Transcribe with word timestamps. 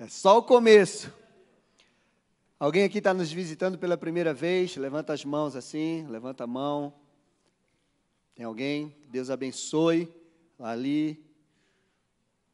É 0.00 0.06
só 0.06 0.38
o 0.38 0.42
começo. 0.44 1.12
Alguém 2.56 2.84
aqui 2.84 2.98
está 2.98 3.12
nos 3.12 3.32
visitando 3.32 3.76
pela 3.76 3.96
primeira 3.96 4.32
vez? 4.32 4.76
Levanta 4.76 5.12
as 5.12 5.24
mãos 5.24 5.56
assim, 5.56 6.06
levanta 6.06 6.44
a 6.44 6.46
mão. 6.46 6.94
Tem 8.32 8.46
alguém? 8.46 8.94
Deus 9.08 9.28
abençoe. 9.28 10.08
Ali. 10.56 11.20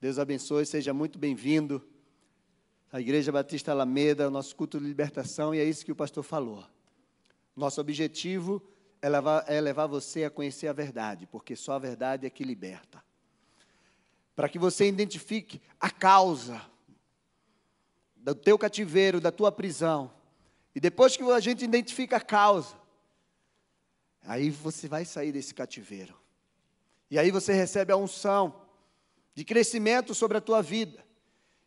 Deus 0.01 0.19
abençoe, 0.19 0.65
seja 0.65 0.95
muito 0.95 1.19
bem-vindo 1.19 1.87
à 2.91 2.99
Igreja 2.99 3.31
Batista 3.31 3.73
Alameda, 3.73 4.31
nosso 4.31 4.57
culto 4.57 4.81
de 4.81 4.87
libertação, 4.87 5.55
e 5.55 5.59
é 5.59 5.65
isso 5.65 5.85
que 5.85 5.93
o 5.93 5.97
pastor 5.97 6.25
falou. 6.25 6.65
Nosso 7.55 7.79
objetivo 7.79 8.63
é 9.03 9.09
levar, 9.11 9.45
é 9.47 9.61
levar 9.61 9.87
você 9.87 10.25
a 10.25 10.31
conhecer 10.31 10.69
a 10.69 10.73
verdade, 10.73 11.27
porque 11.27 11.55
só 11.55 11.75
a 11.75 11.79
verdade 11.79 12.27
é 12.27 12.31
que 12.31 12.43
liberta. 12.43 13.05
Para 14.35 14.49
que 14.49 14.59
você 14.59 14.89
identifique 14.89 15.61
a 15.79 15.91
causa 15.91 16.73
do 18.25 18.35
teu 18.35 18.59
cativeiro, 18.59 19.21
da 19.21 19.31
tua 19.31 19.53
prisão. 19.53 20.11
E 20.75 20.81
depois 20.81 21.15
que 21.15 21.23
a 21.23 21.41
gente 21.41 21.63
identifica 21.63 22.17
a 22.17 22.21
causa, 22.21 22.75
aí 24.23 24.49
você 24.49 24.89
vai 24.89 25.05
sair 25.05 25.31
desse 25.31 25.53
cativeiro. 25.53 26.19
E 27.11 27.19
aí 27.19 27.31
você 27.31 27.53
recebe 27.53 27.93
a 27.93 27.97
unção 27.97 28.63
de 29.35 29.45
crescimento 29.45 30.15
sobre 30.15 30.39
a 30.39 30.41
tua 30.41 30.63
vida. 30.63 31.05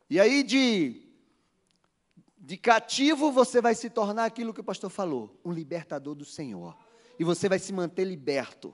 E 0.09 0.19
aí 0.19 0.41
de 0.41 1.03
de 2.39 2.55
cativo 2.55 3.29
você 3.29 3.59
vai 3.59 3.75
se 3.75 3.89
tornar 3.89 4.23
aquilo 4.23 4.53
que 4.53 4.61
o 4.61 4.63
pastor 4.63 4.89
falou, 4.89 5.37
um 5.43 5.51
libertador 5.51 6.15
do 6.15 6.23
Senhor. 6.23 6.77
E 7.19 7.23
você 7.23 7.49
vai 7.49 7.59
se 7.59 7.73
manter 7.73 8.05
liberto. 8.05 8.73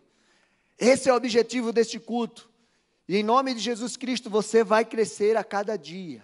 Esse 0.78 1.10
é 1.10 1.14
o 1.14 1.16
objetivo 1.16 1.74
deste 1.74 2.00
culto. 2.00 2.50
E 3.08 3.18
em 3.18 3.24
nome 3.24 3.54
de 3.54 3.60
Jesus 3.60 3.98
Cristo 3.98 4.30
você 4.30 4.64
vai 4.64 4.86
crescer 4.86 5.36
a 5.36 5.44
cada 5.44 5.76
dia 5.76 6.24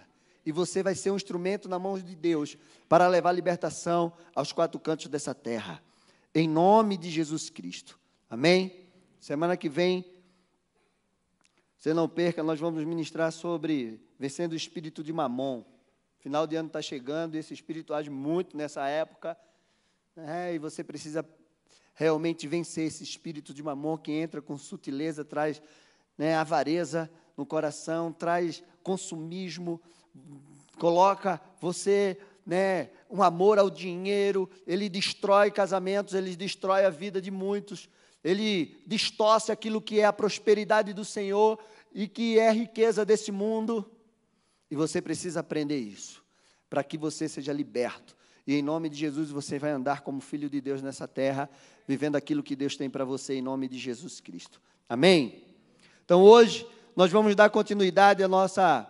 e 0.50 0.52
você 0.52 0.82
vai 0.82 0.96
ser 0.96 1.12
um 1.12 1.16
instrumento 1.16 1.68
na 1.68 1.78
mão 1.78 1.96
de 1.96 2.16
Deus 2.16 2.58
para 2.88 3.06
levar 3.06 3.30
libertação 3.30 4.12
aos 4.34 4.50
quatro 4.50 4.80
cantos 4.80 5.06
dessa 5.06 5.32
terra. 5.32 5.80
Em 6.34 6.48
nome 6.48 6.96
de 6.96 7.08
Jesus 7.08 7.48
Cristo. 7.48 7.96
Amém? 8.28 8.88
Semana 9.20 9.56
que 9.56 9.68
vem, 9.68 10.04
você 11.78 11.94
não 11.94 12.08
perca, 12.08 12.42
nós 12.42 12.58
vamos 12.58 12.82
ministrar 12.84 13.30
sobre 13.30 14.00
vencendo 14.18 14.50
o 14.50 14.56
espírito 14.56 15.04
de 15.04 15.12
mamon. 15.12 15.62
Final 16.18 16.48
de 16.48 16.56
ano 16.56 16.66
está 16.66 16.82
chegando 16.82 17.36
e 17.36 17.38
esse 17.38 17.54
espírito 17.54 17.94
age 17.94 18.10
muito 18.10 18.56
nessa 18.56 18.88
época. 18.88 19.38
Né? 20.16 20.56
e 20.56 20.58
você 20.58 20.82
precisa 20.82 21.24
realmente 21.94 22.48
vencer 22.48 22.88
esse 22.88 23.04
espírito 23.04 23.54
de 23.54 23.62
mamon 23.62 23.96
que 23.96 24.10
entra 24.10 24.42
com 24.42 24.58
sutileza, 24.58 25.24
traz 25.24 25.62
né, 26.18 26.34
avareza 26.34 27.08
no 27.36 27.46
coração, 27.46 28.12
traz 28.12 28.64
consumismo, 28.82 29.80
coloca 30.80 31.38
você, 31.60 32.18
né, 32.46 32.88
um 33.10 33.22
amor 33.22 33.58
ao 33.58 33.68
dinheiro, 33.68 34.48
ele 34.66 34.88
destrói 34.88 35.50
casamentos, 35.50 36.14
ele 36.14 36.34
destrói 36.34 36.86
a 36.86 36.90
vida 36.90 37.20
de 37.20 37.30
muitos, 37.30 37.86
ele 38.24 38.82
distorce 38.86 39.52
aquilo 39.52 39.82
que 39.82 40.00
é 40.00 40.06
a 40.06 40.12
prosperidade 40.12 40.94
do 40.94 41.04
Senhor 41.04 41.58
e 41.92 42.08
que 42.08 42.38
é 42.38 42.48
a 42.48 42.52
riqueza 42.52 43.04
desse 43.04 43.30
mundo. 43.30 43.90
E 44.70 44.74
você 44.74 45.02
precisa 45.02 45.40
aprender 45.40 45.78
isso, 45.78 46.24
para 46.70 46.82
que 46.82 46.96
você 46.96 47.28
seja 47.28 47.52
liberto. 47.52 48.16
E 48.46 48.54
em 48.54 48.62
nome 48.62 48.88
de 48.88 48.96
Jesus 48.96 49.30
você 49.30 49.58
vai 49.58 49.72
andar 49.72 50.00
como 50.00 50.20
filho 50.22 50.48
de 50.48 50.62
Deus 50.62 50.80
nessa 50.80 51.06
terra, 51.06 51.50
vivendo 51.86 52.16
aquilo 52.16 52.42
que 52.42 52.56
Deus 52.56 52.74
tem 52.74 52.88
para 52.88 53.04
você 53.04 53.34
em 53.34 53.42
nome 53.42 53.68
de 53.68 53.78
Jesus 53.78 54.18
Cristo. 54.18 54.62
Amém? 54.88 55.44
Então 56.06 56.22
hoje 56.22 56.66
nós 56.96 57.10
vamos 57.10 57.34
dar 57.36 57.50
continuidade 57.50 58.22
à 58.22 58.28
nossa 58.28 58.89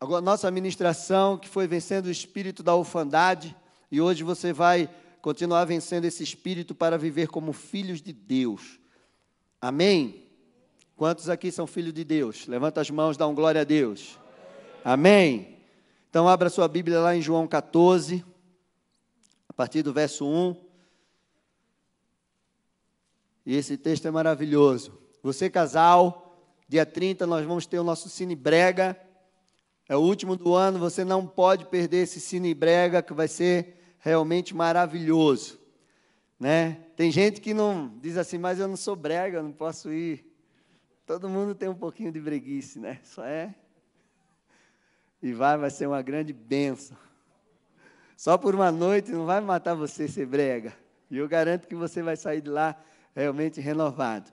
a 0.00 0.20
nossa 0.22 0.50
ministração, 0.50 1.36
que 1.36 1.46
foi 1.46 1.66
vencendo 1.66 2.06
o 2.06 2.10
espírito 2.10 2.62
da 2.62 2.74
orfandade, 2.74 3.54
e 3.92 4.00
hoje 4.00 4.24
você 4.24 4.50
vai 4.50 4.88
continuar 5.20 5.66
vencendo 5.66 6.06
esse 6.06 6.22
espírito 6.22 6.74
para 6.74 6.96
viver 6.96 7.28
como 7.28 7.52
filhos 7.52 8.00
de 8.00 8.10
Deus. 8.10 8.80
Amém? 9.60 10.24
Quantos 10.96 11.28
aqui 11.28 11.52
são 11.52 11.66
filhos 11.66 11.92
de 11.92 12.02
Deus? 12.02 12.46
Levanta 12.46 12.80
as 12.80 12.88
mãos, 12.90 13.18
dá 13.18 13.26
um 13.26 13.34
glória 13.34 13.60
a 13.60 13.64
Deus. 13.64 14.18
Amém? 14.82 15.58
Então, 16.08 16.26
abra 16.26 16.48
sua 16.48 16.66
Bíblia 16.66 16.98
lá 16.98 17.14
em 17.14 17.20
João 17.20 17.46
14, 17.46 18.24
a 19.46 19.52
partir 19.52 19.82
do 19.82 19.92
verso 19.92 20.26
1. 20.26 20.56
E 23.44 23.54
esse 23.54 23.76
texto 23.76 24.08
é 24.08 24.10
maravilhoso. 24.10 24.98
Você, 25.22 25.50
casal, 25.50 26.48
dia 26.66 26.86
30 26.86 27.26
nós 27.26 27.44
vamos 27.44 27.66
ter 27.66 27.78
o 27.78 27.84
nosso 27.84 28.08
Cine 28.08 28.34
Brega 28.34 28.98
é 29.90 29.96
o 29.96 30.00
último 30.00 30.36
do 30.36 30.54
ano, 30.54 30.78
você 30.78 31.04
não 31.04 31.26
pode 31.26 31.66
perder 31.66 32.04
esse 32.04 32.20
Cine 32.20 32.54
Brega, 32.54 33.02
que 33.02 33.12
vai 33.12 33.26
ser 33.26 33.74
realmente 33.98 34.54
maravilhoso. 34.54 35.58
Né? 36.38 36.84
Tem 36.94 37.10
gente 37.10 37.40
que 37.40 37.52
não 37.52 37.98
diz 37.98 38.16
assim, 38.16 38.38
mas 38.38 38.60
eu 38.60 38.68
não 38.68 38.76
sou 38.76 38.94
brega, 38.94 39.38
eu 39.38 39.42
não 39.42 39.50
posso 39.50 39.92
ir. 39.92 40.24
Todo 41.04 41.28
mundo 41.28 41.56
tem 41.56 41.68
um 41.68 41.74
pouquinho 41.74 42.12
de 42.12 42.20
breguice, 42.20 42.78
né? 42.78 43.00
Só 43.02 43.24
é. 43.24 43.52
E 45.20 45.32
vai, 45.32 45.58
vai 45.58 45.70
ser 45.70 45.88
uma 45.88 46.02
grande 46.02 46.32
benção. 46.32 46.96
Só 48.16 48.38
por 48.38 48.54
uma 48.54 48.70
noite 48.70 49.10
não 49.10 49.26
vai 49.26 49.40
matar 49.40 49.74
você 49.74 50.06
ser 50.06 50.24
brega. 50.24 50.72
E 51.10 51.16
eu 51.18 51.26
garanto 51.26 51.66
que 51.66 51.74
você 51.74 52.00
vai 52.00 52.16
sair 52.16 52.42
de 52.42 52.48
lá 52.48 52.80
realmente 53.12 53.60
renovado. 53.60 54.30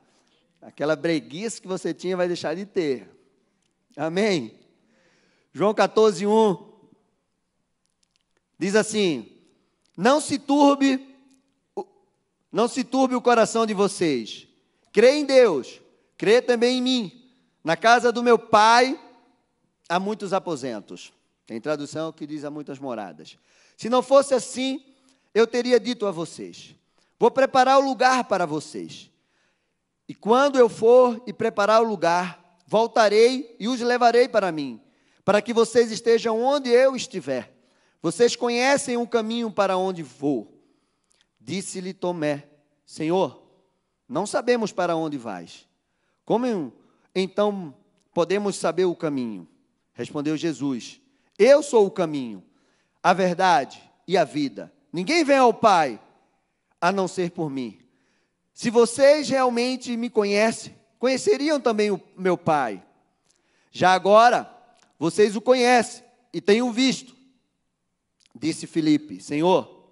Aquela 0.62 0.96
breguice 0.96 1.60
que 1.60 1.68
você 1.68 1.96
tinha 1.96 2.16
vai 2.16 2.28
deixar 2.28 2.56
de 2.56 2.64
ter. 2.64 3.10
Amém? 3.98 4.67
João 5.58 5.74
14, 5.74 6.28
1 6.28 6.72
diz 8.60 8.76
assim: 8.76 9.42
Não 9.98 10.22
se 10.22 10.38
turbe, 10.38 11.18
não 12.52 12.68
se 12.68 12.84
turbe 12.84 13.16
o 13.16 13.22
coração 13.22 13.66
de 13.66 13.74
vocês. 13.74 14.48
Crê 14.94 15.16
em 15.16 15.26
Deus, 15.26 15.82
crê 16.16 16.44
também 16.44 16.78
em 16.78 16.82
mim. 16.84 17.32
Na 17.64 17.76
casa 17.76 18.12
do 18.12 18.22
meu 18.22 18.38
pai 18.38 19.02
há 19.90 20.00
muitos 20.00 20.32
aposentos. 20.32 21.12
Tem 21.48 21.60
tradução 21.60 22.12
que 22.12 22.28
diz 22.28 22.46
há 22.46 22.52
muitas 22.52 22.78
moradas. 22.78 23.36
Se 23.76 23.90
não 23.90 24.04
fosse 24.04 24.36
assim, 24.36 24.86
eu 25.34 25.48
teria 25.48 25.80
dito 25.80 26.06
a 26.06 26.12
vocês: 26.12 26.76
Vou 27.18 27.32
preparar 27.32 27.80
o 27.80 27.84
lugar 27.84 28.26
para 28.26 28.46
vocês. 28.46 29.10
E 30.08 30.14
quando 30.14 30.60
eu 30.60 30.70
for 30.70 31.20
e 31.26 31.34
preparar 31.34 31.82
o 31.82 31.88
lugar, 31.88 32.60
voltarei 32.68 33.56
e 33.60 33.68
os 33.68 33.82
levarei 33.82 34.30
para 34.30 34.52
mim 34.52 34.84
para 35.28 35.42
que 35.42 35.52
vocês 35.52 35.92
estejam 35.92 36.42
onde 36.42 36.70
eu 36.70 36.96
estiver. 36.96 37.54
Vocês 38.02 38.34
conhecem 38.34 38.96
o 38.96 39.06
caminho 39.06 39.52
para 39.52 39.76
onde 39.76 40.02
vou. 40.02 40.58
Disse-lhe 41.38 41.94
Tomé: 41.94 42.48
Senhor, 42.86 43.44
não 44.08 44.26
sabemos 44.26 44.72
para 44.72 44.96
onde 44.96 45.18
vais. 45.18 45.68
Como 46.24 46.72
então 47.14 47.76
podemos 48.14 48.56
saber 48.56 48.86
o 48.86 48.96
caminho? 48.96 49.46
Respondeu 49.92 50.38
Jesus: 50.38 51.02
Eu 51.38 51.62
sou 51.62 51.86
o 51.86 51.92
caminho, 51.92 52.42
a 53.04 53.12
verdade 53.12 53.84
e 54.08 54.18
a 54.18 54.24
vida. 54.24 54.72
Ninguém 54.94 55.26
vem 55.26 55.40
ao 55.40 55.54
Pai 55.54 56.00
a 56.80 56.90
não 56.90 57.06
ser 57.06 57.32
por 57.32 57.50
mim. 57.50 57.78
Se 58.54 58.70
vocês 58.70 59.28
realmente 59.28 59.98
me 59.98 60.10
conhecem, 60.10 60.74
conheceriam 60.98 61.60
também 61.60 61.92
o 61.92 62.02
meu 62.16 62.38
Pai. 62.38 62.82
Já 63.74 63.92
agora, 63.92 64.57
vocês 64.98 65.36
o 65.36 65.42
conhecem 65.42 66.04
e 66.34 66.62
o 66.62 66.72
visto. 66.72 67.16
Disse 68.36 68.68
Filipe: 68.68 69.22
Senhor, 69.22 69.92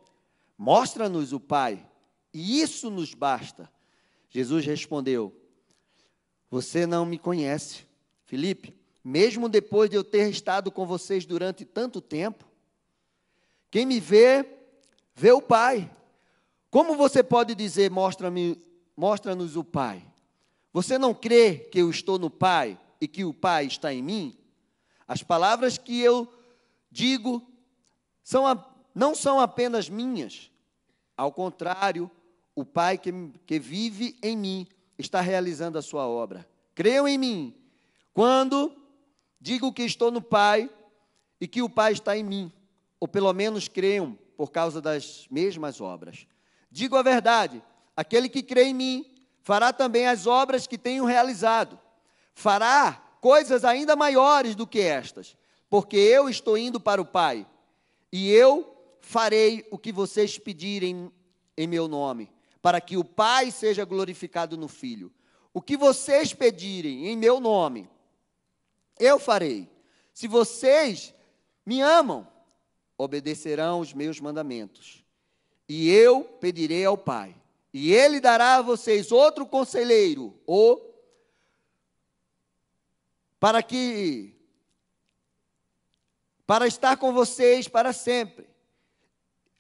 mostra-nos 0.58 1.34
o 1.34 1.40
Pai, 1.40 1.86
e 2.34 2.62
isso 2.62 2.90
nos 2.90 3.14
basta. 3.14 3.70
Jesus 4.30 4.66
respondeu: 4.66 5.34
Você 6.50 6.86
não 6.86 7.06
me 7.06 7.18
conhece, 7.18 7.86
Filipe, 8.26 8.76
mesmo 9.04 9.48
depois 9.48 9.90
de 9.90 9.96
eu 9.96 10.04
ter 10.04 10.30
estado 10.30 10.72
com 10.72 10.86
vocês 10.86 11.26
durante 11.26 11.64
tanto 11.66 12.02
tempo. 12.02 12.46
Quem 13.72 13.86
me 13.86 14.00
vê, 14.00 14.46
vê 15.14 15.32
o 15.32 15.42
Pai. 15.42 15.92
Como 16.70 16.96
você 16.96 17.24
pode 17.24 17.56
dizer, 17.56 17.90
mostra-me, 17.90 18.62
mostra-nos 18.98 19.56
o 19.56 19.64
Pai? 19.64 20.06
Você 20.74 20.98
não 20.98 21.14
crê 21.14 21.58
que 21.58 21.80
eu 21.80 21.90
estou 21.90 22.20
no 22.20 22.30
Pai 22.30 22.78
e 23.00 23.08
que 23.08 23.24
o 23.24 23.34
Pai 23.34 23.66
está 23.66 23.94
em 23.94 24.02
mim? 24.02 24.38
As 25.08 25.22
palavras 25.22 25.78
que 25.78 26.00
eu 26.00 26.32
digo 26.92 27.46
são 28.24 28.48
a, 28.48 28.64
não 28.94 29.14
são 29.14 29.40
apenas 29.40 29.90
minhas. 29.90 30.50
Ao 31.16 31.32
contrário, 31.32 32.10
o 32.56 32.66
Pai 32.66 32.98
que, 32.98 33.12
que 33.46 33.60
vive 33.60 34.18
em 34.22 34.36
mim 34.36 34.68
está 34.98 35.22
realizando 35.22 35.78
a 35.78 35.82
sua 35.82 36.08
obra. 36.08 36.48
Creiam 36.74 37.08
em 37.08 37.18
mim 37.18 37.56
quando 38.14 38.76
digo 39.40 39.74
que 39.74 39.84
estou 39.84 40.10
no 40.10 40.22
Pai 40.22 40.70
e 41.40 41.48
que 41.48 41.62
o 41.62 41.70
Pai 41.70 41.92
está 41.92 42.18
em 42.18 42.24
mim, 42.24 42.52
ou 43.00 43.08
pelo 43.08 43.32
menos 43.34 43.68
creiam 43.68 44.18
por 44.36 44.52
causa 44.52 44.82
das 44.82 45.28
mesmas 45.30 45.80
obras. 45.80 46.26
Digo 46.72 46.96
a 46.96 47.04
verdade: 47.04 47.62
aquele 47.96 48.28
que 48.28 48.42
crê 48.42 48.66
em 48.66 48.74
mim 48.74 49.16
fará 49.42 49.72
também 49.72 50.08
as 50.08 50.26
obras 50.26 50.66
que 50.66 50.78
tenho 50.78 51.06
realizado. 51.06 51.80
Fará 52.34 53.05
coisas 53.26 53.66
ainda 53.66 53.96
maiores 53.96 54.54
do 54.54 54.68
que 54.68 54.80
estas. 54.80 55.36
porque 55.68 55.98
eu 55.98 56.30
estou 56.30 56.56
indo 56.56 56.80
para 56.80 57.02
o 57.02 57.06
Pai, 57.06 57.46
e 58.12 58.32
eu 58.32 58.72
farei 59.02 59.68
o 59.72 59.80
que 59.80 59.92
vocês 59.92 60.38
pedirem 60.38 61.12
em 61.58 61.68
meu 61.68 61.88
nome, 61.88 62.32
para 62.62 62.80
que 62.80 62.96
o 62.96 63.04
Pai 63.04 63.50
seja 63.50 63.84
glorificado 63.84 64.56
no 64.56 64.68
Filho. 64.68 65.12
O 65.52 65.60
que 65.62 65.76
vocês 65.76 66.34
pedirem 66.34 67.08
em 67.08 67.18
meu 67.18 67.40
nome, 67.40 67.90
eu 69.00 69.18
farei. 69.18 69.68
Se 70.14 70.28
vocês 70.28 71.14
me 71.66 71.82
amam, 71.82 72.28
obedecerão 72.96 73.80
os 73.80 73.92
meus 73.92 74.20
mandamentos. 74.20 75.04
E 75.68 75.90
eu 75.90 76.24
pedirei 76.40 76.86
ao 76.86 76.96
Pai, 76.96 77.36
e 77.74 77.92
ele 77.92 78.20
dará 78.20 78.58
a 78.58 78.62
vocês 78.62 79.12
outro 79.12 79.48
conselheiro, 79.48 80.40
ou 80.46 80.95
para 83.46 83.62
que 83.62 84.34
para 86.48 86.66
estar 86.66 86.98
com 86.98 87.14
vocês 87.14 87.68
para 87.68 87.94
sempre. 87.94 88.50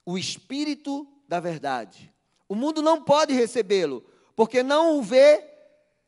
O 0.03 0.17
espírito 0.17 1.07
da 1.27 1.39
verdade. 1.39 2.11
O 2.49 2.55
mundo 2.55 2.81
não 2.81 3.03
pode 3.03 3.31
recebê-lo, 3.31 4.03
porque 4.35 4.63
não 4.63 4.97
o 4.97 5.03
vê 5.03 5.47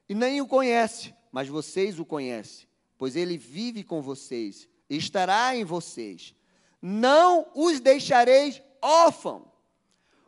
e 0.10 0.16
nem 0.16 0.42
o 0.42 0.48
conhece, 0.48 1.14
mas 1.32 1.48
vocês 1.48 2.00
o 2.00 2.06
conhecem, 2.06 2.68
pois 2.98 3.16
ele 3.16 3.38
vive 3.38 3.84
com 3.84 4.02
vocês 4.02 4.68
estará 4.90 5.56
em 5.56 5.64
vocês. 5.64 6.34
Não 6.82 7.46
os 7.54 7.80
deixareis 7.80 8.60
órfãos. 8.82 9.46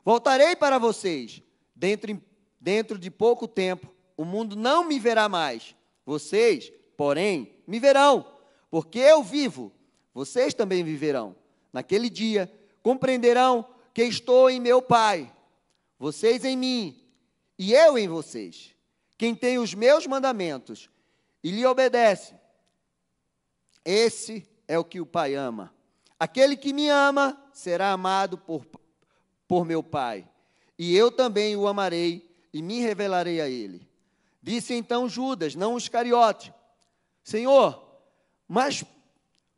Voltarei 0.06 0.56
para 0.56 0.78
vocês. 0.78 1.42
Dentro, 1.76 2.22
dentro 2.62 3.00
de 3.00 3.10
pouco 3.10 3.48
tempo, 3.48 3.92
o 4.16 4.24
mundo 4.24 4.56
não 4.56 4.84
me 4.84 5.00
verá 5.00 5.28
mais. 5.28 5.76
Vocês, 6.06 6.72
porém, 7.00 7.50
me 7.66 7.80
verão, 7.80 8.30
porque 8.70 9.00
eu 9.00 9.24
vivo. 9.24 9.72
Vocês 10.14 10.54
também 10.54 10.84
viverão. 10.84 11.34
Naquele 11.72 12.10
dia, 12.10 12.52
compreenderão 12.84 13.66
que 13.94 14.04
estou 14.04 14.50
em 14.50 14.60
meu 14.60 14.82
Pai, 14.82 15.34
vocês 15.98 16.44
em 16.44 16.58
mim 16.58 17.02
e 17.58 17.72
eu 17.74 17.98
em 17.98 18.06
vocês. 18.10 18.76
Quem 19.18 19.34
tem 19.34 19.58
os 19.58 19.74
meus 19.74 20.06
mandamentos 20.08 20.90
e 21.42 21.52
lhe 21.52 21.66
obedece, 21.66 22.36
esse 23.86 24.46
é 24.68 24.78
o 24.78 24.84
que 24.84 25.00
o 25.00 25.06
Pai 25.06 25.36
ama. 25.36 25.74
Aquele 26.20 26.58
que 26.58 26.74
me 26.74 26.90
ama 26.90 27.42
será 27.54 27.94
amado 27.94 28.38
por, 28.38 28.68
por 29.48 29.64
meu 29.64 29.82
Pai, 29.82 30.28
e 30.78 30.98
eu 30.98 31.10
também 31.10 31.56
o 31.56 31.66
amarei 31.66 32.30
e 32.52 32.62
me 32.62 32.82
revelarei 32.82 33.40
a 33.40 33.48
ele. 33.48 33.88
Disse 34.44 34.74
então 34.74 35.08
Judas, 35.08 35.56
não 35.56 35.78
Iscariote: 35.78 36.54
Senhor, 37.30 37.88
mas 38.48 38.84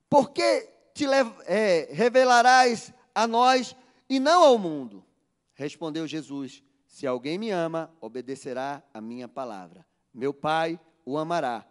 por 0.10 0.32
que 0.32 0.70
te 0.94 1.06
é, 1.46 1.88
revelarás 1.94 2.94
a 3.16 3.26
nós 3.26 3.74
e 4.10 4.20
não 4.20 4.44
ao 4.44 4.58
mundo? 4.58 5.06
Respondeu 5.54 6.06
Jesus: 6.06 6.62
Se 6.86 7.08
alguém 7.08 7.38
me 7.38 7.50
ama, 7.50 7.90
obedecerá 8.02 8.84
a 8.94 9.00
minha 9.00 9.26
palavra. 9.26 9.86
Meu 10.14 10.34
Pai 10.34 10.78
o 11.06 11.18
amará. 11.18 11.66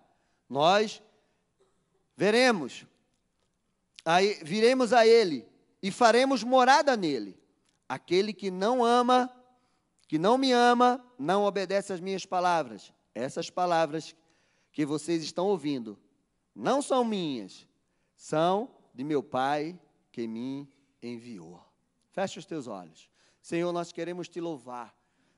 Nós 0.49 1.02
veremos, 2.17 2.87
aí, 4.02 4.41
viremos 4.43 4.94
a 4.94 5.06
ele 5.06 5.47
e 5.82 5.91
faremos 5.91 6.43
morada 6.43 6.97
nele. 6.97 7.38
Aquele 7.87 8.32
que 8.32 8.50
não 8.50 8.82
ama, 8.82 9.31
que 10.08 10.19
não 10.19 10.38
me 10.38 10.50
ama, 10.50 11.05
não 11.19 11.44
obedece 11.44 11.93
às 11.93 12.00
minhas 12.00 12.25
palavras. 12.25 12.91
Essas 13.14 13.50
palavras 13.50 14.17
que 14.72 14.84
vocês 14.84 15.22
estão 15.22 15.46
ouvindo 15.46 15.99
não 16.55 16.82
são 16.82 17.05
minhas, 17.05 17.67
são 18.14 18.70
de 18.94 19.05
meu 19.05 19.22
Pai 19.22 19.78
que 20.12 20.26
me 20.26 20.69
enviou. 21.02 21.61
Feche 22.11 22.38
os 22.38 22.46
teus 22.46 22.67
olhos. 22.67 23.08
Senhor, 23.40 23.72
nós 23.72 23.93
queremos 23.93 24.28
te 24.28 24.40
louvar. 24.40 24.94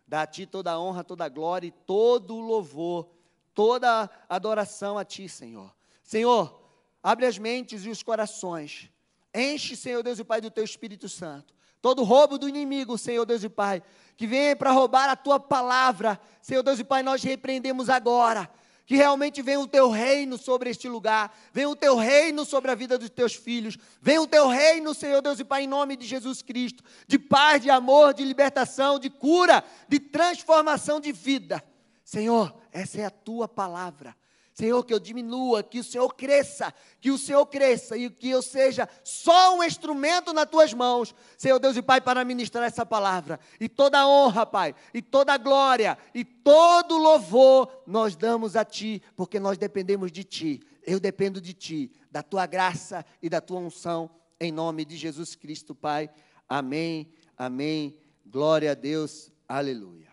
Dá 0.07 0.23
a 0.23 0.27
ti 0.27 0.47
toda 0.47 0.73
a 0.73 0.81
honra, 0.81 1.05
toda 1.05 1.25
a 1.25 1.29
glória 1.29 1.69
e 1.69 1.71
todo 1.71 2.35
o 2.35 2.41
louvor, 2.41 3.09
toda 3.55 4.05
a 4.29 4.35
adoração 4.35 4.99
a 4.99 5.05
ti, 5.05 5.29
Senhor. 5.29 5.75
Senhor, 6.03 6.61
abre 7.03 7.27
as 7.27 7.39
mentes 7.39 7.85
e 7.85 7.91
os 7.91 8.03
corações. 8.03 8.91
Enche, 9.35 9.77
Senhor 9.77 10.03
Deus 10.03 10.19
e 10.19 10.25
Pai, 10.25 10.41
do 10.41 10.51
teu 10.51 10.65
Espírito 10.65 11.09
Santo. 11.09 11.55
Todo 11.81 12.05
roubo 12.05 12.39
do 12.39 12.49
inimigo, 12.49 12.99
Senhor 12.99 13.25
Deus 13.25 13.43
e 13.43 13.49
Pai, 13.49 13.83
que 14.17 14.27
vem 14.27 14.55
para 14.55 14.71
roubar 14.71 15.09
a 15.09 15.17
tua 15.17 15.41
palavra, 15.41 16.21
Senhor 16.41 16.63
Deus 16.63 16.79
e 16.79 16.85
Pai, 16.85 17.03
nós 17.03 17.23
repreendemos 17.23 17.89
agora 17.89 18.51
que 18.87 18.97
realmente 18.97 19.41
venha 19.43 19.61
o 19.61 19.67
teu 19.67 19.91
reino 19.91 20.37
sobre 20.37 20.71
este 20.71 20.89
lugar, 20.89 21.37
venha 21.53 21.69
o 21.69 21.77
teu 21.77 21.97
reino 21.97 22.45
sobre 22.45 22.71
a 22.71 22.75
vida 22.75 22.99
dos 22.99 23.11
teus 23.11 23.35
filhos, 23.35 23.79
venha 24.01 24.21
o 24.21 24.27
teu 24.27 24.49
reino, 24.49 24.95
Senhor 24.95 25.21
Deus 25.23 25.41
e 25.41 25.45
Pai, 25.45 25.65
em 25.65 25.67
nome 25.69 25.97
de 25.97 26.07
Jesus 26.07 26.43
Cristo, 26.43 26.83
de 27.07 27.19
paz, 27.19 27.63
de 27.63 27.71
amor, 27.71 28.15
de 28.15 28.25
libertação, 28.25 28.99
de 28.99 29.09
cura, 29.09 29.65
de 29.89 30.01
transformação 30.01 31.01
de 31.01 31.13
vida. 31.13 31.63
Senhor, 32.05 32.55
essa 32.73 33.01
é 33.01 33.05
a 33.05 33.11
tua 33.11 33.49
palavra. 33.49 34.17
Senhor, 34.63 34.85
que 34.85 34.95
eu 34.95 35.01
diminua, 35.01 35.61
que 35.61 35.81
o 35.81 35.85
Senhor 35.85 36.09
cresça, 36.15 36.73
que 37.01 37.11
o 37.11 37.19
Senhor 37.19 37.45
cresça 37.47 37.97
e 37.97 38.09
que 38.09 38.31
eu 38.31 38.41
seja 38.41 38.89
só 39.03 39.59
um 39.59 39.65
instrumento 39.65 40.33
nas 40.33 40.49
tuas 40.49 40.73
mãos, 40.73 41.13
Senhor 41.37 41.59
Deus 41.59 41.77
e 41.77 41.83
Pai, 41.83 42.01
para 42.01 42.25
ministrar 42.25 42.63
essa 42.63 42.87
palavra. 42.87 43.41
E 43.59 43.69
toda 43.69 43.99
a 43.99 44.07
honra, 44.07 44.47
Pai, 44.47 44.73
e 44.95 45.03
toda 45.03 45.33
a 45.33 45.37
glória, 45.37 45.99
e 46.15 46.25
todo 46.25 46.97
louvor 46.97 47.83
nós 47.89 48.15
damos 48.15 48.55
a 48.55 48.65
Ti, 48.65 49.03
porque 49.17 49.41
nós 49.41 49.59
dependemos 49.59 50.13
de 50.13 50.23
Ti. 50.23 50.61
Eu 50.87 51.01
dependo 51.01 51.41
de 51.41 51.55
Ti, 51.55 51.91
da 52.09 52.23
Tua 52.23 52.47
graça 52.47 53.05
e 53.21 53.29
da 53.29 53.41
Tua 53.41 53.59
unção, 53.59 54.09
em 54.39 54.53
nome 54.53 54.85
de 54.85 54.97
Jesus 54.97 55.35
Cristo, 55.35 55.75
Pai. 55.75 56.09
Amém, 56.49 57.13
amém. 57.37 57.97
Glória 58.25 58.71
a 58.71 58.75
Deus, 58.75 59.33
aleluia. 59.49 60.12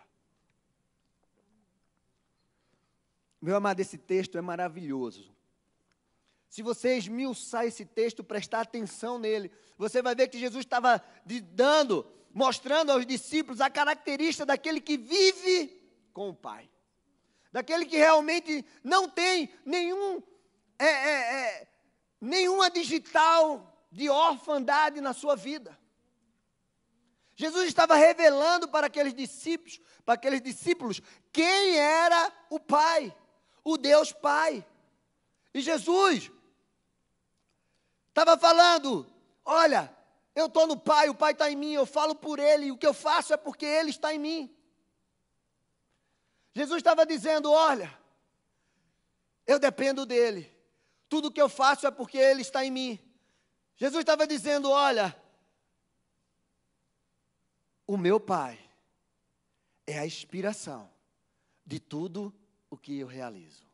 Meu 3.42 3.56
amado, 3.56 3.80
esse 3.80 3.98
texto 3.98 4.38
é 4.38 4.42
maravilhoso. 4.42 5.34
Se 6.50 6.64
você 6.64 6.98
esmiuçar 6.98 7.66
esse 7.66 7.86
texto, 7.86 8.24
prestar 8.24 8.62
atenção 8.62 9.20
nele, 9.20 9.52
você 9.78 10.02
vai 10.02 10.16
ver 10.16 10.28
que 10.28 10.40
Jesus 10.40 10.66
estava 10.66 11.02
dando, 11.54 12.06
mostrando 12.34 12.92
aos 12.92 13.06
discípulos 13.06 13.62
a 13.62 13.70
característica 13.70 14.46
daquele 14.46 14.82
que 14.82 14.98
vive 14.98 15.80
com 16.12 16.30
o 16.30 16.36
Pai. 16.36 16.70
Daquele 17.52 17.86
que 17.86 17.98
realmente 17.98 18.66
não 18.84 19.08
tem 19.08 19.50
nenhum, 19.64 20.22
é, 20.78 20.86
é, 20.86 21.34
é, 21.62 21.68
nenhuma 22.20 22.70
digital 22.70 23.88
de 23.92 24.10
orfandade 24.10 25.00
na 25.02 25.14
sua 25.14 25.36
vida. 25.36 25.80
Jesus 27.36 27.68
estava 27.68 27.96
revelando 27.96 28.68
para 28.68 28.88
aqueles 28.88 29.14
discípulos, 29.14 29.80
para 30.04 30.16
aqueles 30.16 30.42
discípulos, 30.42 31.02
quem 31.32 31.78
era 31.78 32.34
o 32.50 32.60
Pai 32.60 33.16
o 33.74 33.78
Deus 33.78 34.12
Pai. 34.12 34.66
E 35.54 35.62
Jesus 35.62 36.32
estava 38.08 38.38
falando: 38.38 39.06
olha, 39.46 39.96
eu 40.36 40.48
estou 40.48 40.68
no 40.68 40.78
Pai, 40.78 41.10
o 41.10 41.16
Pai 41.16 41.32
está 41.32 41.50
em 41.52 41.56
mim, 41.56 41.74
eu 41.74 41.86
falo 41.86 42.16
por 42.16 42.40
Ele, 42.40 42.72
o 42.72 42.78
que 42.78 42.88
eu 42.88 42.94
faço 42.94 43.34
é 43.34 43.38
porque 43.38 43.66
Ele 43.66 43.90
está 43.90 44.14
em 44.14 44.20
mim. 44.20 44.56
Jesus 46.54 46.78
estava 46.78 47.06
dizendo: 47.06 47.52
olha, 47.52 47.98
eu 49.46 49.60
dependo 49.60 50.06
dEle, 50.06 50.52
tudo 51.08 51.32
que 51.32 51.42
eu 51.42 51.50
faço 51.50 51.88
é 51.88 51.92
porque 51.92 52.18
Ele 52.18 52.42
está 52.42 52.66
em 52.66 52.72
mim. 52.72 53.00
Jesus 53.76 54.02
estava 54.02 54.28
dizendo: 54.28 54.70
olha, 54.70 55.16
o 57.86 57.98
meu 57.98 58.20
Pai 58.20 58.60
é 59.86 59.98
a 60.00 60.06
inspiração 60.06 60.90
de 61.66 61.80
tudo 61.80 62.34
o 62.70 62.78
que 62.78 63.00
eu 63.00 63.08
realizo. 63.08 63.68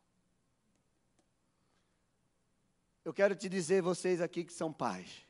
Eu 3.04 3.14
quero 3.14 3.36
te 3.36 3.48
dizer, 3.48 3.82
vocês 3.82 4.20
aqui 4.20 4.44
que 4.44 4.52
são 4.52 4.72
pais, 4.72 5.26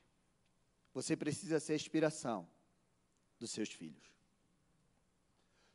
você 0.94 1.14
precisa 1.14 1.60
ser 1.60 1.74
inspiração 1.74 2.48
dos 3.38 3.50
seus 3.50 3.68
filhos. 3.68 4.02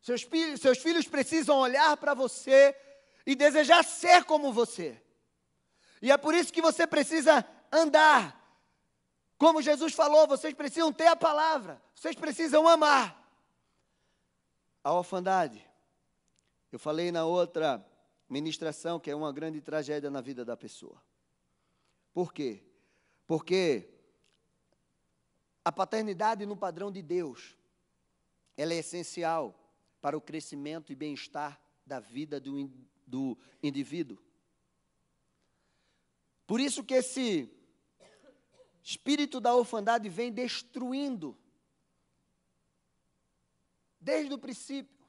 Seus, 0.01 0.23
filhos, 0.23 0.59
seus 0.59 0.79
filhos 0.79 1.07
precisam 1.07 1.59
olhar 1.59 1.95
para 1.97 2.15
você 2.15 2.75
e 3.23 3.35
desejar 3.35 3.83
ser 3.83 4.23
como 4.23 4.51
você. 4.51 4.99
E 6.01 6.11
é 6.11 6.17
por 6.17 6.33
isso 6.33 6.51
que 6.51 6.61
você 6.61 6.87
precisa 6.87 7.47
andar. 7.71 8.39
Como 9.37 9.61
Jesus 9.61 9.93
falou, 9.93 10.27
vocês 10.27 10.55
precisam 10.55 10.91
ter 10.91 11.07
a 11.07 11.15
palavra, 11.15 11.79
vocês 11.93 12.15
precisam 12.15 12.67
amar. 12.67 13.15
A 14.83 14.91
orfandade 14.91 15.70
eu 16.71 16.79
falei 16.79 17.11
na 17.11 17.25
outra 17.25 17.85
ministração 18.29 18.99
que 18.99 19.11
é 19.11 19.15
uma 19.15 19.33
grande 19.33 19.59
tragédia 19.61 20.09
na 20.09 20.21
vida 20.21 20.45
da 20.45 20.55
pessoa. 20.55 21.01
Por 22.13 22.33
quê? 22.33 22.63
Porque 23.27 23.89
a 25.63 25.71
paternidade 25.71 26.45
no 26.45 26.55
padrão 26.55 26.91
de 26.91 27.01
Deus, 27.01 27.57
ela 28.57 28.73
é 28.73 28.77
essencial 28.77 29.57
para 30.01 30.17
o 30.17 30.21
crescimento 30.21 30.91
e 30.91 30.95
bem-estar 30.95 31.61
da 31.85 31.99
vida 31.99 32.39
do, 32.39 32.69
do 33.05 33.37
indivíduo. 33.61 34.17
Por 36.47 36.59
isso 36.59 36.83
que 36.83 36.95
esse 36.95 37.49
espírito 38.83 39.39
da 39.39 39.55
orfandade 39.55 40.09
vem 40.09 40.31
destruindo. 40.31 41.37
Desde 43.99 44.33
o 44.33 44.37
princípio. 44.37 45.05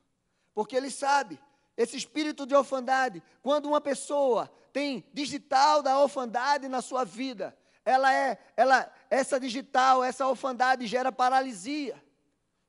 Porque 0.54 0.76
ele 0.76 0.90
sabe, 0.90 1.40
esse 1.83 1.97
espírito 1.97 2.47
de 2.47 2.55
orfandade, 2.55 3.23
quando 3.43 3.67
uma 3.67 3.81
pessoa 3.81 4.51
tem 4.73 5.05
digital 5.12 5.83
da 5.83 5.99
orfandade 5.99 6.69
na 6.69 6.81
sua 6.81 7.05
vida, 7.05 7.57
ela 7.85 8.12
é, 8.12 8.39
ela, 8.57 8.91
essa 9.11 9.39
digital, 9.39 10.05
essa 10.05 10.27
orfandade 10.27 10.87
gera 10.87 11.11
paralisia 11.11 12.03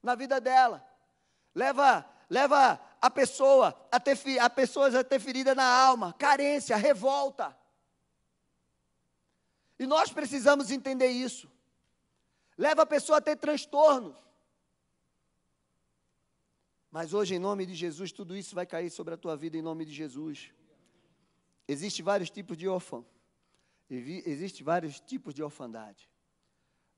na 0.01 0.15
vida 0.15 0.41
dela. 0.41 0.85
Leva, 1.53 2.05
leva 2.29 2.79
a 2.99 3.09
pessoa 3.09 3.79
a 3.91 3.99
ter 3.99 4.17
a 4.39 4.49
pessoas 4.49 4.95
a 4.95 5.03
ter 5.03 5.19
ferida 5.19 5.53
na 5.53 5.65
alma, 5.65 6.13
carência, 6.13 6.75
revolta. 6.75 7.55
E 9.77 9.85
nós 9.85 10.11
precisamos 10.11 10.71
entender 10.71 11.07
isso. 11.07 11.51
Leva 12.57 12.83
a 12.83 12.85
pessoa 12.85 13.19
a 13.19 13.21
ter 13.21 13.35
transtornos. 13.35 14.15
Mas 16.93 17.11
hoje, 17.11 17.33
em 17.33 17.39
nome 17.39 17.65
de 17.65 17.73
Jesus, 17.73 18.11
tudo 18.11 18.37
isso 18.37 18.53
vai 18.53 18.67
cair 18.67 18.91
sobre 18.91 19.15
a 19.15 19.17
tua 19.17 19.35
vida 19.35 19.57
em 19.57 19.63
nome 19.63 19.83
de 19.83 19.91
Jesus. 19.91 20.53
Existem 21.67 22.05
vários 22.05 22.29
tipos 22.29 22.55
de 22.55 22.67
órfão. 22.67 23.03
Existem 23.89 24.63
vários 24.63 24.99
tipos 24.99 25.33
de 25.33 25.41
orfandade. 25.41 26.07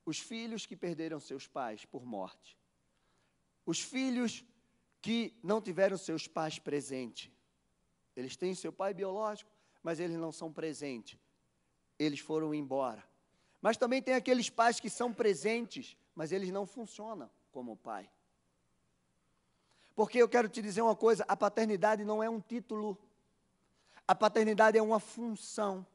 Os 0.05 0.19
filhos 0.19 0.65
que 0.65 0.75
perderam 0.75 1.17
seus 1.17 1.47
pais 1.47 1.85
por 1.85 2.05
morte. 2.05 2.57
Os 3.65 3.79
filhos 3.79 4.43
que 5.01 5.33
não 5.41 5.61
tiveram 5.61 5.95
seus 5.97 6.27
pais 6.27 6.59
presentes. 6.59 7.31
Eles 8.17 8.35
têm 8.35 8.53
seu 8.53 8.73
pai 8.73 8.93
biológico, 8.93 9.49
mas 9.81 10.01
eles 10.01 10.17
não 10.17 10.33
são 10.33 10.51
presentes. 10.51 11.17
Eles 11.97 12.19
foram 12.19 12.53
embora. 12.53 13.01
Mas 13.61 13.77
também 13.77 14.01
tem 14.01 14.15
aqueles 14.15 14.49
pais 14.49 14.77
que 14.77 14.89
são 14.89 15.13
presentes, 15.13 15.95
mas 16.13 16.33
eles 16.33 16.51
não 16.51 16.65
funcionam 16.65 17.31
como 17.49 17.77
pai. 17.77 18.09
Porque 19.95 20.17
eu 20.17 20.27
quero 20.27 20.49
te 20.49 20.61
dizer 20.61 20.81
uma 20.81 20.95
coisa: 20.95 21.23
a 21.27 21.37
paternidade 21.37 22.03
não 22.03 22.21
é 22.21 22.29
um 22.29 22.41
título, 22.41 22.97
a 24.07 24.13
paternidade 24.13 24.77
é 24.77 24.81
uma 24.81 24.99
função. 24.99 25.85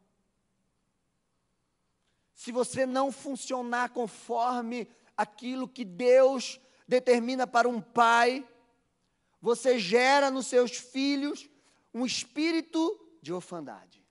Se 2.34 2.50
você 2.50 2.86
não 2.86 3.12
funcionar 3.12 3.90
conforme 3.90 4.88
aquilo 5.14 5.68
que 5.68 5.84
Deus 5.84 6.58
determina 6.88 7.46
para 7.46 7.68
um 7.68 7.80
pai, 7.82 8.48
você 9.40 9.78
gera 9.78 10.30
nos 10.30 10.46
seus 10.46 10.72
filhos 10.72 11.48
um 11.92 12.06
espírito 12.06 12.98
de 13.20 13.32
orfandade. 13.32 14.02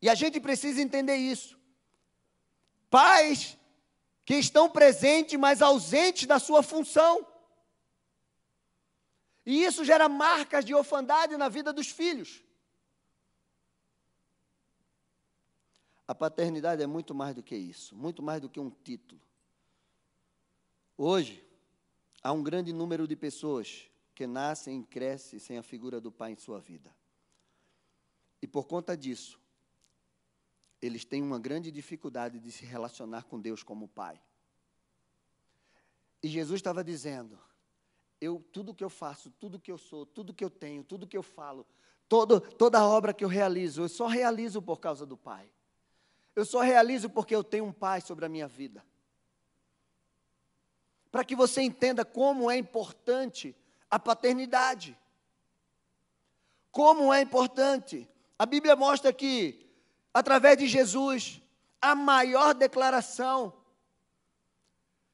E 0.00 0.08
a 0.08 0.14
gente 0.14 0.40
precisa 0.40 0.80
entender 0.80 1.16
isso. 1.16 1.58
Pais 2.88 3.58
que 4.26 4.34
estão 4.34 4.68
presentes, 4.68 5.38
mas 5.38 5.62
ausentes 5.62 6.26
da 6.26 6.40
sua 6.40 6.60
função. 6.60 7.24
E 9.46 9.62
isso 9.62 9.84
gera 9.84 10.08
marcas 10.08 10.64
de 10.64 10.74
orfandade 10.74 11.36
na 11.36 11.48
vida 11.48 11.72
dos 11.72 11.86
filhos. 11.86 12.42
A 16.08 16.14
paternidade 16.14 16.82
é 16.82 16.86
muito 16.88 17.14
mais 17.14 17.36
do 17.36 17.42
que 17.42 17.54
isso, 17.54 17.94
muito 17.94 18.20
mais 18.20 18.40
do 18.40 18.48
que 18.48 18.58
um 18.58 18.68
título. 18.68 19.20
Hoje, 20.98 21.46
há 22.20 22.32
um 22.32 22.42
grande 22.42 22.72
número 22.72 23.06
de 23.06 23.14
pessoas 23.14 23.88
que 24.12 24.26
nascem 24.26 24.80
e 24.80 24.84
crescem 24.84 25.38
sem 25.38 25.56
a 25.56 25.62
figura 25.62 26.00
do 26.00 26.10
pai 26.10 26.32
em 26.32 26.36
sua 26.36 26.58
vida. 26.58 26.92
E 28.42 28.46
por 28.48 28.66
conta 28.66 28.96
disso, 28.96 29.38
eles 30.80 31.04
têm 31.04 31.22
uma 31.22 31.38
grande 31.38 31.70
dificuldade 31.70 32.38
de 32.38 32.52
se 32.52 32.64
relacionar 32.64 33.24
com 33.24 33.40
Deus 33.40 33.62
como 33.62 33.88
pai. 33.88 34.20
E 36.22 36.28
Jesus 36.28 36.58
estava 36.58 36.82
dizendo: 36.82 37.38
eu 38.20 38.44
tudo 38.52 38.74
que 38.74 38.84
eu 38.84 38.90
faço, 38.90 39.30
tudo 39.30 39.58
que 39.58 39.70
eu 39.70 39.78
sou, 39.78 40.06
tudo 40.06 40.34
que 40.34 40.44
eu 40.44 40.50
tenho, 40.50 40.82
tudo 40.82 41.06
que 41.06 41.16
eu 41.16 41.22
falo, 41.22 41.66
todo, 42.08 42.40
toda 42.40 42.84
obra 42.84 43.12
que 43.12 43.24
eu 43.24 43.28
realizo, 43.28 43.82
eu 43.82 43.88
só 43.88 44.06
realizo 44.06 44.60
por 44.62 44.80
causa 44.80 45.04
do 45.04 45.16
Pai. 45.16 45.50
Eu 46.34 46.44
só 46.44 46.60
realizo 46.60 47.08
porque 47.08 47.34
eu 47.34 47.42
tenho 47.42 47.64
um 47.64 47.72
Pai 47.72 48.00
sobre 48.00 48.24
a 48.26 48.28
minha 48.28 48.46
vida. 48.46 48.84
Para 51.10 51.24
que 51.24 51.34
você 51.34 51.62
entenda 51.62 52.04
como 52.04 52.50
é 52.50 52.58
importante 52.58 53.56
a 53.90 53.98
paternidade. 53.98 54.98
Como 56.70 57.12
é 57.12 57.22
importante. 57.22 58.06
A 58.38 58.44
Bíblia 58.44 58.76
mostra 58.76 59.12
que, 59.12 59.65
através 60.16 60.56
de 60.56 60.66
Jesus, 60.66 61.42
a 61.78 61.94
maior 61.94 62.54
declaração 62.54 63.52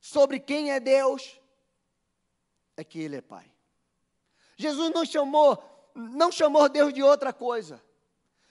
sobre 0.01 0.39
quem 0.39 0.71
é 0.71 0.79
Deus 0.79 1.41
é 2.77 2.85
que 2.85 3.01
Ele 3.01 3.17
é 3.17 3.21
Pai. 3.21 3.51
Jesus 4.57 4.93
não 4.95 5.05
chamou, 5.05 5.61
não 5.93 6.31
chamou 6.31 6.69
Deus 6.69 6.95
de 6.95 7.03
outra 7.03 7.33
coisa. 7.33 7.83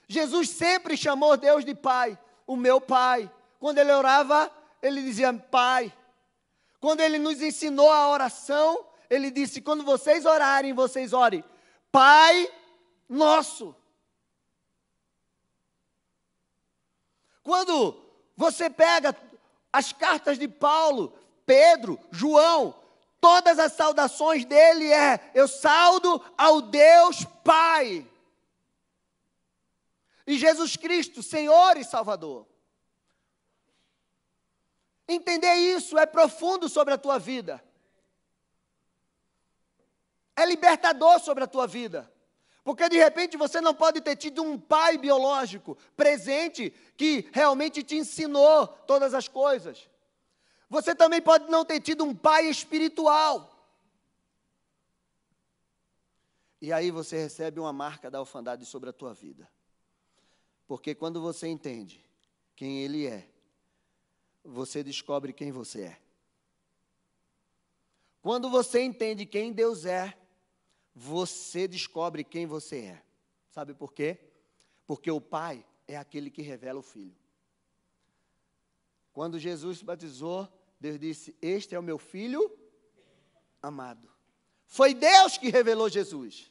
Jesus 0.06 0.50
sempre 0.50 0.94
chamou 0.94 1.38
Deus 1.38 1.64
de 1.64 1.74
Pai 1.74 2.18
o 2.46 2.54
meu 2.54 2.82
Pai. 2.82 3.32
Quando 3.58 3.78
ele 3.78 3.90
orava, 3.90 4.52
ele 4.82 5.00
dizia 5.00 5.32
Pai. 5.32 5.90
Quando 6.78 7.00
ele 7.00 7.18
nos 7.18 7.40
ensinou 7.40 7.90
a 7.90 8.10
oração, 8.10 8.84
ele 9.08 9.30
disse: 9.30 9.62
quando 9.62 9.82
vocês 9.84 10.26
orarem, 10.26 10.74
vocês 10.74 11.14
orem, 11.14 11.42
Pai 11.90 12.52
nosso. 13.08 13.74
Quando 17.42 18.00
você 18.36 18.70
pega 18.70 19.16
as 19.72 19.92
cartas 19.92 20.38
de 20.38 20.46
Paulo, 20.48 21.16
Pedro, 21.44 21.98
João, 22.10 22.74
todas 23.20 23.58
as 23.58 23.72
saudações 23.72 24.44
dele 24.44 24.92
é: 24.92 25.30
eu 25.34 25.48
saldo 25.48 26.22
ao 26.36 26.60
Deus 26.60 27.24
Pai 27.44 28.06
e 30.26 30.38
Jesus 30.38 30.76
Cristo, 30.76 31.22
Senhor 31.22 31.76
e 31.76 31.84
Salvador. 31.84 32.46
Entender 35.08 35.54
isso 35.54 35.98
é 35.98 36.06
profundo 36.06 36.68
sobre 36.68 36.94
a 36.94 36.98
tua 36.98 37.18
vida. 37.18 37.62
É 40.36 40.46
libertador 40.46 41.20
sobre 41.20 41.44
a 41.44 41.46
tua 41.46 41.66
vida. 41.66 42.10
Porque 42.64 42.88
de 42.88 42.96
repente 42.96 43.36
você 43.36 43.60
não 43.60 43.74
pode 43.74 44.00
ter 44.00 44.16
tido 44.16 44.42
um 44.42 44.58
pai 44.58 44.96
biológico 44.96 45.76
presente 45.96 46.70
que 46.96 47.28
realmente 47.32 47.82
te 47.82 47.96
ensinou 47.96 48.66
todas 48.66 49.14
as 49.14 49.26
coisas. 49.26 49.88
Você 50.70 50.94
também 50.94 51.20
pode 51.20 51.50
não 51.50 51.64
ter 51.64 51.80
tido 51.80 52.04
um 52.04 52.14
pai 52.14 52.46
espiritual. 52.46 53.50
E 56.60 56.72
aí 56.72 56.92
você 56.92 57.16
recebe 57.16 57.58
uma 57.58 57.72
marca 57.72 58.08
da 58.08 58.20
orfandade 58.20 58.64
sobre 58.64 58.88
a 58.88 58.92
tua 58.92 59.12
vida. 59.12 59.50
Porque 60.66 60.94
quando 60.94 61.20
você 61.20 61.48
entende 61.48 62.02
quem 62.54 62.82
Ele 62.82 63.08
é, 63.08 63.28
você 64.44 64.84
descobre 64.84 65.32
quem 65.32 65.50
você 65.50 65.82
é. 65.82 65.98
Quando 68.22 68.48
você 68.48 68.80
entende 68.80 69.26
quem 69.26 69.52
Deus 69.52 69.84
é, 69.84 70.16
você 70.94 71.66
descobre 71.66 72.24
quem 72.24 72.46
você 72.46 72.78
é. 72.78 73.02
Sabe 73.50 73.74
por 73.74 73.92
quê? 73.92 74.18
Porque 74.86 75.10
o 75.10 75.20
Pai 75.20 75.64
é 75.86 75.96
aquele 75.96 76.30
que 76.30 76.42
revela 76.42 76.78
o 76.78 76.82
Filho. 76.82 77.16
Quando 79.12 79.38
Jesus 79.38 79.78
se 79.78 79.84
batizou, 79.84 80.48
Deus 80.80 80.98
disse: 80.98 81.36
Este 81.40 81.74
é 81.74 81.78
o 81.78 81.82
meu 81.82 81.98
filho 81.98 82.50
amado. 83.62 84.08
Foi 84.66 84.94
Deus 84.94 85.36
que 85.36 85.50
revelou 85.50 85.88
Jesus. 85.88 86.50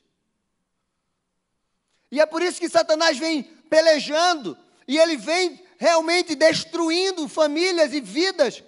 E 2.12 2.19
é 2.19 2.25
por 2.25 2.41
isso 2.41 2.60
que 2.60 2.69
Satanás 2.69 3.17
vem 3.17 3.43
pelejando 3.43 4.57
e 4.88 4.98
ele 4.98 5.17
vem 5.17 5.65
realmente 5.77 6.36
destruindo 6.36 7.27
famílias 7.27 7.93
e 7.93 8.01
vidas 8.01 8.63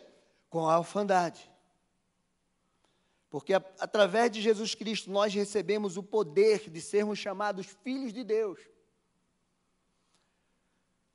com 0.50 0.68
a 0.68 0.76
alfandade. 0.76 1.53
Porque 3.34 3.52
através 3.52 4.30
de 4.30 4.40
Jesus 4.40 4.76
Cristo 4.76 5.10
nós 5.10 5.34
recebemos 5.34 5.98
o 5.98 6.04
poder 6.04 6.70
de 6.70 6.80
sermos 6.80 7.18
chamados 7.18 7.66
filhos 7.66 8.14
de 8.14 8.24
Deus. 8.24 8.60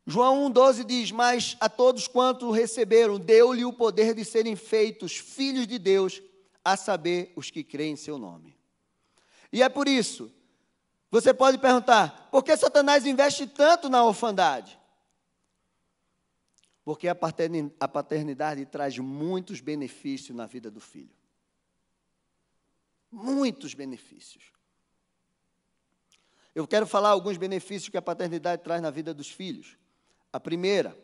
João 0.04 0.52
1,12 0.52 0.84
diz: 0.84 1.12
Mas 1.12 1.56
a 1.60 1.68
todos 1.68 2.08
quanto 2.08 2.50
receberam, 2.50 3.20
deu-lhe 3.20 3.64
o 3.64 3.72
poder 3.72 4.14
de 4.14 4.24
serem 4.24 4.56
feitos 4.56 5.16
filhos 5.16 5.64
de 5.64 5.78
Deus, 5.78 6.20
a 6.64 6.76
saber, 6.76 7.32
os 7.36 7.52
que 7.52 7.62
creem 7.62 7.92
em 7.92 7.96
seu 7.96 8.18
nome. 8.18 8.58
E 9.52 9.62
é 9.62 9.68
por 9.68 9.86
isso 9.86 10.28
você 11.12 11.32
pode 11.32 11.56
perguntar: 11.58 12.28
por 12.32 12.42
que 12.42 12.56
Satanás 12.56 13.06
investe 13.06 13.46
tanto 13.46 13.88
na 13.88 14.02
orfandade? 14.02 14.76
Porque 16.84 17.06
a 17.06 17.14
paternidade 17.14 18.66
traz 18.66 18.98
muitos 18.98 19.60
benefícios 19.60 20.36
na 20.36 20.46
vida 20.46 20.68
do 20.68 20.80
filho. 20.80 21.16
Muitos 23.10 23.74
benefícios. 23.74 24.52
Eu 26.54 26.66
quero 26.66 26.86
falar 26.86 27.10
alguns 27.10 27.36
benefícios 27.36 27.88
que 27.88 27.96
a 27.96 28.02
paternidade 28.02 28.62
traz 28.62 28.82
na 28.82 28.90
vida 28.90 29.14
dos 29.14 29.30
filhos. 29.30 29.78
A 30.32 30.40
primeira 30.40 30.98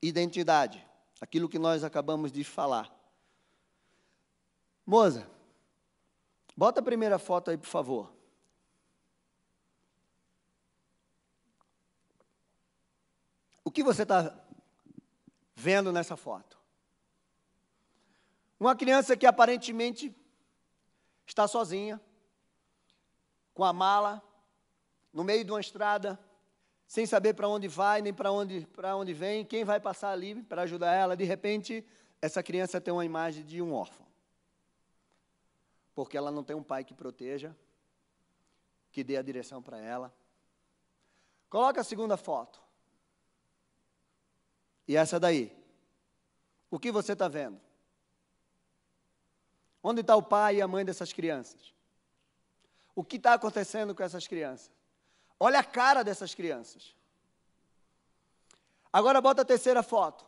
identidade, 0.00 0.86
aquilo 1.20 1.48
que 1.48 1.58
nós 1.58 1.82
acabamos 1.82 2.30
de 2.30 2.44
falar. 2.44 2.94
Moça, 4.86 5.28
bota 6.56 6.80
a 6.80 6.84
primeira 6.84 7.18
foto 7.18 7.50
aí, 7.50 7.58
por 7.58 7.66
favor. 7.66 8.14
O 13.64 13.70
que 13.70 13.82
você 13.82 14.02
está 14.02 14.38
vendo 15.56 15.90
nessa 15.90 16.16
foto? 16.16 16.58
Uma 18.60 18.76
criança 18.76 19.16
que 19.16 19.26
aparentemente 19.26 20.14
está 21.26 21.46
sozinha, 21.48 22.00
com 23.52 23.64
a 23.64 23.72
mala, 23.72 24.22
no 25.12 25.22
meio 25.22 25.44
de 25.44 25.50
uma 25.50 25.60
estrada, 25.60 26.18
sem 26.86 27.06
saber 27.06 27.34
para 27.34 27.48
onde 27.48 27.68
vai, 27.68 28.02
nem 28.02 28.12
para 28.12 28.30
onde, 28.30 28.66
onde 28.96 29.14
vem, 29.14 29.44
quem 29.44 29.64
vai 29.64 29.80
passar 29.80 30.10
ali 30.10 30.42
para 30.42 30.62
ajudar 30.62 30.92
ela. 30.94 31.16
De 31.16 31.24
repente, 31.24 31.86
essa 32.20 32.42
criança 32.42 32.80
tem 32.80 32.92
uma 32.92 33.04
imagem 33.04 33.44
de 33.44 33.62
um 33.62 33.72
órfão. 33.72 34.06
Porque 35.94 36.16
ela 36.16 36.30
não 36.30 36.42
tem 36.42 36.56
um 36.56 36.62
pai 36.62 36.84
que 36.84 36.92
proteja, 36.92 37.56
que 38.90 39.04
dê 39.04 39.16
a 39.16 39.22
direção 39.22 39.62
para 39.62 39.78
ela. 39.78 40.14
Coloca 41.48 41.80
a 41.80 41.84
segunda 41.84 42.16
foto. 42.16 42.60
E 44.86 44.96
essa 44.96 45.18
daí. 45.18 45.56
O 46.70 46.78
que 46.78 46.90
você 46.90 47.12
está 47.12 47.28
vendo? 47.28 47.60
Onde 49.86 50.00
está 50.00 50.16
o 50.16 50.22
pai 50.22 50.56
e 50.56 50.62
a 50.62 50.66
mãe 50.66 50.82
dessas 50.82 51.12
crianças? 51.12 51.74
O 52.96 53.04
que 53.04 53.16
está 53.16 53.34
acontecendo 53.34 53.94
com 53.94 54.02
essas 54.02 54.26
crianças? 54.26 54.72
Olha 55.38 55.58
a 55.58 55.64
cara 55.64 56.02
dessas 56.02 56.34
crianças. 56.34 56.96
Agora 58.90 59.20
bota 59.20 59.42
a 59.42 59.44
terceira 59.44 59.82
foto. 59.82 60.24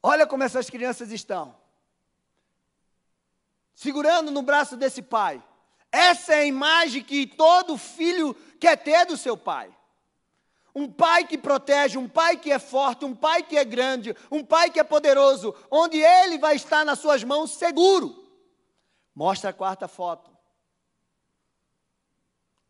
Olha 0.00 0.28
como 0.28 0.44
essas 0.44 0.70
crianças 0.70 1.10
estão. 1.10 1.56
Segurando 3.74 4.30
no 4.30 4.42
braço 4.42 4.76
desse 4.76 5.02
pai. 5.02 5.42
Essa 5.90 6.34
é 6.34 6.38
a 6.40 6.46
imagem 6.46 7.02
que 7.02 7.26
todo 7.26 7.76
filho 7.76 8.32
quer 8.60 8.76
ter 8.76 9.06
do 9.06 9.16
seu 9.16 9.36
pai. 9.36 9.76
Um 10.78 10.92
pai 10.92 11.26
que 11.26 11.38
protege, 11.38 11.96
um 11.96 12.06
pai 12.06 12.36
que 12.36 12.52
é 12.52 12.58
forte, 12.58 13.06
um 13.06 13.16
pai 13.16 13.42
que 13.42 13.56
é 13.56 13.64
grande, 13.64 14.14
um 14.30 14.44
pai 14.44 14.70
que 14.70 14.78
é 14.78 14.84
poderoso, 14.84 15.54
onde 15.70 15.96
ele 15.96 16.36
vai 16.36 16.54
estar 16.54 16.84
nas 16.84 16.98
suas 16.98 17.24
mãos 17.24 17.52
seguro. 17.52 18.30
Mostra 19.14 19.48
a 19.48 19.52
quarta 19.54 19.88
foto. 19.88 20.30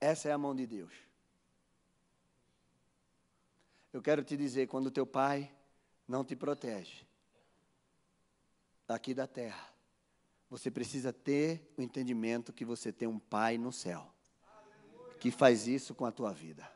Essa 0.01 0.29
é 0.29 0.33
a 0.33 0.39
mão 0.39 0.55
de 0.55 0.69
Deus. 0.69 0.93
Eu 3.93 4.01
quero 4.01 4.23
te 4.23 4.37
dizer, 4.37 4.69
quando 4.69 4.89
teu 4.89 5.05
pai 5.05 5.51
não 6.07 6.25
te 6.25 6.37
protege, 6.37 7.05
aqui 8.87 9.15
da 9.15 9.27
terra, 9.27 9.69
você 10.49 10.71
precisa 10.71 11.13
ter 11.13 11.75
o 11.77 11.83
entendimento 11.83 12.53
que 12.53 12.65
você 12.65 12.93
tem 12.93 13.09
um 13.09 13.19
pai 13.19 13.59
no 13.59 13.73
céu, 13.73 14.09
que 15.19 15.33
faz 15.33 15.67
isso 15.67 15.93
com 15.93 16.05
a 16.05 16.13
tua 16.13 16.33
vida. 16.33 16.76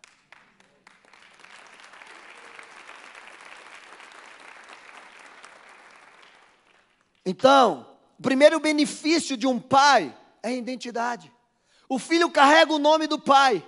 Então, 7.31 7.87
o 8.19 8.23
primeiro 8.23 8.59
benefício 8.59 9.37
de 9.37 9.47
um 9.47 9.61
pai 9.61 10.13
é 10.43 10.49
a 10.49 10.53
identidade. 10.53 11.33
O 11.89 11.97
filho 11.97 12.29
carrega 12.29 12.73
o 12.73 12.79
nome 12.79 13.07
do 13.07 13.21
pai. 13.21 13.65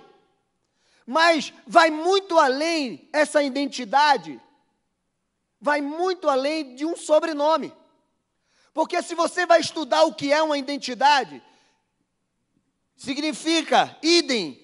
Mas 1.07 1.53
vai 1.65 1.89
muito 1.89 2.37
além 2.37 3.07
essa 3.13 3.41
identidade, 3.41 4.37
vai 5.61 5.79
muito 5.79 6.29
além 6.29 6.75
de 6.75 6.85
um 6.85 6.97
sobrenome. 6.97 7.73
Porque 8.73 9.01
se 9.01 9.15
você 9.15 9.45
vai 9.45 9.61
estudar 9.61 10.03
o 10.03 10.13
que 10.13 10.33
é 10.33 10.43
uma 10.43 10.57
identidade, 10.57 11.41
significa 12.97 13.97
idem, 14.01 14.61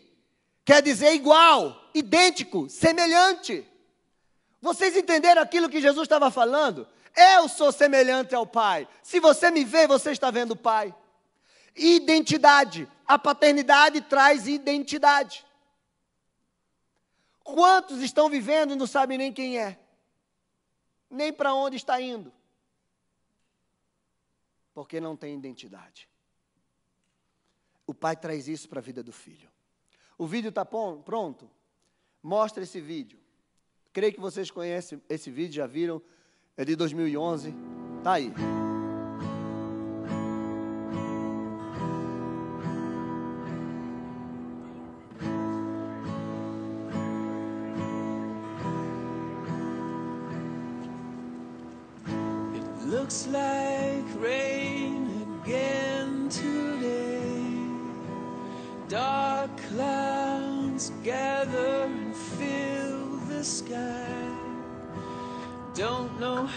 quer 0.66 0.82
dizer 0.82 1.14
igual, 1.14 1.90
idêntico, 1.94 2.70
semelhante. 2.70 3.66
Vocês 4.62 4.98
entenderam 4.98 5.42
aquilo 5.42 5.70
que 5.70 5.80
Jesus 5.80 6.04
estava 6.04 6.30
falando? 6.30 6.86
Eu 7.20 7.50
sou 7.50 7.70
semelhante 7.72 8.34
ao 8.34 8.48
Pai. 8.48 8.88
Se 9.04 9.20
você 9.20 9.52
me 9.52 9.66
vê, 9.66 9.86
você 9.86 10.12
está 10.12 10.32
vendo 10.32 10.52
o 10.52 10.56
Pai. 10.56 10.96
Identidade. 11.76 12.88
A 13.06 13.20
paternidade 13.20 14.00
traz 14.00 14.48
identidade. 14.48 15.46
Quantos 17.44 18.02
estão 18.02 18.30
vivendo 18.30 18.72
e 18.72 18.76
não 18.76 18.88
sabem 18.88 19.18
nem 19.18 19.34
quem 19.34 19.60
é? 19.60 19.78
Nem 21.10 21.34
para 21.34 21.54
onde 21.54 21.76
está 21.76 22.00
indo? 22.00 22.32
Porque 24.74 25.02
não 25.02 25.18
tem 25.18 25.36
identidade. 25.36 26.08
O 27.86 27.94
pai 27.94 28.16
traz 28.16 28.48
isso 28.48 28.70
para 28.70 28.80
a 28.80 28.84
vida 28.84 29.02
do 29.02 29.12
filho. 29.12 29.50
O 30.18 30.28
vídeo 30.28 30.50
está 30.50 30.64
pronto? 30.64 31.50
Mostra 32.22 32.64
esse 32.64 32.80
vídeo. 32.80 33.20
Creio 33.92 34.14
que 34.14 34.20
vocês 34.20 34.52
conhecem 34.52 35.02
esse 35.10 35.32
vídeo, 35.32 35.56
já 35.56 35.66
viram 35.66 36.02
é 36.60 36.66
de 36.66 36.76
2011. 36.76 37.56
Tá 38.04 38.14
aí. 38.14 38.34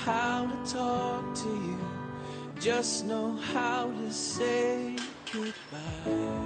How 0.04 0.46
to 0.46 0.72
talk 0.72 1.34
to 1.34 1.48
you, 1.48 1.78
just 2.58 3.06
know 3.06 3.36
how 3.52 3.86
to 3.86 4.12
say 4.12 4.96
goodbye. 5.32 6.41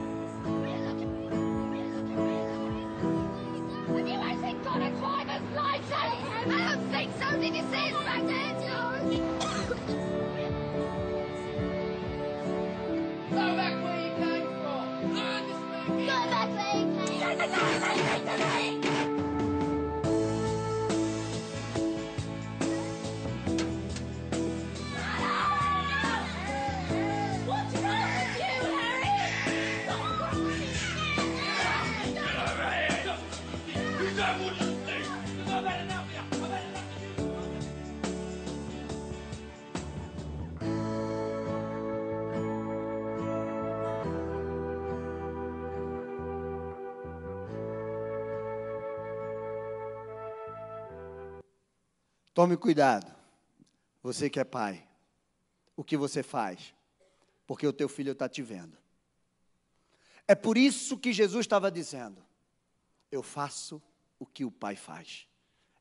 Tome 52.46 52.56
cuidado. 52.56 53.12
Você 54.04 54.30
que 54.30 54.38
é 54.38 54.44
pai. 54.44 54.88
O 55.76 55.82
que 55.82 55.96
você 55.96 56.22
faz? 56.22 56.72
Porque 57.44 57.66
o 57.66 57.72
teu 57.72 57.88
filho 57.88 58.12
está 58.12 58.28
te 58.28 58.40
vendo. 58.40 58.78
É 60.28 60.35
por 60.37 60.56
isso 60.56 60.96
que 60.96 61.12
Jesus 61.12 61.44
estava 61.44 61.72
dizendo: 61.72 62.24
Eu 63.11 63.20
faço 63.20 63.82
o 64.16 64.24
que 64.24 64.44
o 64.44 64.50
pai 64.52 64.76
faz. 64.76 65.26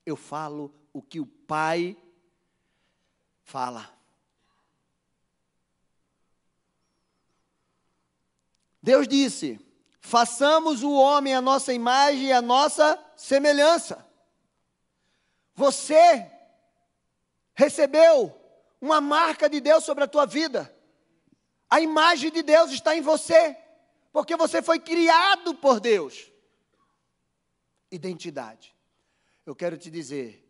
Eu 0.03 0.15
falo 0.15 0.73
o 0.91 1.03
que 1.03 1.19
o 1.19 1.27
pai 1.27 1.95
fala. 3.43 3.87
Deus 8.81 9.07
disse: 9.07 9.59
façamos 10.01 10.81
o 10.81 10.93
homem 10.93 11.35
a 11.35 11.41
nossa 11.41 11.71
imagem 11.71 12.29
e 12.29 12.33
a 12.33 12.41
nossa 12.41 12.99
semelhança. 13.15 14.03
Você 15.53 16.34
recebeu 17.55 18.35
uma 18.79 19.01
marca 19.01 19.49
de 19.49 19.59
Deus 19.59 19.83
sobre 19.83 20.03
a 20.03 20.07
tua 20.07 20.25
vida. 20.25 20.71
A 21.69 21.81
imagem 21.81 22.31
de 22.31 22.43
Deus 22.43 22.71
está 22.71 22.95
em 22.95 23.01
você, 23.01 23.57
porque 24.11 24.35
você 24.35 24.61
foi 24.61 24.79
criado 24.79 25.55
por 25.55 25.79
Deus. 25.79 26.31
identidade. 27.91 28.75
Eu 29.45 29.55
quero 29.55 29.77
te 29.77 29.89
dizer 29.89 30.45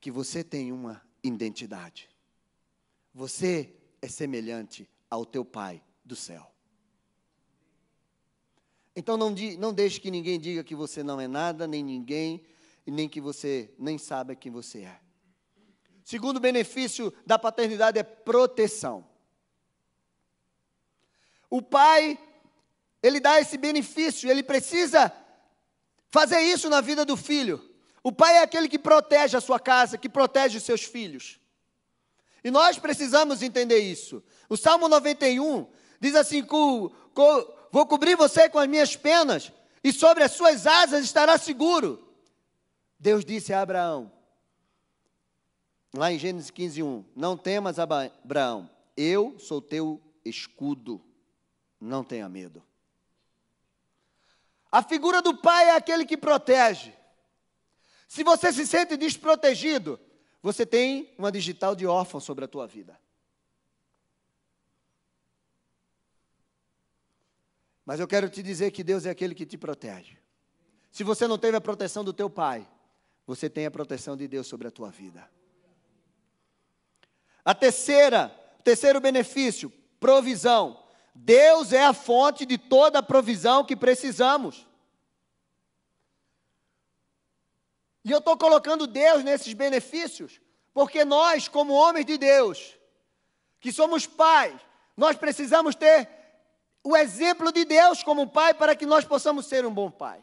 que 0.00 0.10
você 0.10 0.42
tem 0.42 0.72
uma 0.72 1.00
identidade. 1.22 2.10
Você 3.14 3.72
é 4.02 4.08
semelhante 4.08 4.88
ao 5.08 5.24
teu 5.24 5.44
Pai 5.44 5.82
do 6.04 6.16
céu. 6.16 6.50
Então 8.96 9.16
não, 9.16 9.30
não 9.58 9.72
deixe 9.72 10.00
que 10.00 10.10
ninguém 10.10 10.38
diga 10.38 10.64
que 10.64 10.74
você 10.74 11.02
não 11.02 11.20
é 11.20 11.28
nada, 11.28 11.66
nem 11.66 11.82
ninguém, 11.82 12.44
e 12.86 12.90
nem 12.90 13.08
que 13.08 13.20
você 13.20 13.72
nem 13.78 13.98
sabe 13.98 14.36
quem 14.36 14.50
você 14.50 14.80
é. 14.80 15.03
Segundo 16.04 16.38
benefício 16.38 17.12
da 17.24 17.38
paternidade 17.38 17.98
é 17.98 18.02
proteção. 18.02 19.06
O 21.48 21.62
pai, 21.62 22.18
ele 23.02 23.18
dá 23.18 23.40
esse 23.40 23.56
benefício, 23.56 24.30
ele 24.30 24.42
precisa 24.42 25.10
fazer 26.10 26.40
isso 26.40 26.68
na 26.68 26.82
vida 26.82 27.04
do 27.04 27.16
filho. 27.16 27.70
O 28.02 28.12
pai 28.12 28.36
é 28.36 28.42
aquele 28.42 28.68
que 28.68 28.78
protege 28.78 29.34
a 29.34 29.40
sua 29.40 29.58
casa, 29.58 29.96
que 29.96 30.08
protege 30.08 30.58
os 30.58 30.64
seus 30.64 30.82
filhos. 30.84 31.40
E 32.42 32.50
nós 32.50 32.78
precisamos 32.78 33.42
entender 33.42 33.78
isso. 33.78 34.22
O 34.50 34.58
Salmo 34.58 34.88
91 34.88 35.66
diz 35.98 36.14
assim: 36.14 36.42
Vou 36.44 37.86
cobrir 37.86 38.14
você 38.14 38.46
com 38.50 38.58
as 38.58 38.68
minhas 38.68 38.94
penas, 38.94 39.50
e 39.82 39.90
sobre 39.90 40.22
as 40.22 40.32
suas 40.32 40.66
asas 40.66 41.02
estará 41.02 41.38
seguro. 41.38 42.06
Deus 43.00 43.24
disse 43.24 43.54
a 43.54 43.62
Abraão: 43.62 44.12
Lá 45.96 46.12
em 46.12 46.18
Gênesis 46.18 46.50
15, 46.50 46.82
1. 46.82 47.04
Não 47.14 47.36
temas, 47.36 47.78
Abraão, 47.78 48.68
eu 48.96 49.38
sou 49.38 49.62
teu 49.62 50.02
escudo, 50.24 51.00
não 51.80 52.02
tenha 52.02 52.28
medo. 52.28 52.60
A 54.72 54.82
figura 54.82 55.22
do 55.22 55.36
pai 55.36 55.68
é 55.68 55.76
aquele 55.76 56.04
que 56.04 56.16
protege. 56.16 56.92
Se 58.08 58.24
você 58.24 58.52
se 58.52 58.66
sente 58.66 58.96
desprotegido, 58.96 60.00
você 60.42 60.66
tem 60.66 61.14
uma 61.16 61.30
digital 61.30 61.76
de 61.76 61.86
órfão 61.86 62.18
sobre 62.18 62.44
a 62.44 62.48
tua 62.48 62.66
vida. 62.66 62.98
Mas 67.86 68.00
eu 68.00 68.08
quero 68.08 68.28
te 68.28 68.42
dizer 68.42 68.72
que 68.72 68.82
Deus 68.82 69.06
é 69.06 69.10
aquele 69.10 69.34
que 69.34 69.46
te 69.46 69.56
protege. 69.56 70.18
Se 70.90 71.04
você 71.04 71.28
não 71.28 71.38
teve 71.38 71.56
a 71.56 71.60
proteção 71.60 72.02
do 72.02 72.12
teu 72.12 72.28
pai, 72.28 72.68
você 73.24 73.48
tem 73.48 73.64
a 73.64 73.70
proteção 73.70 74.16
de 74.16 74.26
Deus 74.26 74.48
sobre 74.48 74.66
a 74.66 74.72
tua 74.72 74.90
vida. 74.90 75.30
A 77.44 77.54
terceira, 77.54 78.28
terceiro 78.62 79.00
benefício, 79.00 79.70
provisão. 80.00 80.82
Deus 81.14 81.72
é 81.72 81.84
a 81.84 81.92
fonte 81.92 82.46
de 82.46 82.56
toda 82.56 83.00
a 83.00 83.02
provisão 83.02 83.64
que 83.64 83.76
precisamos. 83.76 84.66
E 88.04 88.10
eu 88.10 88.18
estou 88.18 88.36
colocando 88.36 88.86
Deus 88.86 89.22
nesses 89.22 89.52
benefícios, 89.52 90.40
porque 90.72 91.04
nós, 91.04 91.46
como 91.46 91.72
homens 91.72 92.06
de 92.06 92.18
Deus, 92.18 92.76
que 93.60 93.72
somos 93.72 94.06
pais, 94.06 94.54
nós 94.96 95.16
precisamos 95.16 95.74
ter 95.74 96.08
o 96.82 96.96
exemplo 96.96 97.50
de 97.52 97.64
Deus 97.64 98.02
como 98.02 98.28
pai 98.28 98.52
para 98.54 98.76
que 98.76 98.84
nós 98.84 99.04
possamos 99.04 99.46
ser 99.46 99.64
um 99.64 99.72
bom 99.72 99.90
pai. 99.90 100.22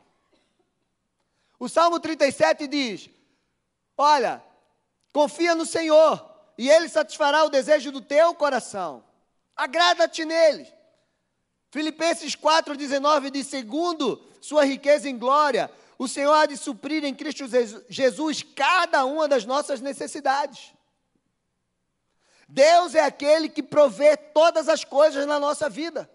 O 1.59 1.69
Salmo 1.69 1.99
37 1.99 2.67
diz: 2.67 3.09
Olha, 3.97 4.43
confia 5.13 5.55
no 5.55 5.65
Senhor 5.65 6.30
e 6.61 6.69
Ele 6.69 6.87
satisfará 6.87 7.43
o 7.43 7.49
desejo 7.49 7.91
do 7.91 7.99
teu 7.99 8.35
coração. 8.35 9.03
Agrada-te 9.55 10.23
nele. 10.23 10.71
Filipenses 11.71 12.35
4,19 12.35 13.31
diz: 13.31 13.47
segundo 13.47 14.23
sua 14.39 14.63
riqueza 14.63 15.09
em 15.09 15.17
glória, 15.17 15.71
o 15.97 16.07
Senhor 16.07 16.31
há 16.31 16.45
de 16.45 16.55
suprir 16.55 17.03
em 17.03 17.15
Cristo 17.15 17.45
Jesus 17.89 18.43
cada 18.43 19.03
uma 19.05 19.27
das 19.27 19.43
nossas 19.43 19.81
necessidades. 19.81 20.71
Deus 22.47 22.93
é 22.93 23.03
aquele 23.05 23.49
que 23.49 23.63
provê 23.63 24.15
todas 24.15 24.69
as 24.69 24.83
coisas 24.83 25.25
na 25.25 25.39
nossa 25.39 25.67
vida. 25.67 26.07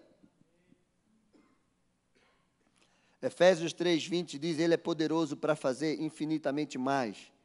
Efésios 3.21 3.73
3,20 3.73 4.37
diz: 4.37 4.59
Ele 4.59 4.75
é 4.75 4.77
poderoso 4.77 5.35
para 5.35 5.57
fazer 5.57 6.01
infinitamente 6.01 6.77
mais 6.77 7.35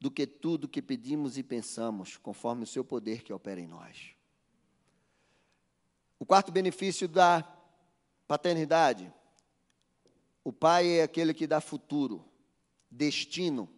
do 0.00 0.10
que 0.10 0.26
tudo 0.26 0.68
que 0.68 0.80
pedimos 0.80 1.36
e 1.36 1.42
pensamos, 1.42 2.16
conforme 2.16 2.64
o 2.64 2.66
seu 2.66 2.82
poder 2.82 3.22
que 3.22 3.32
opera 3.32 3.60
em 3.60 3.66
nós. 3.66 4.14
O 6.18 6.24
quarto 6.24 6.50
benefício 6.50 7.06
da 7.06 7.42
paternidade: 8.26 9.12
o 10.42 10.52
pai 10.52 10.98
é 10.98 11.02
aquele 11.02 11.34
que 11.34 11.46
dá 11.46 11.60
futuro, 11.60 12.24
destino, 12.90 13.68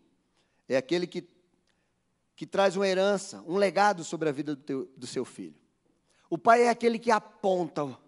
é 0.69 0.77
aquele 0.77 1.09
que, 1.09 1.29
que 2.37 2.47
traz 2.47 2.77
uma 2.77 2.87
herança, 2.87 3.43
um 3.43 3.57
legado 3.57 4.05
sobre 4.05 4.29
a 4.29 4.33
vida 4.33 4.55
do, 4.55 4.63
teu, 4.63 4.87
do 4.97 5.07
seu 5.07 5.25
filho. 5.25 5.61
O 6.31 6.39
pai 6.39 6.63
é 6.63 6.69
aquele 6.71 6.99
que 6.99 7.11
aponta 7.11 7.99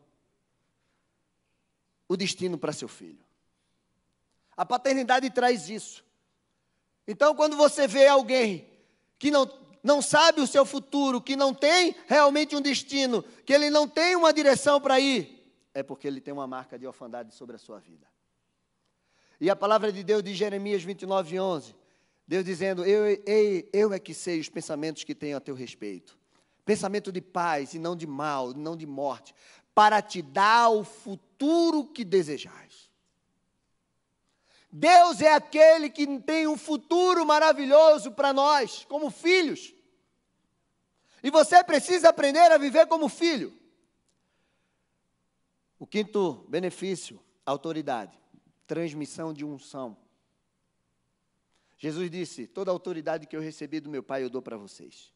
o 2.08 2.16
destino 2.16 2.56
para 2.56 2.72
seu 2.72 2.88
filho. 2.88 3.24
A 4.56 4.64
paternidade 4.64 5.28
traz 5.30 5.68
isso. 5.68 6.04
Então, 7.06 7.34
quando 7.34 7.56
você 7.56 7.86
vê 7.86 8.06
alguém 8.06 8.66
que 9.18 9.30
não, 9.30 9.50
não 9.82 10.00
sabe 10.00 10.40
o 10.40 10.46
seu 10.46 10.64
futuro, 10.64 11.20
que 11.20 11.36
não 11.36 11.52
tem 11.52 11.94
realmente 12.06 12.56
um 12.56 12.60
destino, 12.60 13.22
que 13.44 13.52
ele 13.52 13.70
não 13.70 13.86
tem 13.86 14.16
uma 14.16 14.32
direção 14.32 14.80
para 14.80 14.98
ir, 14.98 15.34
é 15.74 15.82
porque 15.82 16.06
ele 16.06 16.20
tem 16.20 16.32
uma 16.32 16.46
marca 16.46 16.78
de 16.78 16.86
orfandade 16.86 17.34
sobre 17.34 17.56
a 17.56 17.58
sua 17.58 17.78
vida. 17.78 18.06
E 19.40 19.50
a 19.50 19.56
palavra 19.56 19.92
de 19.92 20.02
Deus 20.02 20.22
de 20.22 20.34
Jeremias 20.34 20.82
29, 20.82 21.38
11, 21.38 21.74
Deus 22.26 22.44
dizendo: 22.44 22.84
eu, 22.84 23.06
eu, 23.26 23.68
eu 23.72 23.92
é 23.92 23.98
que 23.98 24.14
sei 24.14 24.40
os 24.40 24.48
pensamentos 24.48 25.04
que 25.04 25.14
tenho 25.14 25.36
a 25.36 25.40
teu 25.40 25.54
respeito. 25.54 26.18
Pensamento 26.64 27.12
de 27.12 27.20
paz 27.20 27.74
e 27.74 27.78
não 27.78 27.94
de 27.94 28.06
mal, 28.06 28.54
não 28.54 28.74
de 28.74 28.86
morte, 28.86 29.34
para 29.74 30.00
te 30.00 30.22
dar 30.22 30.70
o 30.70 30.82
futuro 30.82 31.84
que 31.84 32.04
desejais. 32.04 32.83
Deus 34.76 35.20
é 35.20 35.32
aquele 35.32 35.88
que 35.88 36.18
tem 36.18 36.48
um 36.48 36.58
futuro 36.58 37.24
maravilhoso 37.24 38.10
para 38.10 38.32
nós, 38.32 38.84
como 38.86 39.08
filhos. 39.08 39.72
E 41.22 41.30
você 41.30 41.62
precisa 41.62 42.08
aprender 42.08 42.50
a 42.50 42.58
viver 42.58 42.88
como 42.88 43.08
filho. 43.08 43.56
O 45.78 45.86
quinto 45.86 46.44
benefício, 46.48 47.20
autoridade, 47.46 48.18
transmissão 48.66 49.32
de 49.32 49.44
unção. 49.44 49.96
Jesus 51.78 52.10
disse: 52.10 52.48
Toda 52.48 52.72
a 52.72 52.74
autoridade 52.74 53.28
que 53.28 53.36
eu 53.36 53.40
recebi 53.40 53.78
do 53.78 53.88
meu 53.88 54.02
Pai 54.02 54.24
eu 54.24 54.28
dou 54.28 54.42
para 54.42 54.56
vocês. 54.56 55.12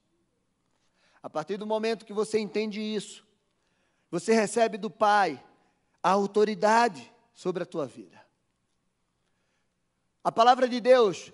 A 1.20 1.28
partir 1.28 1.56
do 1.56 1.66
momento 1.66 2.06
que 2.06 2.12
você 2.12 2.38
entende 2.38 2.80
isso, 2.80 3.26
você 4.08 4.32
recebe 4.32 4.78
do 4.78 4.88
Pai 4.88 5.44
a 6.00 6.10
autoridade 6.12 7.12
sobre 7.34 7.64
a 7.64 7.66
tua 7.66 7.88
vida. 7.88 8.27
A 10.28 10.30
palavra 10.30 10.68
de 10.68 10.78
Deus 10.78 11.32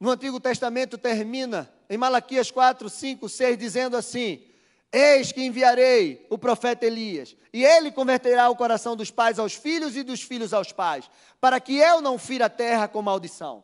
no 0.00 0.10
Antigo 0.10 0.40
Testamento 0.40 0.98
termina 0.98 1.72
em 1.88 1.96
Malaquias 1.96 2.50
4, 2.50 2.90
5, 2.90 3.28
6, 3.28 3.56
dizendo 3.56 3.96
assim: 3.96 4.44
Eis 4.90 5.30
que 5.30 5.44
enviarei 5.44 6.26
o 6.28 6.36
profeta 6.36 6.84
Elias, 6.84 7.36
e 7.52 7.64
ele 7.64 7.92
converterá 7.92 8.50
o 8.50 8.56
coração 8.56 8.96
dos 8.96 9.12
pais 9.12 9.38
aos 9.38 9.54
filhos 9.54 9.96
e 9.96 10.02
dos 10.02 10.20
filhos 10.20 10.52
aos 10.52 10.72
pais, 10.72 11.08
para 11.40 11.60
que 11.60 11.76
eu 11.76 12.00
não 12.00 12.18
fira 12.18 12.46
a 12.46 12.50
terra 12.50 12.88
com 12.88 13.00
maldição. 13.00 13.62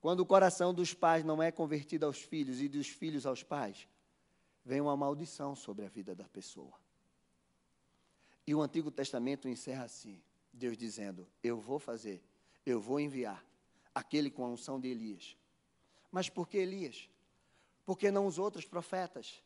Quando 0.00 0.20
o 0.20 0.26
coração 0.26 0.72
dos 0.72 0.94
pais 0.94 1.24
não 1.24 1.42
é 1.42 1.52
convertido 1.52 2.06
aos 2.06 2.22
filhos 2.22 2.62
e 2.62 2.68
dos 2.70 2.88
filhos 2.88 3.26
aos 3.26 3.42
pais, 3.42 3.86
vem 4.64 4.80
uma 4.80 4.96
maldição 4.96 5.54
sobre 5.54 5.84
a 5.84 5.90
vida 5.90 6.14
da 6.14 6.24
pessoa. 6.24 6.72
E 8.46 8.54
o 8.54 8.62
Antigo 8.62 8.90
Testamento 8.90 9.46
encerra 9.46 9.84
assim: 9.84 10.22
Deus 10.58 10.76
dizendo: 10.76 11.26
Eu 11.42 11.58
vou 11.58 11.78
fazer, 11.78 12.22
eu 12.66 12.80
vou 12.80 13.00
enviar 13.00 13.42
aquele 13.94 14.30
com 14.30 14.44
a 14.44 14.48
unção 14.48 14.78
de 14.78 14.88
Elias. 14.88 15.36
Mas 16.12 16.28
por 16.28 16.46
que 16.46 16.58
Elias? 16.58 17.08
Por 17.86 17.96
que 17.96 18.10
não 18.10 18.26
os 18.26 18.38
outros 18.38 18.64
profetas? 18.64 19.42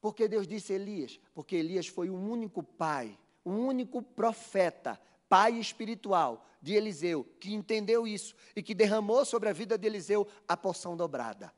Porque 0.00 0.28
Deus 0.28 0.46
disse 0.46 0.72
Elias? 0.72 1.18
Porque 1.34 1.56
Elias 1.56 1.88
foi 1.88 2.08
o 2.08 2.14
único 2.14 2.62
pai, 2.62 3.18
o 3.44 3.50
único 3.50 4.00
profeta, 4.00 5.00
pai 5.28 5.58
espiritual 5.58 6.46
de 6.62 6.74
Eliseu, 6.74 7.24
que 7.40 7.52
entendeu 7.52 8.06
isso 8.06 8.34
e 8.54 8.62
que 8.62 8.74
derramou 8.74 9.24
sobre 9.24 9.48
a 9.48 9.52
vida 9.52 9.76
de 9.76 9.86
Eliseu 9.86 10.26
a 10.46 10.56
porção 10.56 10.96
dobrada. 10.96 11.52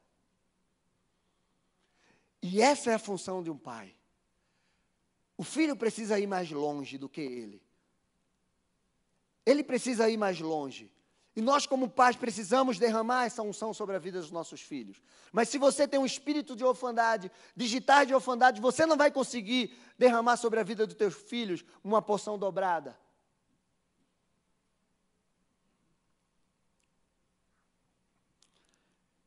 E 2.42 2.62
essa 2.62 2.90
é 2.90 2.94
a 2.94 2.98
função 2.98 3.42
de 3.42 3.50
um 3.50 3.58
pai. 3.58 3.94
O 5.36 5.44
filho 5.44 5.76
precisa 5.76 6.18
ir 6.18 6.26
mais 6.26 6.50
longe 6.50 6.98
do 6.98 7.08
que 7.08 7.20
ele. 7.20 7.62
Ele 9.48 9.64
precisa 9.64 10.10
ir 10.10 10.18
mais 10.18 10.38
longe. 10.38 10.92
E 11.34 11.40
nós, 11.40 11.64
como 11.64 11.88
pais, 11.88 12.14
precisamos 12.14 12.78
derramar 12.78 13.24
essa 13.24 13.42
unção 13.42 13.72
sobre 13.72 13.96
a 13.96 13.98
vida 13.98 14.20
dos 14.20 14.30
nossos 14.30 14.60
filhos. 14.60 15.00
Mas 15.32 15.48
se 15.48 15.56
você 15.56 15.88
tem 15.88 15.98
um 15.98 16.04
espírito 16.04 16.54
de 16.54 16.66
orfandade, 16.66 17.32
digitar 17.56 18.04
de 18.04 18.14
orfandade, 18.14 18.60
você 18.60 18.84
não 18.84 18.94
vai 18.94 19.10
conseguir 19.10 19.74
derramar 19.96 20.36
sobre 20.36 20.60
a 20.60 20.62
vida 20.62 20.86
dos 20.86 20.96
teus 20.96 21.14
filhos 21.14 21.64
uma 21.82 22.02
porção 22.02 22.38
dobrada. 22.38 22.94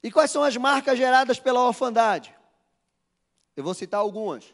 E 0.04 0.12
quais 0.12 0.30
são 0.30 0.44
as 0.44 0.56
marcas 0.56 1.00
geradas 1.00 1.40
pela 1.40 1.66
orfandade? 1.66 2.36
Eu 3.56 3.64
vou 3.64 3.74
citar 3.74 4.02
algumas. 4.02 4.54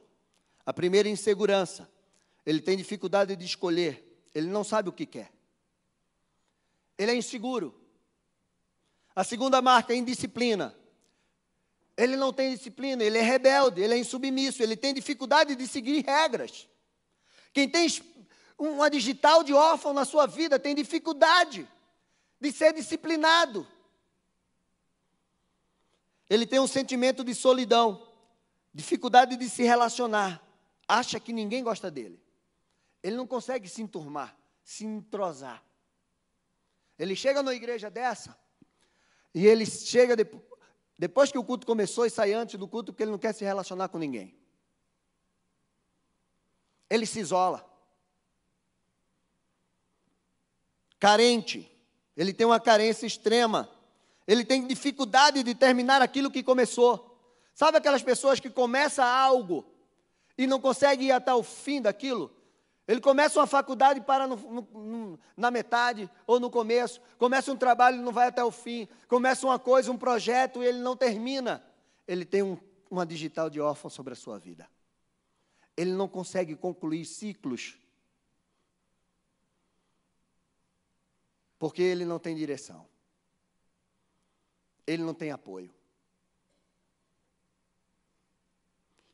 A 0.65 0.71
primeira, 0.71 1.09
é 1.09 1.11
insegurança. 1.11 1.91
Ele 2.45 2.61
tem 2.61 2.77
dificuldade 2.77 3.35
de 3.35 3.45
escolher, 3.45 4.29
ele 4.33 4.47
não 4.47 4.63
sabe 4.63 4.87
o 4.87 4.93
que 4.93 5.05
quer. 5.05 5.36
Ele 6.97 7.11
é 7.11 7.15
inseguro. 7.15 7.73
A 9.15 9.23
segunda 9.23 9.61
marca, 9.61 9.93
indisciplina. 9.93 10.75
Ele 11.95 12.15
não 12.15 12.31
tem 12.31 12.53
disciplina, 12.53 13.03
ele 13.03 13.17
é 13.17 13.21
rebelde, 13.21 13.81
ele 13.81 13.95
é 13.95 13.97
insubmisso, 13.97 14.61
ele 14.61 14.77
tem 14.77 14.93
dificuldade 14.93 15.55
de 15.55 15.67
seguir 15.67 16.05
regras. 16.05 16.67
Quem 17.51 17.67
tem 17.67 17.87
uma 18.57 18.89
digital 18.89 19.43
de 19.43 19.53
órfão 19.53 19.93
na 19.93 20.05
sua 20.05 20.27
vida 20.27 20.59
tem 20.59 20.75
dificuldade 20.75 21.67
de 22.39 22.51
ser 22.51 22.73
disciplinado. 22.73 23.67
Ele 26.29 26.45
tem 26.45 26.59
um 26.59 26.67
sentimento 26.67 27.23
de 27.23 27.33
solidão, 27.33 28.07
dificuldade 28.73 29.35
de 29.35 29.49
se 29.49 29.63
relacionar, 29.63 30.41
acha 30.87 31.19
que 31.19 31.33
ninguém 31.33 31.63
gosta 31.63 31.89
dele. 31.89 32.21
Ele 33.01 33.15
não 33.15 33.25
consegue 33.25 33.67
se 33.67 33.81
enturmar, 33.81 34.37
se 34.63 34.85
entrosar. 34.85 35.63
Ele 36.97 37.15
chega 37.15 37.43
numa 37.43 37.53
igreja 37.53 37.89
dessa, 37.89 38.37
e 39.33 39.45
ele 39.45 39.65
chega 39.65 40.15
depois, 40.15 40.43
depois 40.97 41.31
que 41.31 41.37
o 41.37 41.43
culto 41.43 41.67
começou 41.67 42.05
e 42.05 42.09
sai 42.09 42.33
antes 42.33 42.57
do 42.57 42.67
culto 42.67 42.91
porque 42.91 43.03
ele 43.03 43.11
não 43.11 43.19
quer 43.19 43.33
se 43.33 43.45
relacionar 43.45 43.87
com 43.89 43.99
ninguém. 43.99 44.35
Ele 46.89 47.05
se 47.05 47.19
isola. 47.19 47.63
Carente. 50.99 51.71
Ele 52.15 52.33
tem 52.33 52.47
uma 52.47 52.59
carência 52.59 53.05
extrema. 53.05 53.69
Ele 54.27 54.43
tem 54.43 54.65
dificuldade 54.65 55.43
de 55.43 55.53
terminar 55.53 56.01
aquilo 56.01 56.31
que 56.31 56.41
começou. 56.41 57.15
Sabe 57.53 57.77
aquelas 57.77 58.01
pessoas 58.01 58.39
que 58.39 58.49
começam 58.49 59.05
algo 59.05 59.71
e 60.37 60.47
não 60.47 60.59
conseguem 60.59 61.07
ir 61.07 61.11
até 61.11 61.33
o 61.33 61.43
fim 61.43 61.81
daquilo? 61.81 62.35
Ele 62.87 63.01
começa 63.01 63.37
uma 63.39 63.45
faculdade 63.45 63.99
e 63.99 64.03
para 64.03 64.25
no, 64.25 64.37
no, 64.37 65.19
na 65.35 65.51
metade 65.51 66.09
ou 66.25 66.39
no 66.39 66.49
começo. 66.49 67.01
Começa 67.17 67.51
um 67.51 67.57
trabalho 67.57 67.97
e 67.97 68.01
não 68.01 68.13
vai 68.13 68.27
até 68.27 68.41
o 68.41 68.49
fim. 68.49 68.87
Começa 69.09 69.45
uma 69.45 69.59
coisa, 69.59 69.91
um 69.91 69.97
projeto 69.97 70.63
e 70.63 70.67
ele 70.67 70.79
não 70.79 70.95
termina. 70.95 71.61
Ele 72.07 72.23
tem 72.23 72.41
um, 72.41 72.57
uma 72.89 73.05
digital 73.05 73.49
de 73.49 73.59
órfão 73.59 73.89
sobre 73.89 74.13
a 74.13 74.15
sua 74.15 74.39
vida. 74.39 74.69
Ele 75.75 75.91
não 75.91 76.07
consegue 76.07 76.55
concluir 76.55 77.03
ciclos. 77.03 77.77
Porque 81.59 81.81
ele 81.81 82.05
não 82.05 82.19
tem 82.19 82.35
direção. 82.35 82.87
Ele 84.85 85.03
não 85.03 85.13
tem 85.13 85.31
apoio. 85.31 85.73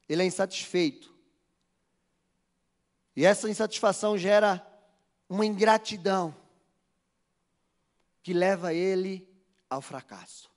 Ele 0.08 0.22
é 0.22 0.26
insatisfeito. 0.26 1.13
E 3.16 3.26
essa 3.26 3.50
insatisfação 3.50 4.18
gera 4.18 4.66
uma 5.30 5.46
ingratidão 5.46 6.36
que 8.22 8.34
leva 8.34 8.74
ele 8.74 9.28
ao 9.70 9.82
fracasso. 9.82 10.52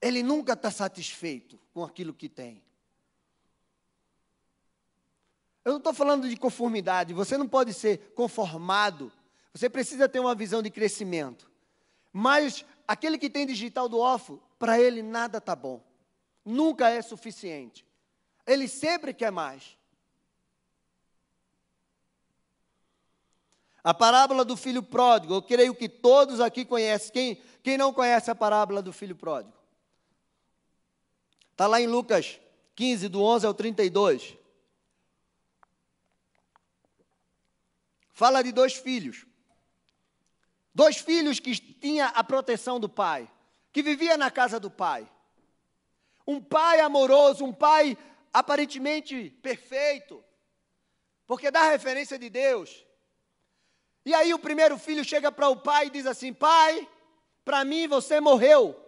Ele 0.00 0.22
nunca 0.22 0.52
está 0.52 0.70
satisfeito 0.70 1.58
com 1.72 1.84
aquilo 1.84 2.12
que 2.12 2.28
tem. 2.28 2.62
Eu 5.64 5.72
não 5.72 5.78
estou 5.78 5.92
falando 5.92 6.28
de 6.28 6.36
conformidade, 6.36 7.12
você 7.12 7.36
não 7.36 7.48
pode 7.48 7.74
ser 7.74 8.12
conformado, 8.14 9.10
você 9.52 9.68
precisa 9.68 10.08
ter 10.08 10.20
uma 10.20 10.34
visão 10.34 10.62
de 10.62 10.70
crescimento. 10.70 11.50
Mas 12.12 12.64
aquele 12.86 13.18
que 13.18 13.28
tem 13.28 13.46
digital 13.46 13.88
do 13.88 13.98
off, 13.98 14.38
para 14.58 14.80
ele 14.80 15.02
nada 15.02 15.38
está 15.38 15.56
bom, 15.56 15.82
nunca 16.44 16.88
é 16.88 17.02
suficiente, 17.02 17.84
ele 18.46 18.68
sempre 18.68 19.12
quer 19.12 19.32
mais. 19.32 19.76
A 23.86 23.94
parábola 23.94 24.44
do 24.44 24.56
filho 24.56 24.82
pródigo, 24.82 25.34
eu 25.34 25.40
creio 25.40 25.72
que 25.72 25.88
todos 25.88 26.40
aqui 26.40 26.64
conhecem. 26.64 27.12
Quem, 27.12 27.42
quem 27.62 27.78
não 27.78 27.92
conhece 27.92 28.28
a 28.28 28.34
parábola 28.34 28.82
do 28.82 28.92
filho 28.92 29.14
pródigo? 29.14 29.56
Está 31.52 31.68
lá 31.68 31.80
em 31.80 31.86
Lucas 31.86 32.40
15, 32.74 33.08
do 33.08 33.22
11 33.22 33.46
ao 33.46 33.54
32. 33.54 34.36
Fala 38.12 38.42
de 38.42 38.50
dois 38.50 38.72
filhos. 38.72 39.24
Dois 40.74 40.96
filhos 40.96 41.38
que 41.38 41.56
tinham 41.56 42.10
a 42.12 42.24
proteção 42.24 42.80
do 42.80 42.88
pai, 42.88 43.30
que 43.72 43.84
vivia 43.84 44.16
na 44.16 44.32
casa 44.32 44.58
do 44.58 44.68
pai. 44.68 45.08
Um 46.26 46.42
pai 46.42 46.80
amoroso, 46.80 47.44
um 47.44 47.52
pai 47.52 47.96
aparentemente 48.32 49.30
perfeito, 49.40 50.24
porque 51.24 51.52
dá 51.52 51.70
referência 51.70 52.18
de 52.18 52.28
Deus. 52.28 52.84
E 54.06 54.14
aí 54.14 54.32
o 54.32 54.38
primeiro 54.38 54.78
filho 54.78 55.04
chega 55.04 55.32
para 55.32 55.48
o 55.48 55.56
pai 55.56 55.88
e 55.88 55.90
diz 55.90 56.06
assim: 56.06 56.32
Pai, 56.32 56.88
para 57.44 57.64
mim 57.64 57.88
você 57.88 58.20
morreu. 58.20 58.80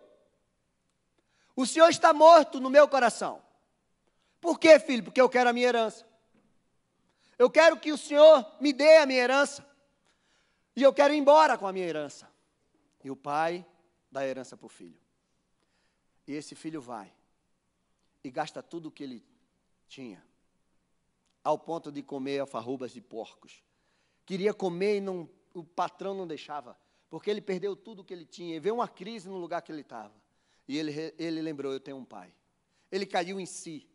O 1.56 1.66
Senhor 1.66 1.88
está 1.88 2.12
morto 2.14 2.60
no 2.60 2.70
meu 2.70 2.86
coração. 2.86 3.42
Por 4.40 4.60
quê, 4.60 4.78
filho? 4.78 5.02
Porque 5.02 5.20
eu 5.20 5.28
quero 5.28 5.50
a 5.50 5.52
minha 5.52 5.66
herança. 5.66 6.06
Eu 7.36 7.50
quero 7.50 7.80
que 7.80 7.90
o 7.90 7.98
Senhor 7.98 8.46
me 8.60 8.72
dê 8.72 8.98
a 8.98 9.06
minha 9.06 9.18
herança. 9.18 9.66
E 10.76 10.84
eu 10.84 10.94
quero 10.94 11.12
ir 11.12 11.18
embora 11.18 11.58
com 11.58 11.66
a 11.66 11.72
minha 11.72 11.86
herança. 11.86 12.30
E 13.02 13.10
o 13.10 13.16
pai 13.16 13.66
dá 14.12 14.20
a 14.20 14.26
herança 14.26 14.56
para 14.56 14.66
o 14.66 14.68
filho. 14.68 15.00
E 16.28 16.32
esse 16.32 16.54
filho 16.54 16.80
vai 16.80 17.12
e 18.22 18.30
gasta 18.30 18.62
tudo 18.62 18.86
o 18.86 18.92
que 18.92 19.02
ele 19.02 19.26
tinha, 19.88 20.24
ao 21.42 21.58
ponto 21.58 21.90
de 21.90 22.04
comer 22.04 22.38
alfarrubas 22.38 22.92
de 22.92 23.00
porcos 23.00 23.64
queria 24.28 24.52
comer 24.52 24.98
e 24.98 25.00
não, 25.00 25.26
o 25.54 25.64
patrão 25.64 26.12
não 26.12 26.26
deixava, 26.26 26.78
porque 27.08 27.30
ele 27.30 27.40
perdeu 27.40 27.74
tudo 27.74 28.04
que 28.04 28.12
ele 28.12 28.26
tinha, 28.26 28.56
e 28.56 28.60
veio 28.60 28.74
uma 28.74 28.86
crise 28.86 29.26
no 29.26 29.38
lugar 29.38 29.62
que 29.62 29.72
ele 29.72 29.80
estava. 29.80 30.12
E 30.68 30.76
ele, 30.76 31.14
ele 31.18 31.40
lembrou: 31.40 31.72
Eu 31.72 31.80
tenho 31.80 31.96
um 31.96 32.04
pai. 32.04 32.30
Ele 32.92 33.06
caiu 33.06 33.40
em 33.40 33.46
si. 33.46 33.88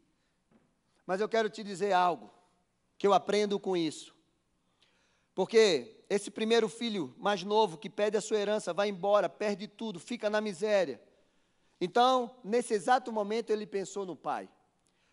Mas 1.06 1.22
eu 1.22 1.30
quero 1.30 1.52
te 1.52 1.64
dizer 1.64 1.94
algo 1.94 2.34
que 2.98 3.06
eu 3.06 3.14
aprendo 3.14 3.60
com 3.60 3.78
isso. 3.78 4.16
Porque 5.36 6.04
esse 6.10 6.32
primeiro 6.32 6.68
filho 6.68 7.14
mais 7.20 7.44
novo 7.44 7.78
que 7.78 7.88
pede 7.88 8.18
a 8.18 8.22
sua 8.22 8.40
herança 8.40 8.74
vai 8.74 8.90
embora, 8.90 9.30
perde 9.30 9.68
tudo, 9.68 10.00
fica 10.00 10.32
na 10.32 10.42
miséria. 10.42 11.00
Então, 11.80 12.36
nesse 12.44 12.74
exato 12.74 13.12
momento, 13.12 13.52
ele 13.52 13.68
pensou 13.68 14.04
no 14.04 14.16
pai. 14.16 14.50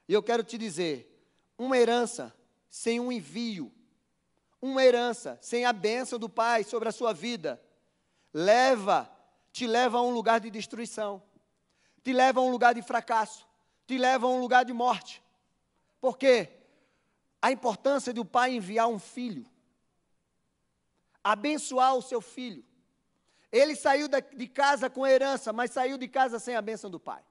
E 0.09 0.15
eu 0.15 0.23
quero 0.23 0.43
te 0.43 0.57
dizer: 0.57 1.23
uma 1.59 1.77
herança 1.77 2.35
sem 2.71 2.99
um 2.99 3.13
envio 3.13 3.71
uma 4.61 4.85
herança, 4.85 5.39
sem 5.41 5.65
a 5.65 5.73
bênção 5.73 6.19
do 6.19 6.29
Pai 6.29 6.65
sobre 6.65 6.89
a 6.89 6.93
sua 6.93 7.13
vida, 7.13 7.61
leva, 8.33 9.11
te 9.53 9.67
leva 9.67 9.99
a 9.99 10.03
um 10.03 10.11
lugar 10.11 10.41
de 10.41 10.51
destruição, 10.51 11.23
te 12.03 12.13
leva 12.13 12.41
a 12.41 12.43
um 12.43 12.51
lugar 12.51 12.75
de 12.75 12.83
fracasso, 12.83 13.47
te 13.87 13.97
leva 13.97 14.27
a 14.27 14.31
um 14.31 14.41
lugar 14.41 14.65
de 14.65 14.73
morte. 14.73 15.23
Por 16.01 16.19
quê? 16.19 16.49
A 17.41 17.51
importância 17.51 18.13
de 18.13 18.21
o 18.21 18.25
pai 18.25 18.55
enviar 18.55 18.89
um 18.89 18.99
filho, 18.99 19.47
abençoar 21.25 21.95
o 21.95 22.03
seu 22.03 22.21
filho. 22.21 22.65
Ele 23.51 23.75
saiu 23.75 24.09
de 24.09 24.47
casa 24.47 24.89
com 24.89 25.07
herança, 25.07 25.53
mas 25.53 25.73
saiu 25.73 25.97
de 25.99 26.07
casa 26.07 26.39
sem 26.39 26.55
a 26.55 26.63
bênção 26.63 26.91
do 26.91 27.01
pai. 27.01 27.25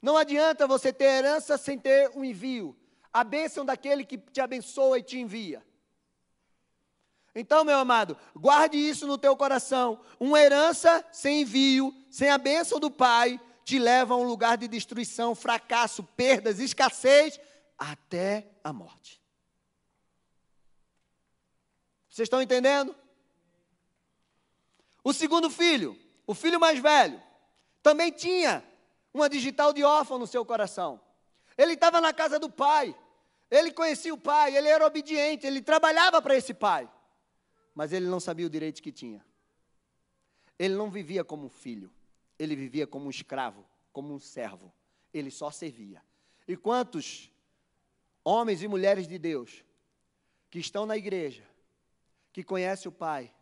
Não 0.00 0.16
adianta 0.16 0.66
você 0.66 0.92
ter 0.92 1.04
herança 1.04 1.58
sem 1.58 1.78
ter 1.78 2.10
um 2.14 2.24
envio 2.24 2.76
a 3.12 3.24
bênção 3.24 3.64
daquele 3.64 4.04
que 4.04 4.18
te 4.18 4.40
abençoa 4.40 4.98
e 4.98 5.02
te 5.02 5.18
envia. 5.18 5.66
Então, 7.34 7.64
meu 7.64 7.78
amado, 7.78 8.16
guarde 8.34 8.76
isso 8.76 9.06
no 9.06 9.16
teu 9.16 9.36
coração. 9.36 10.00
Uma 10.18 10.40
herança 10.40 11.04
sem 11.12 11.42
envio, 11.42 11.94
sem 12.10 12.30
a 12.30 12.38
bênção 12.38 12.80
do 12.80 12.90
Pai, 12.90 13.40
te 13.64 13.78
leva 13.78 14.14
a 14.14 14.16
um 14.16 14.24
lugar 14.24 14.56
de 14.56 14.66
destruição, 14.66 15.34
fracasso, 15.34 16.02
perdas, 16.02 16.58
escassez, 16.58 17.38
até 17.78 18.50
a 18.64 18.72
morte. 18.72 19.22
Vocês 22.08 22.26
estão 22.26 22.42
entendendo? 22.42 22.96
O 25.04 25.12
segundo 25.12 25.48
filho, 25.48 25.96
o 26.26 26.34
filho 26.34 26.58
mais 26.58 26.80
velho, 26.80 27.22
também 27.82 28.10
tinha 28.10 28.64
uma 29.14 29.28
digital 29.28 29.72
de 29.72 29.84
órfão 29.84 30.18
no 30.18 30.26
seu 30.26 30.44
coração. 30.44 31.00
Ele 31.58 31.72
estava 31.72 32.00
na 32.00 32.12
casa 32.14 32.38
do 32.38 32.48
pai. 32.48 32.96
Ele 33.50 33.72
conhecia 33.72 34.14
o 34.14 34.18
pai, 34.18 34.56
ele 34.56 34.68
era 34.68 34.86
obediente, 34.86 35.46
ele 35.46 35.60
trabalhava 35.60 36.22
para 36.22 36.36
esse 36.36 36.54
pai. 36.54 36.88
Mas 37.74 37.92
ele 37.92 38.06
não 38.06 38.20
sabia 38.20 38.46
o 38.46 38.50
direito 38.50 38.82
que 38.82 38.92
tinha. 38.92 39.24
Ele 40.58 40.74
não 40.74 40.90
vivia 40.90 41.24
como 41.24 41.46
um 41.46 41.50
filho, 41.50 41.92
ele 42.38 42.54
vivia 42.54 42.86
como 42.86 43.06
um 43.06 43.10
escravo, 43.10 43.64
como 43.92 44.12
um 44.14 44.18
servo. 44.18 44.72
Ele 45.12 45.30
só 45.30 45.50
servia. 45.50 46.02
E 46.46 46.56
quantos 46.56 47.30
homens 48.24 48.62
e 48.62 48.68
mulheres 48.68 49.08
de 49.08 49.18
Deus 49.18 49.64
que 50.50 50.58
estão 50.58 50.84
na 50.84 50.96
igreja, 50.96 51.46
que 52.32 52.42
conhecem 52.42 52.88
o 52.88 52.92
Pai, 52.92 53.32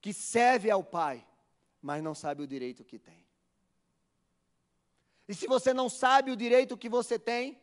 que 0.00 0.12
serve 0.12 0.70
ao 0.70 0.82
Pai, 0.82 1.26
mas 1.80 2.02
não 2.02 2.14
sabe 2.14 2.42
o 2.42 2.46
direito 2.46 2.84
que 2.84 2.98
tem. 2.98 3.27
E 5.28 5.34
se 5.34 5.46
você 5.46 5.74
não 5.74 5.88
sabe 5.88 6.30
o 6.30 6.36
direito 6.36 6.76
que 6.76 6.88
você 6.88 7.18
tem, 7.18 7.60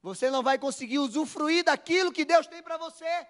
você 0.00 0.30
não 0.30 0.42
vai 0.42 0.58
conseguir 0.58 1.00
usufruir 1.00 1.64
daquilo 1.64 2.12
que 2.12 2.24
Deus 2.24 2.46
tem 2.46 2.62
para 2.62 2.76
você. 2.76 3.26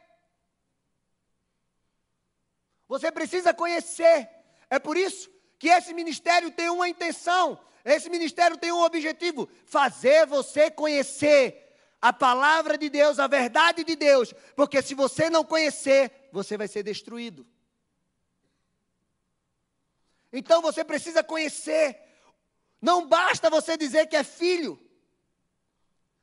Você 2.87 3.11
precisa 3.11 3.55
conhecer. 3.55 4.29
É 4.69 4.79
por 4.79 4.97
isso 4.97 5.31
que 5.59 5.69
esse 5.69 5.95
ministério 5.95 6.51
tem 6.51 6.69
uma 6.69 6.89
intenção, 6.89 7.59
esse 7.85 8.11
ministério 8.11 8.57
tem 8.57 8.71
um 8.71 8.83
objetivo: 8.83 9.49
fazer 9.65 10.27
você 10.27 10.71
conhecer 10.71 11.65
a 12.01 12.13
palavra 12.13 12.79
de 12.79 12.89
Deus, 12.89 13.19
a 13.19 13.27
verdade 13.27 13.83
de 13.83 13.97
Deus, 13.97 14.33
porque 14.55 14.81
se 14.83 14.95
você 14.95 15.29
não 15.29 15.45
conhecer, 15.45 16.29
você 16.31 16.57
vai 16.57 16.69
ser 16.69 16.83
destruído. 16.83 17.47
Então 20.33 20.61
você 20.61 20.85
precisa 20.85 21.25
conhecer. 21.25 22.08
Não 22.81 23.07
basta 23.07 23.51
você 23.51 23.77
dizer 23.77 24.07
que 24.07 24.17
é 24.17 24.25
filho. 24.25 24.81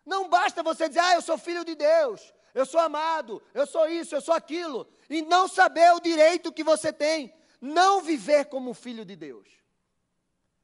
Não 0.06 0.30
basta 0.30 0.62
você 0.62 0.88
dizer, 0.88 1.00
ah, 1.00 1.16
eu 1.16 1.22
sou 1.22 1.38
filho 1.38 1.66
de 1.66 1.74
Deus, 1.74 2.34
eu 2.54 2.66
sou 2.66 2.80
amado, 2.80 3.42
eu 3.54 3.66
sou 3.66 3.90
isso, 3.90 4.14
eu 4.14 4.22
sou 4.22 4.36
aquilo, 4.36 4.88
e 5.10 5.24
não 5.24 5.48
saber 5.48 5.92
o 5.94 6.00
direito 6.00 6.54
que 6.54 6.64
você 6.64 6.94
tem, 6.94 7.34
não 7.60 8.02
viver 8.02 8.46
como 8.46 8.74
filho 8.76 9.04
de 9.04 9.16
Deus. 9.16 9.50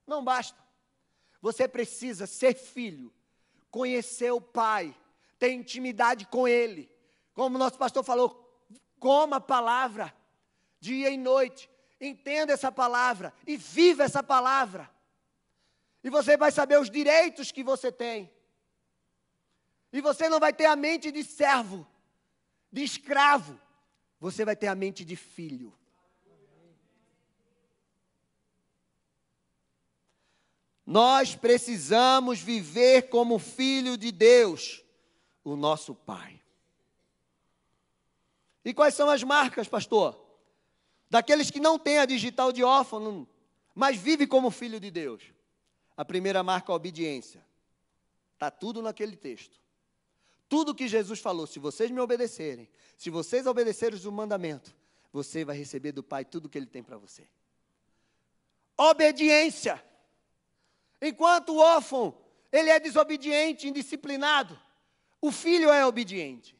Não 0.06 0.24
basta. 0.24 0.62
Você 1.42 1.68
precisa 1.68 2.28
ser 2.28 2.54
filho, 2.54 3.12
conhecer 3.72 4.32
o 4.32 4.40
Pai, 4.40 4.96
ter 5.40 5.52
intimidade 5.52 6.28
com 6.28 6.48
Ele. 6.48 6.88
Como 7.34 7.56
o 7.56 7.60
nosso 7.60 7.80
pastor 7.80 8.04
falou, 8.04 8.48
coma 9.00 9.38
a 9.38 9.42
palavra, 9.42 10.14
dia 10.80 11.10
e 11.10 11.18
noite, 11.18 11.68
entenda 12.00 12.54
essa 12.54 12.72
palavra 12.72 13.34
e 13.48 13.58
viva 13.58 14.04
essa 14.04 14.22
palavra. 14.22 14.91
E 16.04 16.10
você 16.10 16.36
vai 16.36 16.52
saber 16.52 16.80
os 16.80 16.90
direitos 16.90 17.52
que 17.52 17.64
você 17.64 17.92
tem. 17.92 18.32
E 19.94 20.02
você 20.02 20.30
não 20.30 20.40
vai 20.40 20.54
ter 20.54 20.66
a 20.66 20.76
mente 20.76 21.12
de 21.12 21.24
servo, 21.24 21.86
de 22.72 22.84
escravo. 22.84 23.60
Você 24.20 24.46
vai 24.46 24.56
ter 24.56 24.68
a 24.68 24.76
mente 24.76 25.04
de 25.04 25.16
filho. 25.16 25.74
Nós 30.86 31.36
precisamos 31.36 32.42
viver 32.42 33.10
como 33.10 33.40
filho 33.40 33.98
de 33.98 34.12
Deus, 34.12 34.84
o 35.44 35.56
nosso 35.56 35.96
Pai. 35.96 36.42
E 38.64 38.74
quais 38.74 38.94
são 38.94 39.10
as 39.10 39.24
marcas, 39.24 39.68
pastor? 39.68 40.20
Daqueles 41.10 41.50
que 41.50 41.60
não 41.60 41.78
têm 41.78 42.00
a 42.00 42.06
digital 42.06 42.52
de 42.52 42.64
órfão, 42.64 43.28
mas 43.74 43.98
vive 43.98 44.28
como 44.28 44.52
filho 44.52 44.80
de 44.80 44.92
Deus. 44.92 45.24
A 46.02 46.06
primeira 46.06 46.42
marca 46.42 46.72
é 46.72 46.74
a 46.74 46.76
obediência. 46.76 47.46
Está 48.34 48.50
tudo 48.50 48.82
naquele 48.82 49.16
texto. 49.16 49.62
Tudo 50.50 50.74
que 50.74 50.88
Jesus 50.88 51.20
falou, 51.20 51.46
se 51.46 51.60
vocês 51.60 51.92
me 51.92 52.00
obedecerem, 52.00 52.68
se 52.98 53.12
vocês 53.12 53.46
obedecerem 53.46 54.00
o 54.08 54.12
mandamento, 54.12 54.76
você 55.14 55.46
vai 55.46 55.56
receber 55.56 55.92
do 55.92 56.02
Pai 56.02 56.26
tudo 56.26 56.50
que 56.50 56.58
Ele 56.58 56.66
tem 56.66 56.82
para 56.82 56.98
você. 56.98 57.28
Obediência. 58.76 59.80
Enquanto 61.00 61.50
o 61.50 61.60
órfão, 61.60 62.18
ele 62.52 62.72
é 62.72 62.80
desobediente, 62.80 63.68
indisciplinado, 63.68 64.60
o 65.22 65.32
filho 65.32 65.70
é 65.70 65.86
obediente. 65.86 66.58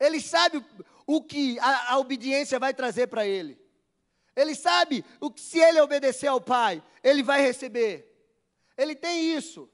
Ele 0.00 0.20
sabe 0.20 0.64
o 1.06 1.22
que 1.22 1.56
a, 1.60 1.92
a 1.92 1.98
obediência 1.98 2.58
vai 2.58 2.74
trazer 2.74 3.06
para 3.06 3.24
ele. 3.24 3.56
Ele 4.34 4.56
sabe 4.56 5.04
o 5.20 5.30
que 5.30 5.40
se 5.40 5.60
ele 5.60 5.80
obedecer 5.80 6.26
ao 6.26 6.40
pai, 6.40 6.82
ele 7.00 7.22
vai 7.22 7.42
receber. 7.42 8.07
Ele 8.78 8.94
tem 8.94 9.36
isso. 9.36 9.68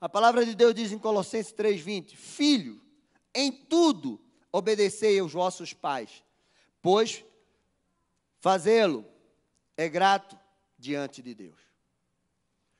A 0.00 0.08
palavra 0.08 0.46
de 0.46 0.54
Deus 0.54 0.72
diz 0.72 0.92
em 0.92 0.98
Colossenses 0.98 1.52
3:20: 1.52 2.14
Filho, 2.14 2.80
em 3.34 3.50
tudo 3.50 4.20
obedecei 4.52 5.18
aos 5.18 5.32
vossos 5.32 5.72
pais, 5.72 6.22
pois 6.80 7.24
fazê-lo 8.38 9.04
é 9.76 9.88
grato 9.88 10.38
diante 10.78 11.20
de 11.20 11.34
Deus. 11.34 11.60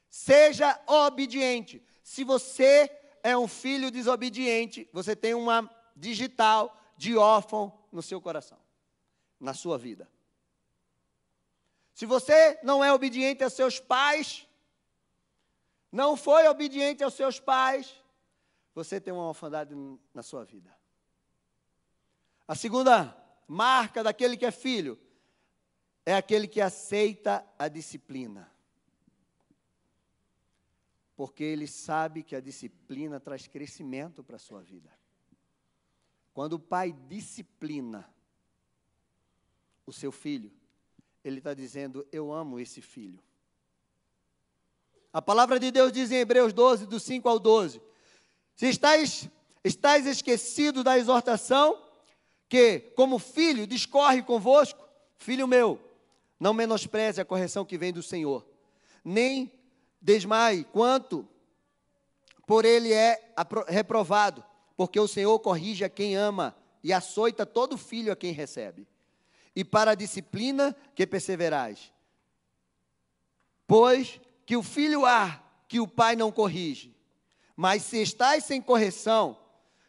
Seja 0.09 0.81
obediente. 0.87 1.83
Se 2.01 2.23
você 2.23 2.89
é 3.21 3.37
um 3.37 3.49
filho 3.49 3.91
desobediente, 3.91 4.89
você 4.93 5.17
tem 5.17 5.35
uma 5.35 5.69
digital 5.97 6.79
de 6.97 7.17
órfão 7.17 7.77
no 7.91 8.03
seu 8.03 8.21
coração, 8.21 8.59
na 9.41 9.55
sua 9.55 9.77
vida. 9.77 10.09
Se 11.95 12.05
você 12.05 12.59
não 12.63 12.83
é 12.83 12.93
obediente 12.93 13.43
aos 13.43 13.53
seus 13.53 13.81
pais, 13.81 14.47
não 15.91 16.17
foi 16.17 16.47
obediente 16.49 17.03
aos 17.03 17.15
seus 17.15 17.41
pais, 17.41 17.95
você 18.75 19.01
tem 19.01 19.15
uma 19.15 19.29
orfandade 19.29 19.75
na 20.13 20.23
sua 20.23 20.45
vida. 20.45 20.77
A 22.47 22.55
segunda 22.55 23.17
marca 23.47 24.03
daquele 24.03 24.37
que 24.37 24.45
é 24.45 24.51
filho 24.51 24.99
é 26.05 26.15
aquele 26.15 26.47
que 26.47 26.61
aceita 26.61 27.47
a 27.59 27.69
disciplina 27.69 28.53
porque 31.17 31.45
ele 31.45 31.67
sabe 31.67 32.23
que 32.23 32.35
a 32.35 32.41
disciplina 32.41 33.21
traz 33.21 33.47
crescimento 33.47 34.23
para 34.23 34.37
a 34.37 34.41
sua 34.41 34.61
vida. 34.61 34.91
Quando 36.33 36.55
o 36.55 36.59
pai 36.59 36.93
disciplina 36.93 38.13
o 39.87 39.93
seu 39.93 40.11
filho, 40.11 40.53
ele 41.25 41.39
está 41.39 41.55
dizendo: 41.55 42.07
Eu 42.13 42.33
amo 42.33 42.61
esse 42.61 42.83
filho. 42.83 43.19
A 45.13 45.23
palavra 45.23 45.59
de 45.59 45.71
Deus 45.71 45.91
diz 45.91 46.11
em 46.11 46.17
Hebreus 46.17 46.53
12, 46.53 46.87
do 46.87 47.01
5 47.01 47.29
ao 47.29 47.39
12: 47.39 47.81
Se 48.55 48.67
estáis, 48.67 49.29
estáis 49.65 50.07
esquecido 50.07 50.85
da 50.85 50.99
exortação, 50.99 51.83
que, 52.49 52.81
como 52.95 53.19
filho, 53.19 53.67
discorre 53.67 54.23
convosco, 54.23 54.87
filho 55.17 55.49
meu, 55.49 55.81
não 56.39 56.53
menospreze 56.53 57.21
a 57.21 57.25
correção 57.25 57.65
que 57.65 57.79
vem 57.79 57.93
do 57.93 58.03
Senhor, 58.03 58.47
nem 59.05 59.51
desmaie, 60.01 60.65
quanto 60.65 61.27
por 62.47 62.65
ele 62.65 62.93
é 62.93 63.33
reprovado, 63.67 64.45
porque 64.77 65.01
o 65.01 65.09
Senhor 65.09 65.39
corrige 65.39 65.85
a 65.85 65.89
quem 65.89 66.15
ama 66.15 66.55
e 66.83 66.93
açoita 66.93 67.47
todo 67.47 67.79
filho 67.79 68.13
a 68.13 68.17
quem 68.17 68.33
recebe. 68.33 68.87
E 69.55 69.65
para 69.65 69.93
a 69.93 69.95
disciplina 69.95 70.75
que 70.95 71.07
perseverais. 71.07 71.93
Pois 73.67 74.21
que 74.45 74.57
o 74.57 74.63
filho 74.63 75.07
há 75.07 75.41
que 75.69 75.81
o 75.81 75.89
pai 75.89 76.17
não 76.17 76.31
corrige. 76.31 76.95
Mas 77.57 77.83
se 77.83 78.03
estáis 78.03 78.45
sem 78.45 78.61
correção, 78.61 79.39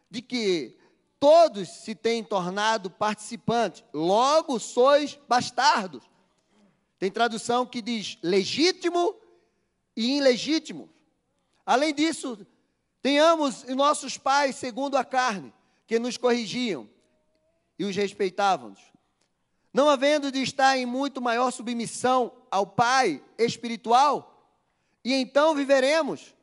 de 0.10 0.21
que 0.21 0.78
todos 1.19 1.67
se 1.67 1.95
têm 1.95 2.23
tornado 2.23 2.89
participantes, 2.89 3.84
logo 3.93 4.60
sois 4.60 5.19
bastardos. 5.28 6.04
Tem 6.97 7.12
tradução 7.12 7.65
que 7.65 7.82
diz 7.82 8.17
legítimo 8.21 9.15
e 9.95 10.17
ilegítimos. 10.17 10.89
Além 11.65 11.93
disso, 11.93 12.45
tenhamos 13.01 13.63
nossos 13.63 14.17
pais 14.17 14.56
segundo 14.56 14.95
a 14.95 15.04
carne, 15.04 15.54
que 15.88 15.99
nos 15.99 16.17
corrigiam 16.17 16.89
e 17.78 17.86
os 17.86 17.95
respeitávamos. 17.95 18.80
Não 19.75 19.89
havendo 19.89 20.31
de 20.31 20.41
estar 20.41 20.77
em 20.77 20.85
muito 20.85 21.21
maior 21.21 21.51
submissão 21.51 22.32
ao 22.49 22.65
Pai 22.65 23.21
espiritual, 23.38 24.57
e 25.03 25.13
então 25.13 25.53
viveremos, 25.53 26.34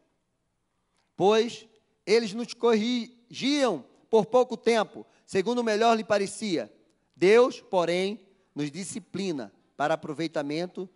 pois 1.16 1.66
eles 2.04 2.34
nos 2.34 2.52
corrigiam 2.52 3.86
por 4.10 4.26
pouco 4.26 4.54
tempo, 4.54 5.06
segundo 5.24 5.64
melhor 5.64 5.96
lhe 5.96 6.04
parecia. 6.04 6.70
Deus, 7.16 7.58
porém, 7.58 8.20
nos 8.54 8.70
disciplina 8.70 9.50
para 9.78 9.94
aproveitamento 9.94 10.86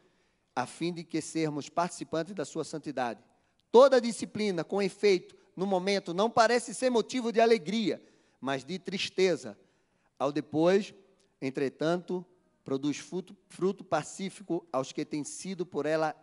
a 0.55 0.67
fim 0.67 0.93
de 0.93 1.05
que 1.05 1.23
sermos 1.23 1.71
participantes 1.71 2.35
da 2.35 2.45
sua 2.45 2.65
santidade. 2.65 3.25
Toda 3.73 3.99
disciplina, 3.99 4.63
com 4.63 4.83
efeito, 4.83 5.35
no 5.57 5.67
momento, 5.67 6.13
não 6.13 6.29
parece 6.29 6.75
ser 6.75 6.91
motivo 6.91 7.33
de 7.33 7.41
alegria, 7.41 7.99
mas 8.39 8.63
de 8.63 8.79
tristeza. 8.79 9.59
Ao 10.19 10.31
depois, 10.31 10.93
entretanto, 11.41 12.25
produz 12.65 12.99
fruto, 12.99 13.37
fruto 13.49 13.85
pacífico 13.85 14.67
aos 14.73 14.93
que 14.93 15.05
têm 15.05 15.25
sido 15.25 15.65
por 15.65 15.87
ela 15.87 16.15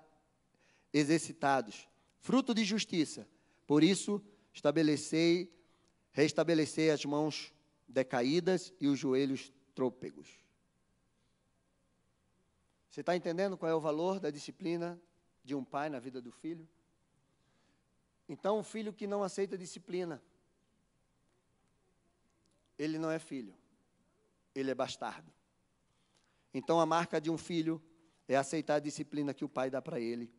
exercitados, 0.92 1.88
fruto 2.20 2.54
de 2.54 2.64
justiça. 2.64 3.28
Por 3.66 3.84
isso, 3.84 4.22
estabelecei, 4.54 5.52
restabelecei 6.12 6.92
as 6.92 7.04
mãos 7.06 7.54
decaídas 7.88 8.74
e 8.80 8.88
os 8.88 9.00
joelhos 9.00 9.52
trôpegos. 9.74 10.30
Você 12.90 13.02
está 13.02 13.16
entendendo 13.16 13.58
qual 13.58 13.72
é 13.72 13.76
o 13.76 13.80
valor 13.80 14.20
da 14.20 14.30
disciplina 14.30 15.02
de 15.44 15.56
um 15.56 15.64
pai 15.64 15.90
na 15.90 16.00
vida 16.00 16.22
do 16.22 16.32
filho? 16.32 16.68
Então, 18.30 18.60
um 18.60 18.64
filho 18.64 18.94
que 18.94 19.08
não 19.08 19.24
aceita 19.24 19.58
disciplina, 19.58 20.22
ele 22.78 22.98
não 22.98 23.10
é 23.10 23.18
filho, 23.18 23.56
ele 24.56 24.72
é 24.72 24.76
bastardo. 24.76 25.32
Então, 26.54 26.80
a 26.80 26.86
marca 26.86 27.20
de 27.20 27.30
um 27.32 27.38
filho 27.38 27.82
é 28.28 28.36
aceitar 28.36 28.76
a 28.76 28.80
disciplina 28.80 29.34
que 29.34 29.44
o 29.44 29.50
pai 29.50 29.70
dá 29.70 29.82
para 29.82 30.00
ele. 30.00 30.32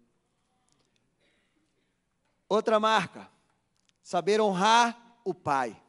Outra 2.48 2.78
marca, 2.78 3.28
saber 4.02 4.40
honrar 4.40 5.18
o 5.24 5.34
pai. 5.34 5.80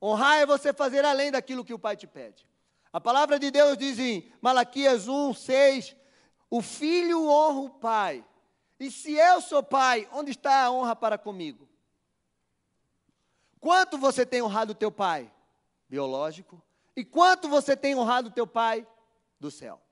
Honrar 0.00 0.38
é 0.38 0.46
você 0.46 0.72
fazer 0.72 1.04
além 1.04 1.30
daquilo 1.30 1.64
que 1.64 1.74
o 1.74 1.78
pai 1.78 1.96
te 1.96 2.06
pede. 2.06 2.46
A 2.92 3.00
palavra 3.00 3.38
de 3.38 3.50
Deus 3.50 3.76
diz 3.76 3.98
em 3.98 4.32
Malaquias 4.40 5.08
1, 5.08 5.34
6: 5.34 5.96
O 6.50 6.60
filho 6.60 7.28
honra 7.28 7.60
o 7.60 7.70
pai. 7.70 8.24
E 8.78 8.90
se 8.90 9.12
eu 9.12 9.40
sou 9.40 9.62
pai, 9.62 10.08
onde 10.12 10.32
está 10.32 10.64
a 10.64 10.72
honra 10.72 10.96
para 10.96 11.16
comigo? 11.16 11.68
Quanto 13.60 13.96
você 13.96 14.26
tem 14.26 14.42
honrado 14.42 14.72
o 14.72 14.74
teu 14.74 14.90
pai? 14.90 15.32
Biológico. 15.88 16.60
E 16.94 17.04
quanto 17.04 17.48
você 17.48 17.76
tem 17.76 17.96
honrado 17.96 18.30
teu 18.30 18.46
pai? 18.46 18.86
Do 19.40 19.50
céu. 19.50 19.82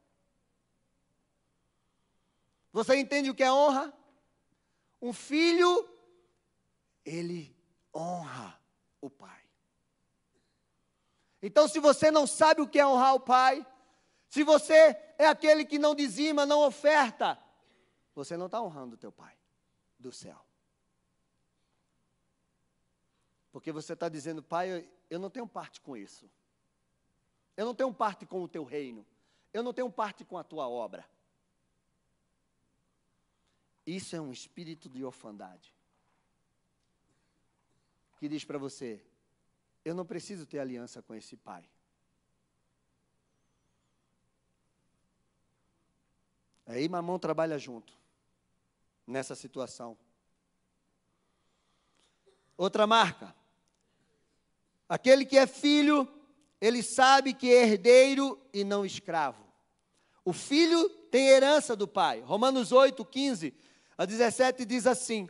Você 2.72 2.96
entende 2.96 3.30
o 3.30 3.34
que 3.34 3.42
é 3.42 3.52
honra? 3.52 3.92
Um 5.02 5.12
filho, 5.12 5.88
ele 7.04 7.56
honra 7.94 8.60
o 9.00 9.10
pai. 9.10 9.40
Então, 11.42 11.66
se 11.66 11.80
você 11.80 12.10
não 12.10 12.26
sabe 12.26 12.60
o 12.60 12.68
que 12.68 12.78
é 12.78 12.86
honrar 12.86 13.14
o 13.14 13.20
pai, 13.20 13.66
se 14.28 14.44
você 14.44 14.96
é 15.18 15.26
aquele 15.26 15.64
que 15.64 15.78
não 15.78 15.94
dizima, 15.94 16.44
não 16.46 16.60
oferta, 16.60 17.38
você 18.14 18.36
não 18.36 18.46
está 18.46 18.60
honrando 18.62 18.94
o 18.94 18.98
teu 18.98 19.10
pai 19.10 19.36
do 19.98 20.12
céu. 20.12 20.38
Porque 23.50 23.72
você 23.72 23.94
está 23.94 24.08
dizendo, 24.08 24.42
pai, 24.42 24.88
eu 25.08 25.18
não 25.18 25.30
tenho 25.30 25.46
parte 25.46 25.80
com 25.80 25.96
isso. 25.96 26.30
Eu 27.56 27.66
não 27.66 27.74
tenho 27.74 27.92
parte 27.92 28.24
com 28.26 28.42
o 28.42 28.48
teu 28.48 28.64
reino. 28.64 29.06
Eu 29.52 29.62
não 29.62 29.72
tenho 29.72 29.90
parte 29.90 30.24
com 30.24 30.38
a 30.38 30.44
tua 30.44 30.68
obra. 30.68 31.04
Isso 33.86 34.14
é 34.14 34.20
um 34.20 34.32
espírito 34.32 34.88
de 34.88 35.04
orfandade. 35.04 35.74
Que 38.18 38.28
diz 38.28 38.44
para 38.44 38.58
você: 38.58 39.02
eu 39.84 39.94
não 39.94 40.04
preciso 40.04 40.46
ter 40.46 40.58
aliança 40.58 41.02
com 41.02 41.14
esse 41.14 41.36
pai. 41.36 41.68
Aí 46.66 46.88
mamão 46.88 47.18
trabalha 47.18 47.58
junto 47.58 47.98
nessa 49.06 49.34
situação. 49.34 49.98
Outra 52.56 52.86
marca. 52.86 53.34
Aquele 54.88 55.24
que 55.24 55.36
é 55.36 55.46
filho, 55.46 56.06
ele 56.60 56.82
sabe 56.82 57.32
que 57.32 57.52
é 57.52 57.62
herdeiro 57.62 58.38
e 58.52 58.62
não 58.64 58.84
escravo. 58.84 59.42
O 60.24 60.32
filho 60.32 60.88
tem 61.10 61.28
herança 61.28 61.74
do 61.74 61.88
pai. 61.88 62.20
Romanos 62.20 62.70
8, 62.70 63.04
15 63.04 63.54
a 63.96 64.04
17 64.04 64.64
diz 64.64 64.86
assim: 64.86 65.28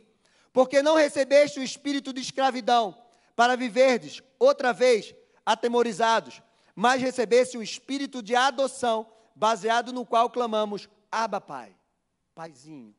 Porque 0.51 0.81
não 0.81 0.95
recebeste 0.95 1.59
o 1.59 1.63
espírito 1.63 2.11
de 2.11 2.21
escravidão 2.21 2.95
para 3.35 3.55
viverdes 3.55 4.21
outra 4.37 4.73
vez 4.73 5.15
atemorizados, 5.45 6.41
mas 6.75 7.01
recebeste 7.01 7.57
o 7.57 7.63
espírito 7.63 8.21
de 8.21 8.35
adoção, 8.35 9.11
baseado 9.35 9.91
no 9.93 10.05
qual 10.05 10.29
clamamos: 10.29 10.89
Abba, 11.11 11.39
Pai, 11.39 11.75
Paizinho. 12.35 12.95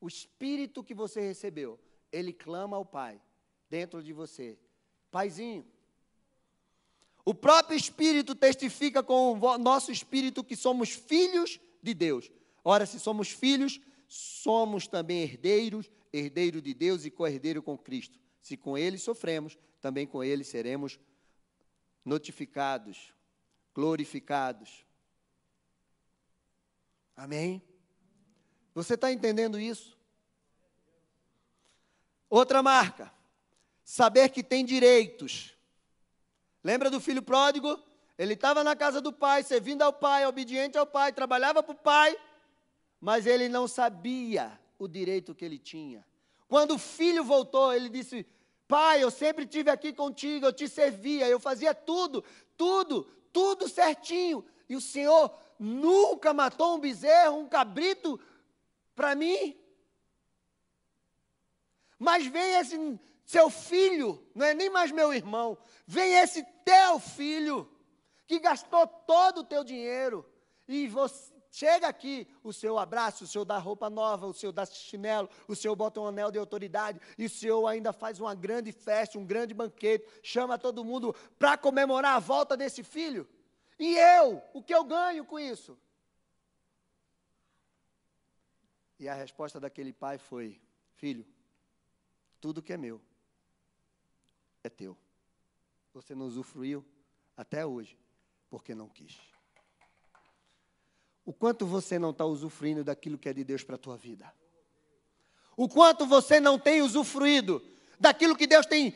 O 0.00 0.08
espírito 0.08 0.82
que 0.82 0.94
você 0.94 1.20
recebeu, 1.20 1.78
ele 2.10 2.32
clama 2.32 2.76
ao 2.76 2.84
Pai 2.84 3.20
dentro 3.70 4.02
de 4.02 4.12
você: 4.12 4.58
Paizinho. 5.10 5.64
O 7.24 7.34
próprio 7.34 7.76
Espírito 7.76 8.34
testifica 8.34 9.02
com 9.02 9.38
o 9.38 9.58
nosso 9.58 9.92
espírito 9.92 10.42
que 10.42 10.56
somos 10.56 10.90
filhos 10.90 11.60
de 11.82 11.94
Deus. 11.94 12.30
Ora, 12.64 12.84
se 12.84 12.98
somos 12.98 13.28
filhos, 13.28 13.80
somos 14.08 14.86
também 14.86 15.22
herdeiros, 15.22 15.90
herdeiro 16.12 16.60
de 16.60 16.74
Deus 16.74 17.04
e 17.04 17.10
co-herdeiro 17.10 17.62
com 17.62 17.78
Cristo. 17.78 18.18
Se 18.40 18.56
com 18.56 18.76
ele 18.76 18.98
sofremos, 18.98 19.56
também 19.80 20.06
com 20.06 20.22
ele 20.22 20.44
seremos 20.44 20.98
notificados, 22.04 23.12
glorificados. 23.74 24.84
Amém? 27.16 27.62
Você 28.74 28.94
está 28.94 29.12
entendendo 29.12 29.60
isso? 29.60 29.96
Outra 32.28 32.62
marca, 32.62 33.12
saber 33.84 34.30
que 34.30 34.42
tem 34.42 34.64
direitos. 34.64 35.51
Lembra 36.62 36.90
do 36.90 37.00
filho 37.00 37.22
pródigo? 37.22 37.78
Ele 38.18 38.34
estava 38.34 38.62
na 38.62 38.76
casa 38.76 39.00
do 39.00 39.12
pai, 39.12 39.42
servindo 39.42 39.82
ao 39.82 39.92
pai, 39.92 40.26
obediente 40.26 40.78
ao 40.78 40.86
pai, 40.86 41.12
trabalhava 41.12 41.62
para 41.62 41.72
o 41.72 41.76
pai 41.76 42.16
mas 43.02 43.26
ele 43.26 43.48
não 43.48 43.66
sabia 43.66 44.56
o 44.78 44.86
direito 44.86 45.34
que 45.34 45.44
ele 45.44 45.58
tinha. 45.58 46.06
Quando 46.46 46.74
o 46.74 46.78
filho 46.78 47.24
voltou, 47.24 47.74
ele 47.74 47.88
disse: 47.88 48.24
Pai, 48.68 49.02
eu 49.02 49.10
sempre 49.10 49.44
tive 49.44 49.68
aqui 49.70 49.92
contigo, 49.92 50.46
eu 50.46 50.52
te 50.52 50.68
servia, 50.68 51.28
eu 51.28 51.40
fazia 51.40 51.74
tudo, 51.74 52.22
tudo, 52.56 53.02
tudo 53.32 53.68
certinho. 53.68 54.44
E 54.68 54.76
o 54.76 54.80
Senhor 54.80 55.36
nunca 55.58 56.32
matou 56.32 56.76
um 56.76 56.78
bezerro, 56.78 57.38
um 57.38 57.48
cabrito 57.48 58.20
para 58.94 59.16
mim. 59.16 59.58
Mas 61.98 62.24
vem 62.24 62.54
esse 62.54 63.00
seu 63.32 63.48
filho, 63.48 64.22
não 64.34 64.44
é 64.44 64.52
nem 64.52 64.68
mais 64.68 64.92
meu 64.92 65.12
irmão, 65.12 65.56
vem 65.86 66.14
esse 66.16 66.44
teu 66.64 66.98
filho, 67.00 67.66
que 68.26 68.38
gastou 68.38 68.86
todo 68.86 69.38
o 69.38 69.44
teu 69.44 69.64
dinheiro, 69.64 70.24
e 70.68 70.86
você, 70.86 71.32
Chega 71.54 71.86
aqui, 71.86 72.26
o 72.42 72.50
seu 72.50 72.78
abraço, 72.78 73.24
o 73.24 73.26
seu 73.26 73.44
dá 73.44 73.58
roupa 73.58 73.90
nova, 73.90 74.26
o 74.26 74.32
seu 74.32 74.50
dá 74.50 74.64
chinelo, 74.64 75.28
o 75.46 75.54
seu 75.54 75.76
bota 75.76 76.00
um 76.00 76.06
anel 76.06 76.30
de 76.30 76.38
autoridade, 76.38 76.98
e 77.18 77.26
o 77.26 77.28
seu 77.28 77.66
ainda 77.66 77.92
faz 77.92 78.18
uma 78.18 78.34
grande 78.34 78.72
festa, 78.72 79.18
um 79.18 79.26
grande 79.26 79.52
banquete, 79.52 80.08
chama 80.22 80.58
todo 80.58 80.82
mundo 80.82 81.14
para 81.38 81.58
comemorar 81.58 82.16
a 82.16 82.18
volta 82.18 82.56
desse 82.56 82.82
filho. 82.82 83.28
E 83.78 83.98
eu, 83.98 84.42
o 84.54 84.62
que 84.62 84.74
eu 84.74 84.82
ganho 84.82 85.26
com 85.26 85.38
isso? 85.38 85.78
E 88.98 89.06
a 89.06 89.12
resposta 89.12 89.60
daquele 89.60 89.92
pai 89.92 90.16
foi: 90.16 90.58
Filho, 90.94 91.26
tudo 92.40 92.62
que 92.62 92.72
é 92.72 92.78
meu 92.78 92.98
é 94.64 94.70
teu. 94.70 94.96
Você 95.94 96.14
não 96.14 96.26
usufruiu 96.26 96.84
até 97.36 97.66
hoje, 97.66 97.98
porque 98.48 98.74
não 98.74 98.88
quis 98.88 99.32
o 101.24 101.32
quanto 101.32 101.64
você 101.64 101.98
não 101.98 102.10
está 102.10 102.24
usufruindo 102.24 102.82
daquilo 102.82 103.18
que 103.18 103.28
é 103.28 103.32
de 103.32 103.44
Deus 103.44 103.62
para 103.62 103.76
a 103.76 103.78
tua 103.78 103.96
vida. 103.96 104.32
O 105.56 105.68
quanto 105.68 106.06
você 106.06 106.40
não 106.40 106.58
tem 106.58 106.82
usufruído 106.82 107.62
daquilo 108.00 108.36
que 108.36 108.46
Deus 108.46 108.66
tem 108.66 108.94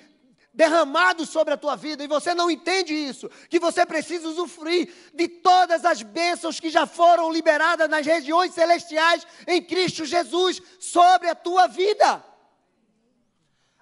derramado 0.52 1.26
sobre 1.26 1.52
a 1.52 1.56
tua 1.56 1.76
vida 1.76 2.02
e 2.02 2.08
você 2.08 2.34
não 2.34 2.50
entende 2.50 2.94
isso, 2.94 3.28
que 3.50 3.58
você 3.60 3.84
precisa 3.84 4.26
usufruir 4.26 4.90
de 5.12 5.28
todas 5.28 5.84
as 5.84 6.02
bênçãos 6.02 6.58
que 6.58 6.70
já 6.70 6.86
foram 6.86 7.30
liberadas 7.30 7.90
nas 7.90 8.06
regiões 8.06 8.54
celestiais 8.54 9.26
em 9.46 9.62
Cristo 9.62 10.06
Jesus 10.06 10.62
sobre 10.80 11.28
a 11.28 11.34
tua 11.34 11.66
vida. 11.66 12.24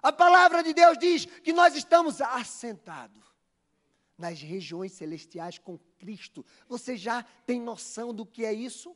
A 0.04 0.12
palavra 0.12 0.62
de 0.62 0.74
Deus 0.74 0.98
diz 0.98 1.24
que 1.24 1.50
nós 1.50 1.74
estamos 1.74 2.20
assentados 2.20 3.24
nas 4.18 4.38
regiões 4.38 4.92
celestiais 4.92 5.58
com 5.58 5.78
Cristo. 5.96 6.44
Você 6.68 6.94
já 6.94 7.22
tem 7.46 7.58
noção 7.58 8.12
do 8.12 8.26
que 8.26 8.44
é 8.44 8.52
isso? 8.52 8.94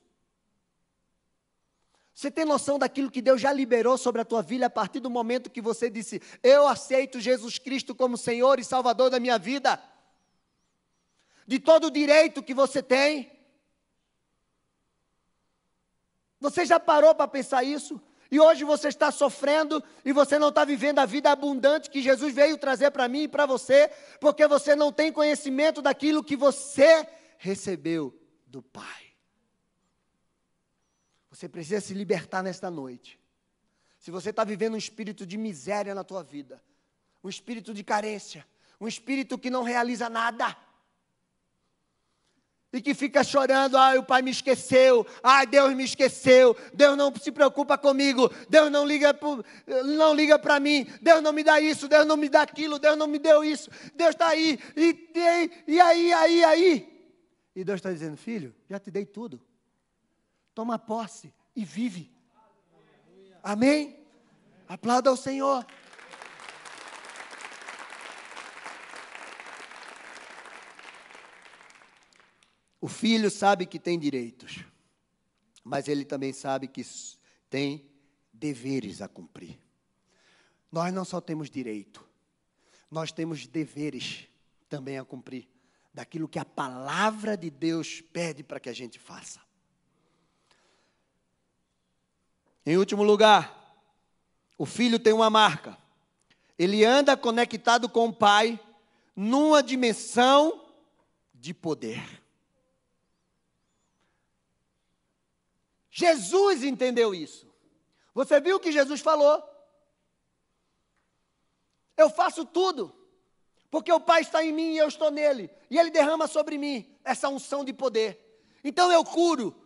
Você 2.12 2.30
tem 2.30 2.44
noção 2.44 2.78
daquilo 2.78 3.10
que 3.10 3.22
Deus 3.22 3.40
já 3.40 3.50
liberou 3.50 3.96
sobre 3.96 4.20
a 4.20 4.24
tua 4.24 4.42
vida 4.42 4.66
a 4.66 4.70
partir 4.70 5.00
do 5.00 5.08
momento 5.08 5.48
que 5.48 5.62
você 5.62 5.88
disse: 5.88 6.20
Eu 6.42 6.68
aceito 6.68 7.18
Jesus 7.18 7.58
Cristo 7.58 7.94
como 7.94 8.18
Senhor 8.18 8.60
e 8.60 8.64
Salvador 8.64 9.08
da 9.08 9.18
minha 9.18 9.38
vida? 9.38 9.82
De 11.46 11.58
todo 11.58 11.86
o 11.86 11.90
direito 11.90 12.42
que 12.42 12.52
você 12.52 12.82
tem? 12.82 13.32
Você 16.38 16.66
já 16.66 16.78
parou 16.78 17.14
para 17.14 17.26
pensar 17.26 17.64
isso? 17.64 17.98
E 18.30 18.38
hoje 18.38 18.62
você 18.64 18.88
está 18.88 19.10
sofrendo 19.10 19.82
e 20.04 20.12
você 20.12 20.38
não 20.38 20.50
está 20.50 20.64
vivendo 20.64 20.98
a 20.98 21.06
vida 21.06 21.30
abundante 21.30 21.88
que 21.88 22.02
Jesus 22.02 22.34
veio 22.34 22.58
trazer 22.58 22.90
para 22.90 23.08
mim 23.08 23.22
e 23.22 23.28
para 23.28 23.46
você, 23.46 23.90
porque 24.20 24.46
você 24.46 24.76
não 24.76 24.92
tem 24.92 25.10
conhecimento 25.10 25.80
daquilo 25.80 26.22
que 26.22 26.36
você 26.36 27.08
recebeu 27.38 28.14
do 28.46 28.62
Pai. 28.62 29.08
Você 31.30 31.48
precisa 31.48 31.80
se 31.80 31.94
libertar 31.94 32.42
nesta 32.42 32.70
noite. 32.70 33.18
Se 33.98 34.10
você 34.10 34.30
está 34.30 34.44
vivendo 34.44 34.74
um 34.74 34.78
espírito 34.78 35.24
de 35.24 35.38
miséria 35.38 35.94
na 35.94 36.04
tua 36.04 36.22
vida, 36.22 36.62
um 37.22 37.28
espírito 37.28 37.72
de 37.72 37.82
carência, 37.82 38.46
um 38.80 38.86
espírito 38.86 39.38
que 39.38 39.50
não 39.50 39.62
realiza 39.62 40.08
nada, 40.08 40.56
e 42.72 42.82
que 42.82 42.92
fica 42.92 43.24
chorando, 43.24 43.76
ai, 43.76 43.96
o 43.96 44.02
pai 44.02 44.20
me 44.20 44.30
esqueceu, 44.30 45.06
ai, 45.22 45.46
Deus 45.46 45.74
me 45.74 45.84
esqueceu, 45.84 46.56
Deus 46.74 46.96
não 46.96 47.14
se 47.16 47.32
preocupa 47.32 47.78
comigo, 47.78 48.30
Deus 48.48 48.70
não 48.70 48.84
liga 48.84 49.18
não 49.96 50.14
liga 50.14 50.38
para 50.38 50.60
mim, 50.60 50.86
Deus 51.00 51.22
não 51.22 51.32
me 51.32 51.42
dá 51.42 51.60
isso, 51.60 51.88
Deus 51.88 52.06
não 52.06 52.16
me 52.16 52.28
dá 52.28 52.42
aquilo, 52.42 52.78
Deus 52.78 52.96
não 52.96 53.06
me 53.06 53.18
deu 53.18 53.42
isso, 53.42 53.70
Deus 53.94 54.10
está 54.10 54.28
aí, 54.28 54.58
e, 54.76 54.92
tem, 54.92 55.50
e 55.66 55.80
aí, 55.80 56.12
aí, 56.12 56.44
aí. 56.44 56.98
E 57.56 57.64
Deus 57.64 57.78
está 57.78 57.90
dizendo, 57.90 58.16
filho, 58.16 58.54
já 58.68 58.78
te 58.78 58.90
dei 58.90 59.04
tudo. 59.04 59.40
Toma 60.54 60.78
posse 60.78 61.34
e 61.56 61.64
vive. 61.64 62.12
Amém? 63.42 63.98
Aplauda 64.68 65.10
ao 65.10 65.16
Senhor. 65.16 65.66
O 72.80 72.88
filho 72.88 73.30
sabe 73.30 73.66
que 73.66 73.78
tem 73.78 73.98
direitos, 73.98 74.64
mas 75.64 75.88
ele 75.88 76.04
também 76.04 76.32
sabe 76.32 76.68
que 76.68 76.84
tem 77.50 77.90
deveres 78.32 79.02
a 79.02 79.08
cumprir. 79.08 79.58
Nós 80.70 80.92
não 80.92 81.04
só 81.04 81.20
temos 81.20 81.50
direito, 81.50 82.06
nós 82.90 83.10
temos 83.10 83.46
deveres 83.46 84.28
também 84.68 84.98
a 84.98 85.04
cumprir, 85.04 85.48
daquilo 85.92 86.28
que 86.28 86.38
a 86.38 86.44
palavra 86.44 87.36
de 87.36 87.50
Deus 87.50 88.00
pede 88.00 88.42
para 88.44 88.60
que 88.60 88.68
a 88.68 88.72
gente 88.72 88.98
faça. 88.98 89.40
Em 92.64 92.76
último 92.76 93.02
lugar, 93.02 93.58
o 94.58 94.66
filho 94.66 94.98
tem 94.98 95.12
uma 95.12 95.30
marca. 95.30 95.76
Ele 96.58 96.84
anda 96.84 97.16
conectado 97.16 97.88
com 97.88 98.08
o 98.08 98.12
pai 98.12 98.60
numa 99.16 99.62
dimensão 99.62 100.66
de 101.32 101.54
poder. 101.54 102.02
Jesus 105.98 106.62
entendeu 106.62 107.12
isso. 107.12 107.52
Você 108.14 108.40
viu 108.40 108.54
o 108.54 108.60
que 108.60 108.70
Jesus 108.70 109.00
falou? 109.00 109.42
Eu 111.96 112.08
faço 112.08 112.44
tudo, 112.44 112.94
porque 113.68 113.92
o 113.92 113.98
Pai 113.98 114.20
está 114.20 114.44
em 114.44 114.52
mim 114.52 114.74
e 114.74 114.78
eu 114.78 114.86
estou 114.86 115.10
nele, 115.10 115.50
e 115.68 115.76
ele 115.76 115.90
derrama 115.90 116.28
sobre 116.28 116.56
mim 116.56 116.96
essa 117.02 117.28
unção 117.28 117.64
de 117.64 117.72
poder. 117.72 118.48
Então 118.62 118.92
eu 118.92 119.04
curo, 119.04 119.60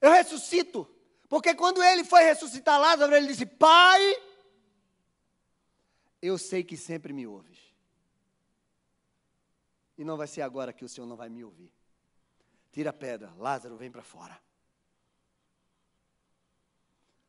eu 0.00 0.12
ressuscito, 0.12 0.88
porque 1.28 1.52
quando 1.56 1.82
ele 1.82 2.04
foi 2.04 2.22
ressuscitar 2.22 2.80
Lázaro, 2.80 3.12
ele 3.16 3.26
disse: 3.26 3.44
Pai, 3.44 4.00
eu 6.22 6.38
sei 6.38 6.62
que 6.62 6.76
sempre 6.76 7.12
me 7.12 7.26
ouves, 7.26 7.58
e 9.96 10.04
não 10.04 10.16
vai 10.16 10.28
ser 10.28 10.42
agora 10.42 10.72
que 10.72 10.84
o 10.84 10.88
Senhor 10.88 11.06
não 11.08 11.16
vai 11.16 11.28
me 11.28 11.42
ouvir. 11.42 11.72
Tira 12.70 12.90
a 12.90 12.92
pedra, 12.92 13.34
Lázaro, 13.36 13.76
vem 13.76 13.90
para 13.90 14.04
fora. 14.04 14.40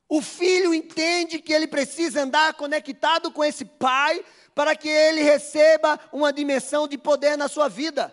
O 0.09 0.23
filho 0.23 0.73
entende 0.73 1.39
que 1.39 1.53
ele 1.53 1.67
precisa 1.67 2.23
andar 2.23 2.55
conectado 2.55 3.31
com 3.31 3.45
esse 3.45 3.63
pai 3.63 4.25
para 4.55 4.75
que 4.75 4.89
ele 4.89 5.21
receba 5.21 5.99
uma 6.11 6.33
dimensão 6.33 6.87
de 6.87 6.97
poder 6.97 7.37
na 7.37 7.47
sua 7.47 7.69
vida. 7.69 8.11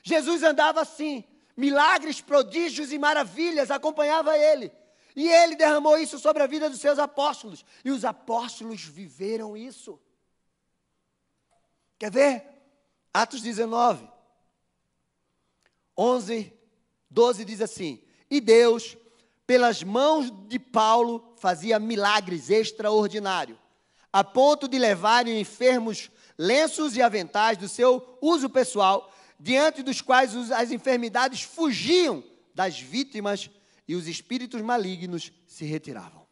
Jesus 0.00 0.44
andava 0.44 0.80
assim, 0.80 1.24
milagres, 1.56 2.20
prodígios 2.20 2.92
e 2.92 2.98
maravilhas 2.98 3.72
acompanhava 3.72 4.38
ele. 4.38 4.72
E 5.16 5.28
ele 5.28 5.56
derramou 5.56 5.98
isso 5.98 6.20
sobre 6.20 6.44
a 6.44 6.46
vida 6.46 6.70
dos 6.70 6.80
seus 6.80 7.00
apóstolos, 7.00 7.64
e 7.84 7.90
os 7.90 8.04
apóstolos 8.04 8.84
viveram 8.84 9.56
isso. 9.56 10.00
Quer 11.98 12.12
ver? 12.12 12.46
Atos 13.12 13.40
19 13.40 14.08
11, 15.96 16.52
12 17.10 17.44
diz 17.44 17.60
assim: 17.60 18.04
E 18.30 18.40
Deus, 18.40 18.96
pelas 19.46 19.82
mãos 19.82 20.32
de 20.48 20.58
Paulo, 20.58 21.34
fazia 21.36 21.78
milagres 21.78 22.50
extraordinários, 22.50 23.58
a 24.12 24.24
ponto 24.24 24.66
de 24.66 24.78
levarem 24.78 25.40
enfermos 25.40 26.10
lenços 26.36 26.96
e 26.96 27.02
aventais 27.02 27.56
do 27.56 27.68
seu 27.68 28.18
uso 28.20 28.50
pessoal, 28.50 29.12
diante 29.38 29.82
dos 29.82 30.00
quais 30.00 30.50
as 30.50 30.70
enfermidades 30.70 31.42
fugiam 31.42 32.24
das 32.54 32.80
vítimas 32.80 33.50
e 33.86 33.94
os 33.94 34.08
espíritos 34.08 34.60
malignos 34.62 35.32
se 35.46 35.64
retiravam. 35.64 36.26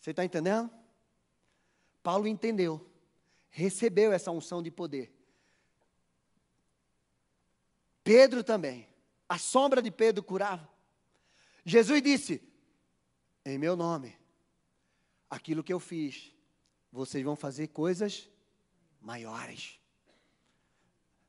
Você 0.00 0.10
está 0.10 0.24
entendendo? 0.24 0.70
Paulo 2.02 2.28
entendeu, 2.28 2.88
recebeu 3.50 4.12
essa 4.12 4.30
unção 4.30 4.62
de 4.62 4.70
poder. 4.70 5.12
Pedro 8.04 8.44
também. 8.44 8.88
A 9.28 9.36
sombra 9.36 9.82
de 9.82 9.90
Pedro 9.90 10.22
curava. 10.22 10.75
Jesus 11.68 12.00
disse: 12.00 12.40
Em 13.44 13.58
meu 13.58 13.74
nome, 13.74 14.16
aquilo 15.28 15.64
que 15.64 15.72
eu 15.72 15.80
fiz, 15.80 16.32
vocês 16.92 17.24
vão 17.24 17.34
fazer 17.34 17.66
coisas 17.66 18.30
maiores. 19.00 19.80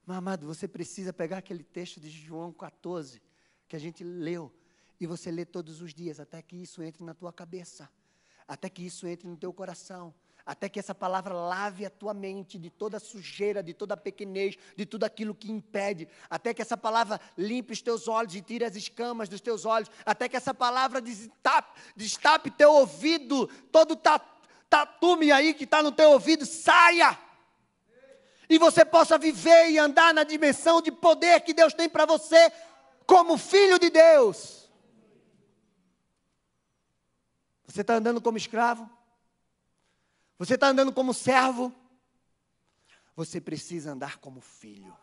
Mas, 0.05 0.17
amado, 0.17 0.45
você 0.45 0.67
precisa 0.67 1.11
pegar 1.11 1.39
aquele 1.39 1.63
texto 1.63 1.99
de 1.99 2.07
João 2.07 2.53
14, 2.53 3.19
que 3.67 3.75
a 3.75 3.79
gente 3.79 4.03
leu, 4.03 4.53
e 4.99 5.07
você 5.07 5.31
lê 5.31 5.43
todos 5.43 5.81
os 5.81 5.91
dias, 5.91 6.19
até 6.19 6.39
que 6.39 6.55
isso 6.55 6.83
entre 6.83 7.03
na 7.03 7.15
tua 7.15 7.33
cabeça, 7.33 7.89
até 8.47 8.69
que 8.69 8.85
isso 8.85 9.07
entre 9.07 9.27
no 9.27 9.37
teu 9.37 9.51
coração, 9.51 10.13
até 10.47 10.69
que 10.69 10.79
essa 10.79 10.95
palavra 10.95 11.33
lave 11.33 11.85
a 11.85 11.89
tua 11.89 12.13
mente 12.13 12.57
de 12.57 12.69
toda 12.69 13.01
sujeira, 13.01 13.61
de 13.61 13.73
toda 13.73 13.97
pequenez, 13.97 14.57
de 14.77 14.85
tudo 14.85 15.03
aquilo 15.03 15.35
que 15.35 15.51
impede, 15.51 16.07
até 16.29 16.53
que 16.53 16.61
essa 16.61 16.77
palavra 16.77 17.19
limpe 17.37 17.73
os 17.73 17.81
teus 17.81 18.07
olhos 18.07 18.33
e 18.33 18.41
tire 18.41 18.63
as 18.63 18.77
escamas 18.77 19.27
dos 19.27 19.41
teus 19.41 19.65
olhos, 19.65 19.91
até 20.05 20.29
que 20.29 20.37
essa 20.37 20.53
palavra 20.53 21.01
destape, 21.01 21.77
destape 21.97 22.49
teu 22.49 22.71
ouvido, 22.71 23.47
todo 23.73 23.93
ta- 23.97 24.25
tatume 24.69 25.33
aí 25.33 25.53
que 25.53 25.65
está 25.65 25.83
no 25.83 25.91
teu 25.91 26.11
ouvido, 26.11 26.45
saia! 26.45 27.19
E 28.49 28.57
você 28.57 28.85
possa 28.85 29.17
viver 29.17 29.69
e 29.71 29.77
andar 29.77 30.13
na 30.13 30.23
dimensão 30.23 30.81
de 30.81 30.93
poder 30.93 31.41
que 31.41 31.53
Deus 31.53 31.73
tem 31.73 31.89
para 31.89 32.05
você, 32.05 32.49
como 33.05 33.37
filho 33.37 33.77
de 33.77 33.89
Deus. 33.89 34.69
Você 37.65 37.81
está 37.81 37.95
andando 37.95 38.21
como 38.21 38.37
escravo? 38.37 38.96
Você 40.37 40.53
está 40.53 40.67
andando 40.67 40.93
como 40.93 41.13
servo? 41.13 41.73
Você 43.15 43.41
precisa 43.41 43.91
andar 43.91 44.17
como 44.17 44.39
filho. 44.39 44.95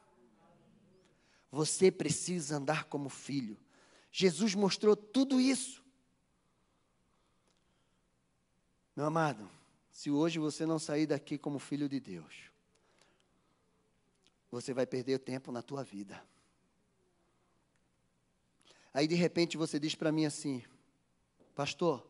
Você 1.50 1.90
precisa 1.90 2.56
andar 2.56 2.84
como 2.84 3.08
filho. 3.08 3.58
Jesus 4.12 4.54
mostrou 4.54 4.94
tudo 4.94 5.40
isso. 5.40 5.82
Meu 8.94 9.06
amado, 9.06 9.50
se 9.90 10.08
hoje 10.10 10.38
você 10.38 10.64
não 10.64 10.78
sair 10.78 11.06
daqui 11.06 11.36
como 11.36 11.58
filho 11.58 11.88
de 11.88 11.98
Deus, 11.98 12.52
você 14.52 14.72
vai 14.72 14.86
perder 14.86 15.18
tempo 15.18 15.50
na 15.50 15.62
tua 15.62 15.82
vida. 15.82 16.24
Aí 18.92 19.08
de 19.08 19.16
repente 19.16 19.56
você 19.56 19.80
diz 19.80 19.96
para 19.96 20.12
mim 20.12 20.26
assim: 20.26 20.62
Pastor, 21.56 22.06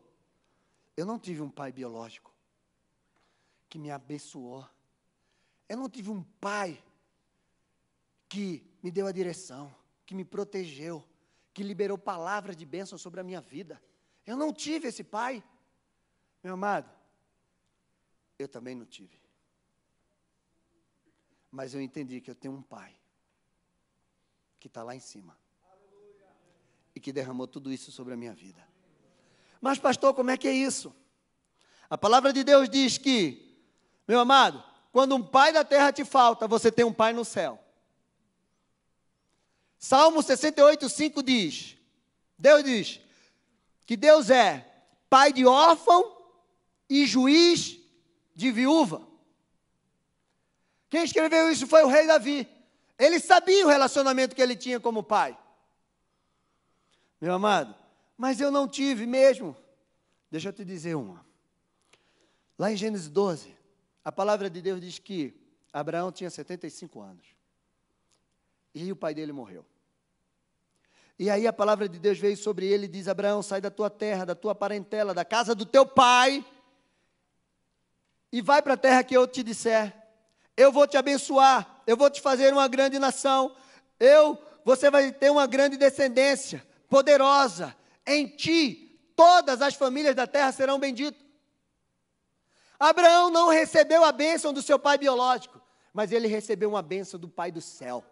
eu 0.95 1.07
não 1.07 1.17
tive 1.17 1.41
um 1.41 1.49
pai 1.49 1.71
biológico 1.71 2.34
que 3.69 3.77
me 3.77 3.91
abençoou. 3.91 4.67
Eu 5.67 5.77
não 5.77 5.89
tive 5.89 6.09
um 6.09 6.23
pai 6.23 6.81
que 8.27 8.65
me 8.81 8.91
deu 8.91 9.07
a 9.07 9.11
direção, 9.11 9.73
que 10.05 10.13
me 10.13 10.23
protegeu, 10.23 11.03
que 11.53 11.63
liberou 11.63 11.97
palavras 11.97 12.55
de 12.55 12.65
bênção 12.65 12.97
sobre 12.97 13.19
a 13.19 13.23
minha 13.23 13.41
vida. 13.41 13.81
Eu 14.25 14.35
não 14.35 14.51
tive 14.53 14.87
esse 14.87 15.03
pai. 15.03 15.43
Meu 16.43 16.53
amado, 16.53 16.89
eu 18.37 18.47
também 18.47 18.75
não 18.75 18.85
tive. 18.85 19.19
Mas 21.51 21.73
eu 21.73 21.81
entendi 21.81 22.19
que 22.19 22.29
eu 22.29 22.35
tenho 22.35 22.53
um 22.53 22.61
pai 22.61 22.93
que 24.59 24.67
está 24.67 24.83
lá 24.83 24.95
em 24.95 24.99
cima 24.99 25.37
e 26.95 26.99
que 26.99 27.13
derramou 27.13 27.47
tudo 27.47 27.71
isso 27.71 27.91
sobre 27.91 28.13
a 28.13 28.17
minha 28.17 28.33
vida. 28.33 28.67
Mas, 29.61 29.79
pastor, 29.79 30.13
como 30.13 30.31
é 30.31 30.37
que 30.37 30.47
é 30.47 30.53
isso? 30.53 30.95
A 31.89 31.97
palavra 31.97 32.33
de 32.33 32.43
Deus 32.43 32.69
diz 32.69 32.97
que, 32.97 33.44
meu 34.07 34.19
amado, 34.19 34.63
quando 34.91 35.15
um 35.15 35.23
pai 35.23 35.51
da 35.51 35.63
terra 35.63 35.91
te 35.91 36.05
falta, 36.05 36.47
você 36.47 36.71
tem 36.71 36.85
um 36.85 36.93
pai 36.93 37.13
no 37.13 37.25
céu. 37.25 37.59
Salmo 39.77 40.23
68, 40.23 40.87
5 40.89 41.23
diz: 41.23 41.77
Deus 42.37 42.63
diz 42.63 42.99
que 43.85 43.95
Deus 43.95 44.29
é 44.29 44.65
pai 45.09 45.31
de 45.31 45.45
órfão 45.45 46.15
e 46.89 47.05
juiz 47.05 47.77
de 48.33 48.51
viúva. 48.51 49.01
Quem 50.89 51.03
escreveu 51.03 51.51
isso 51.51 51.67
foi 51.67 51.83
o 51.83 51.87
rei 51.87 52.07
Davi. 52.07 52.47
Ele 52.97 53.19
sabia 53.19 53.65
o 53.65 53.69
relacionamento 53.69 54.35
que 54.35 54.41
ele 54.41 54.55
tinha 54.55 54.79
como 54.79 55.03
pai. 55.03 55.37
Meu 57.19 57.33
amado, 57.33 57.75
mas 58.17 58.39
eu 58.39 58.51
não 58.51 58.67
tive 58.67 59.05
mesmo. 59.05 59.55
Deixa 60.31 60.49
eu 60.49 60.53
te 60.53 60.63
dizer 60.63 60.95
uma. 60.95 61.25
Lá 62.57 62.71
em 62.71 62.77
Gênesis 62.77 63.09
12, 63.09 63.54
a 64.05 64.11
palavra 64.11 64.51
de 64.51 64.61
Deus 64.61 64.79
diz 64.79 64.99
que 64.99 65.33
Abraão 65.73 66.11
tinha 66.11 66.29
75 66.29 67.01
anos. 67.01 67.25
E 68.75 68.91
o 68.91 68.95
pai 68.95 69.15
dele 69.15 69.31
morreu. 69.31 69.65
E 71.17 71.27
aí 71.27 71.47
a 71.47 71.53
palavra 71.53 71.89
de 71.89 71.97
Deus 71.97 72.19
veio 72.19 72.37
sobre 72.37 72.67
ele 72.67 72.85
e 72.85 72.87
diz: 72.87 73.07
Abraão, 73.07 73.41
sai 73.41 73.59
da 73.59 73.71
tua 73.71 73.89
terra, 73.89 74.23
da 74.23 74.35
tua 74.35 74.53
parentela, 74.53 75.11
da 75.11 75.25
casa 75.25 75.55
do 75.55 75.65
teu 75.65 75.87
pai, 75.87 76.45
e 78.31 78.41
vai 78.41 78.61
para 78.61 78.73
a 78.73 78.77
terra 78.77 79.03
que 79.03 79.17
eu 79.17 79.27
te 79.27 79.41
disser. 79.41 79.91
Eu 80.55 80.71
vou 80.71 80.85
te 80.87 80.97
abençoar, 80.97 81.81
eu 81.87 81.97
vou 81.97 82.09
te 82.09 82.21
fazer 82.21 82.53
uma 82.53 82.67
grande 82.67 82.99
nação. 82.99 83.55
Eu, 83.99 84.37
você 84.63 84.91
vai 84.91 85.11
ter 85.11 85.31
uma 85.31 85.47
grande 85.47 85.77
descendência, 85.77 86.63
poderosa. 86.87 87.75
Em 88.05 88.27
ti, 88.27 89.01
todas 89.15 89.63
as 89.63 89.73
famílias 89.73 90.13
da 90.13 90.27
terra 90.27 90.51
serão 90.51 90.77
benditas. 90.77 91.24
Abraão 92.79 93.29
não 93.29 93.49
recebeu 93.49 94.03
a 94.03 94.11
bênção 94.11 94.51
do 94.51 94.61
seu 94.61 94.77
pai 94.77 94.97
biológico, 94.97 95.61
mas 95.93 96.11
ele 96.11 96.27
recebeu 96.27 96.69
uma 96.69 96.81
bênção 96.81 97.19
do 97.19 97.29
pai 97.29 97.51
do 97.51 97.61
céu. 97.61 98.03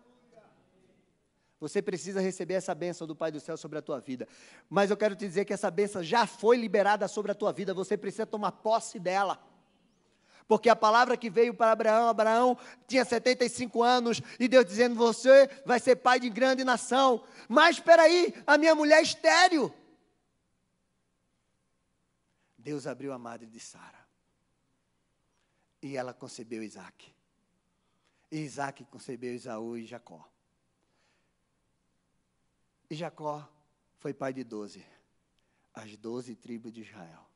Você 1.63 1.81
precisa 1.81 2.19
receber 2.19 2.55
essa 2.55 2.75
bênção 2.75 3.07
do 3.07 3.15
Pai 3.15 3.31
do 3.31 3.39
céu 3.39 3.55
sobre 3.55 3.79
a 3.79 3.81
tua 3.81 3.97
vida. 3.97 4.27
Mas 4.69 4.89
eu 4.91 4.97
quero 4.97 5.15
te 5.15 5.25
dizer 5.25 5.45
que 5.45 5.53
essa 5.53 5.71
bênção 5.71 6.03
já 6.03 6.27
foi 6.27 6.57
liberada 6.57 7.07
sobre 7.07 7.31
a 7.31 7.35
tua 7.35 7.53
vida, 7.53 7.73
você 7.73 7.95
precisa 7.95 8.25
tomar 8.25 8.51
posse 8.51 8.99
dela. 8.99 9.41
Porque 10.45 10.69
a 10.69 10.75
palavra 10.75 11.15
que 11.15 11.29
veio 11.29 11.53
para 11.53 11.71
Abraão, 11.71 12.09
Abraão 12.09 12.57
tinha 12.85 13.05
75 13.05 13.81
anos, 13.81 14.21
e 14.37 14.49
Deus 14.49 14.65
dizendo: 14.65 14.93
Você 14.95 15.49
vai 15.65 15.79
ser 15.79 15.95
pai 15.95 16.19
de 16.19 16.29
grande 16.29 16.65
nação. 16.65 17.23
Mas 17.47 17.77
espera 17.77 18.01
aí, 18.01 18.33
a 18.45 18.57
minha 18.57 18.75
mulher 18.75 18.99
é 18.99 19.03
estéreo. 19.03 19.73
Deus 22.57 22.85
abriu 22.85 23.13
a 23.13 23.17
madre 23.17 23.47
de 23.47 23.61
Sara. 23.61 24.02
E 25.83 25.97
ela 25.97 26.13
concebeu 26.13 26.63
Isaac. 26.63 27.13
E 28.31 28.39
Isaac 28.39 28.85
concebeu 28.85 29.35
Isaú 29.35 29.77
e 29.77 29.85
Jacó. 29.85 30.25
E 32.89 32.95
Jacó 32.95 33.45
foi 33.97 34.13
pai 34.13 34.31
de 34.31 34.45
doze, 34.45 34.85
as 35.73 35.97
doze 35.97 36.35
tribos 36.35 36.71
de 36.71 36.81
Israel. 36.81 37.27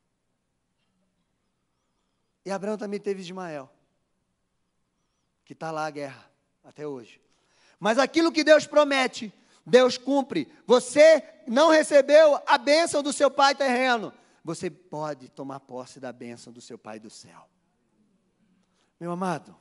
E 2.45 2.49
Abraão 2.49 2.77
também 2.77 3.01
teve 3.01 3.21
Ismael, 3.21 3.69
que 5.43 5.51
está 5.51 5.69
lá 5.69 5.85
a 5.85 5.91
guerra, 5.91 6.31
até 6.63 6.87
hoje. 6.87 7.21
Mas 7.77 7.99
aquilo 7.99 8.31
que 8.31 8.45
Deus 8.45 8.65
promete, 8.65 9.33
Deus 9.65 9.97
cumpre. 9.97 10.49
Você 10.65 11.21
não 11.45 11.69
recebeu 11.69 12.41
a 12.47 12.57
bênção 12.57 13.03
do 13.03 13.11
seu 13.11 13.29
pai 13.29 13.53
terreno, 13.53 14.13
você 14.41 14.69
pode 14.69 15.27
tomar 15.27 15.59
posse 15.59 15.99
da 15.99 16.13
bênção 16.13 16.53
do 16.53 16.61
seu 16.61 16.77
pai 16.77 16.97
do 16.97 17.09
céu. 17.09 17.49
Meu 18.99 19.11
amado, 19.11 19.55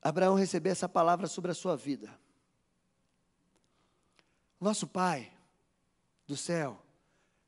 Abraão 0.00 0.34
receber 0.34 0.70
essa 0.70 0.88
palavra 0.88 1.26
sobre 1.26 1.50
a 1.50 1.54
sua 1.54 1.76
vida. 1.76 2.16
Nosso 4.60 4.86
Pai 4.86 5.32
do 6.26 6.36
céu 6.36 6.80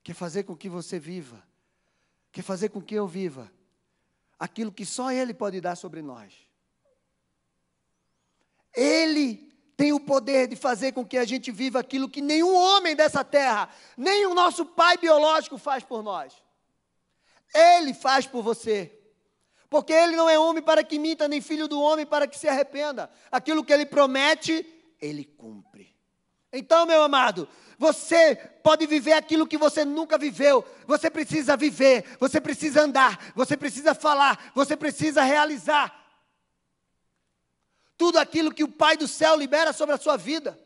quer 0.02 0.14
fazer 0.14 0.42
com 0.42 0.56
que 0.56 0.68
você 0.68 0.98
viva, 0.98 1.42
quer 2.32 2.42
fazer 2.42 2.68
com 2.68 2.82
que 2.82 2.94
eu 2.94 3.06
viva 3.06 3.50
aquilo 4.38 4.72
que 4.72 4.84
só 4.84 5.10
Ele 5.10 5.32
pode 5.32 5.60
dar 5.60 5.76
sobre 5.76 6.02
nós. 6.02 6.34
Ele 8.74 9.48
tem 9.76 9.92
o 9.92 10.00
poder 10.00 10.48
de 10.48 10.56
fazer 10.56 10.92
com 10.92 11.06
que 11.06 11.16
a 11.16 11.24
gente 11.24 11.52
viva 11.52 11.78
aquilo 11.78 12.10
que 12.10 12.20
nenhum 12.20 12.54
homem 12.54 12.96
dessa 12.96 13.24
terra, 13.24 13.70
nem 13.96 14.26
o 14.26 14.34
nosso 14.34 14.66
pai 14.66 14.98
biológico 14.98 15.56
faz 15.56 15.84
por 15.84 16.02
nós. 16.02 16.34
Ele 17.54 17.94
faz 17.94 18.26
por 18.26 18.42
você. 18.42 18.92
Porque 19.70 19.92
ele 19.92 20.16
não 20.16 20.28
é 20.28 20.38
homem 20.38 20.62
para 20.62 20.82
que 20.82 20.98
minta, 20.98 21.28
nem 21.28 21.40
filho 21.40 21.68
do 21.68 21.80
homem 21.80 22.06
para 22.06 22.26
que 22.26 22.38
se 22.38 22.48
arrependa. 22.48 23.10
Aquilo 23.30 23.64
que 23.64 23.72
ele 23.72 23.84
promete, 23.84 24.64
ele 25.00 25.24
cumpre. 25.24 25.94
Então, 26.50 26.86
meu 26.86 27.02
amado, 27.02 27.46
você 27.78 28.34
pode 28.62 28.86
viver 28.86 29.12
aquilo 29.12 29.46
que 29.46 29.58
você 29.58 29.84
nunca 29.84 30.16
viveu. 30.16 30.64
Você 30.86 31.10
precisa 31.10 31.56
viver, 31.56 32.16
você 32.18 32.40
precisa 32.40 32.82
andar, 32.82 33.32
você 33.34 33.56
precisa 33.56 33.94
falar, 33.94 34.50
você 34.54 34.76
precisa 34.76 35.22
realizar. 35.22 35.94
Tudo 37.96 38.18
aquilo 38.18 38.54
que 38.54 38.64
o 38.64 38.72
Pai 38.72 38.96
do 38.96 39.06
céu 39.06 39.36
libera 39.36 39.72
sobre 39.72 39.94
a 39.94 39.98
sua 39.98 40.16
vida. 40.16 40.58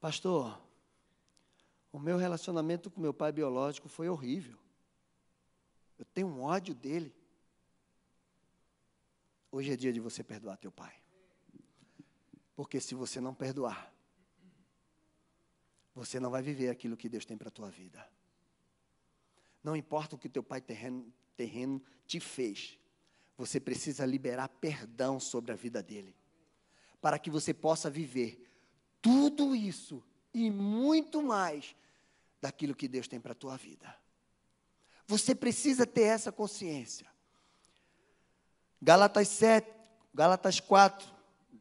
Pastor, 0.00 0.58
o 1.98 2.00
meu 2.00 2.16
relacionamento 2.16 2.88
com 2.88 3.00
meu 3.00 3.12
pai 3.12 3.32
biológico 3.32 3.88
foi 3.88 4.08
horrível. 4.08 4.56
Eu 5.98 6.04
tenho 6.04 6.28
um 6.28 6.42
ódio 6.42 6.72
dele. 6.72 7.12
Hoje 9.50 9.72
é 9.72 9.76
dia 9.76 9.92
de 9.92 9.98
você 9.98 10.22
perdoar 10.22 10.58
teu 10.58 10.70
pai. 10.70 10.94
Porque 12.54 12.80
se 12.80 12.94
você 12.94 13.20
não 13.20 13.34
perdoar, 13.34 13.92
você 15.92 16.20
não 16.20 16.30
vai 16.30 16.40
viver 16.40 16.68
aquilo 16.68 16.96
que 16.96 17.08
Deus 17.08 17.24
tem 17.24 17.36
para 17.36 17.48
a 17.48 17.50
tua 17.50 17.68
vida. 17.68 18.08
Não 19.64 19.74
importa 19.74 20.14
o 20.14 20.18
que 20.18 20.28
teu 20.28 20.42
pai 20.44 20.60
terreno, 20.60 21.12
terreno 21.36 21.82
te 22.06 22.20
fez, 22.20 22.78
você 23.36 23.58
precisa 23.58 24.06
liberar 24.06 24.48
perdão 24.48 25.18
sobre 25.18 25.50
a 25.50 25.56
vida 25.56 25.82
dele, 25.82 26.14
para 27.00 27.18
que 27.18 27.28
você 27.28 27.52
possa 27.52 27.90
viver 27.90 28.48
tudo 29.02 29.52
isso 29.52 30.00
e 30.32 30.48
muito 30.48 31.20
mais 31.20 31.74
daquilo 32.40 32.74
que 32.74 32.88
Deus 32.88 33.08
tem 33.08 33.20
para 33.20 33.32
a 33.32 33.36
tua 33.36 33.56
vida. 33.56 33.94
Você 35.06 35.34
precisa 35.34 35.86
ter 35.86 36.02
essa 36.02 36.30
consciência. 36.30 37.06
Gálatas 38.80 39.28
7, 39.28 39.68
Gálatas 40.14 40.60
4, 40.60 41.08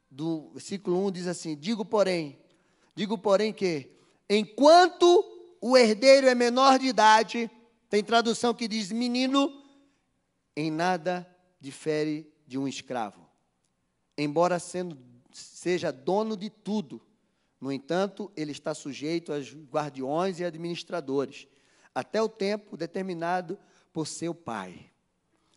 do 0.09 0.49
versículo 0.51 1.05
1 1.07 1.11
diz 1.11 1.27
assim: 1.27 1.55
Digo, 1.55 1.85
porém, 1.85 2.37
digo, 2.95 3.17
porém, 3.17 3.53
que 3.53 3.91
enquanto 4.29 5.23
o 5.61 5.77
herdeiro 5.77 6.27
é 6.27 6.35
menor 6.35 6.77
de 6.77 6.87
idade, 6.87 7.49
tem 7.89 8.03
tradução 8.03 8.53
que 8.53 8.67
diz 8.67 8.91
menino, 8.91 9.63
em 10.55 10.69
nada 10.69 11.27
difere 11.59 12.31
de 12.45 12.57
um 12.57 12.67
escravo, 12.67 13.27
embora 14.17 14.59
sendo, 14.59 14.97
seja 15.31 15.91
dono 15.91 16.35
de 16.35 16.49
tudo. 16.49 17.01
No 17.59 17.71
entanto, 17.71 18.31
ele 18.35 18.51
está 18.51 18.73
sujeito 18.73 19.33
aos 19.33 19.53
guardiões 19.53 20.39
e 20.39 20.45
administradores 20.45 21.47
até 21.93 22.21
o 22.21 22.29
tempo 22.29 22.77
determinado 22.77 23.57
por 23.91 24.05
seu 24.05 24.33
pai. 24.33 24.91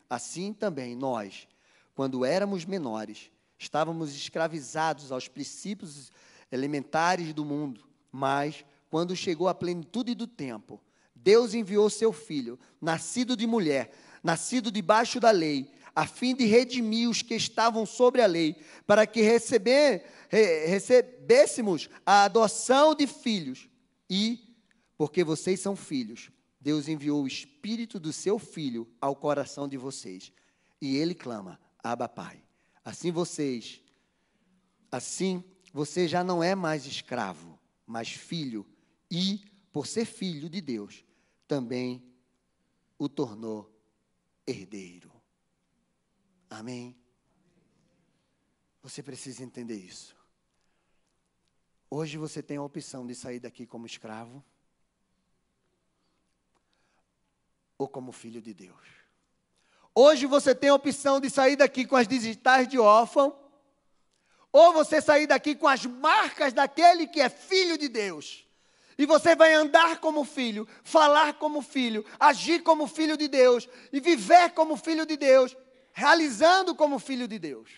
Assim 0.08 0.52
também 0.52 0.96
nós, 0.96 1.46
quando 1.94 2.24
éramos 2.24 2.64
menores, 2.64 3.30
estávamos 3.58 4.16
escravizados 4.16 5.12
aos 5.12 5.28
princípios 5.28 6.10
elementares 6.50 7.34
do 7.34 7.44
mundo, 7.44 7.86
mas 8.10 8.64
quando 8.90 9.14
chegou 9.14 9.48
a 9.48 9.54
plenitude 9.54 10.14
do 10.14 10.26
tempo, 10.26 10.80
Deus 11.14 11.52
enviou 11.52 11.90
seu 11.90 12.12
filho, 12.12 12.58
nascido 12.80 13.36
de 13.36 13.46
mulher, 13.46 13.92
nascido 14.22 14.72
debaixo 14.72 15.20
da 15.20 15.30
lei, 15.30 15.70
a 15.94 16.06
fim 16.06 16.34
de 16.34 16.44
redimir 16.44 17.08
os 17.08 17.22
que 17.22 17.34
estavam 17.34 17.84
sobre 17.84 18.22
a 18.22 18.26
lei, 18.26 18.56
para 18.86 19.06
que 19.06 19.22
receber, 19.22 20.04
recebêssemos 20.28 21.88
a 22.04 22.24
adoção 22.24 22.94
de 22.94 23.06
filhos 23.06 23.68
e 24.08 24.56
porque 24.96 25.24
vocês 25.24 25.60
são 25.60 25.74
filhos. 25.74 26.30
Deus 26.60 26.88
enviou 26.88 27.22
o 27.22 27.26
espírito 27.26 27.98
do 27.98 28.12
seu 28.12 28.38
filho 28.38 28.86
ao 29.00 29.16
coração 29.16 29.66
de 29.66 29.76
vocês. 29.76 30.32
E 30.80 30.96
ele 30.96 31.14
clama: 31.14 31.58
Abba, 31.82 32.08
Pai. 32.08 32.42
Assim 32.84 33.10
vocês, 33.10 33.80
assim 34.90 35.42
você 35.72 36.08
já 36.08 36.24
não 36.24 36.42
é 36.42 36.54
mais 36.54 36.84
escravo, 36.86 37.58
mas 37.86 38.10
filho, 38.10 38.66
e, 39.10 39.40
por 39.72 39.86
ser 39.86 40.04
filho 40.04 40.48
de 40.48 40.60
Deus, 40.60 41.04
também 41.46 42.02
o 42.98 43.08
tornou 43.08 43.70
herdeiro. 44.46 45.10
Amém? 46.50 46.96
Você 48.82 49.02
precisa 49.02 49.44
entender 49.44 49.76
isso. 49.76 50.16
Hoje 51.88 52.18
você 52.18 52.42
tem 52.42 52.56
a 52.56 52.62
opção 52.62 53.06
de 53.06 53.14
sair 53.14 53.38
daqui 53.38 53.66
como 53.66 53.86
escravo 53.86 54.44
ou 57.78 57.88
como 57.88 58.12
filho 58.12 58.42
de 58.42 58.52
Deus. 58.52 59.00
Hoje 59.94 60.26
você 60.26 60.54
tem 60.54 60.70
a 60.70 60.74
opção 60.74 61.18
de 61.20 61.30
sair 61.30 61.56
daqui 61.56 61.86
com 61.86 61.96
as 61.96 62.06
digitais 62.06 62.68
de 62.68 62.78
órfão, 62.78 63.36
ou 64.52 64.72
você 64.72 65.00
sair 65.00 65.26
daqui 65.26 65.54
com 65.54 65.66
as 65.66 65.86
marcas 65.86 66.52
daquele 66.52 67.06
que 67.06 67.20
é 67.20 67.28
filho 67.28 67.78
de 67.78 67.88
Deus. 67.88 68.46
E 68.98 69.06
você 69.06 69.34
vai 69.34 69.54
andar 69.54 69.98
como 69.98 70.24
filho, 70.24 70.68
falar 70.84 71.34
como 71.34 71.62
filho, 71.62 72.04
agir 72.18 72.62
como 72.62 72.86
filho 72.86 73.16
de 73.16 73.28
Deus 73.28 73.68
e 73.92 73.98
viver 73.98 74.50
como 74.50 74.76
filho 74.76 75.06
de 75.06 75.16
Deus, 75.16 75.56
realizando 75.92 76.74
como 76.74 76.98
filho 76.98 77.26
de 77.26 77.38
Deus. 77.38 77.70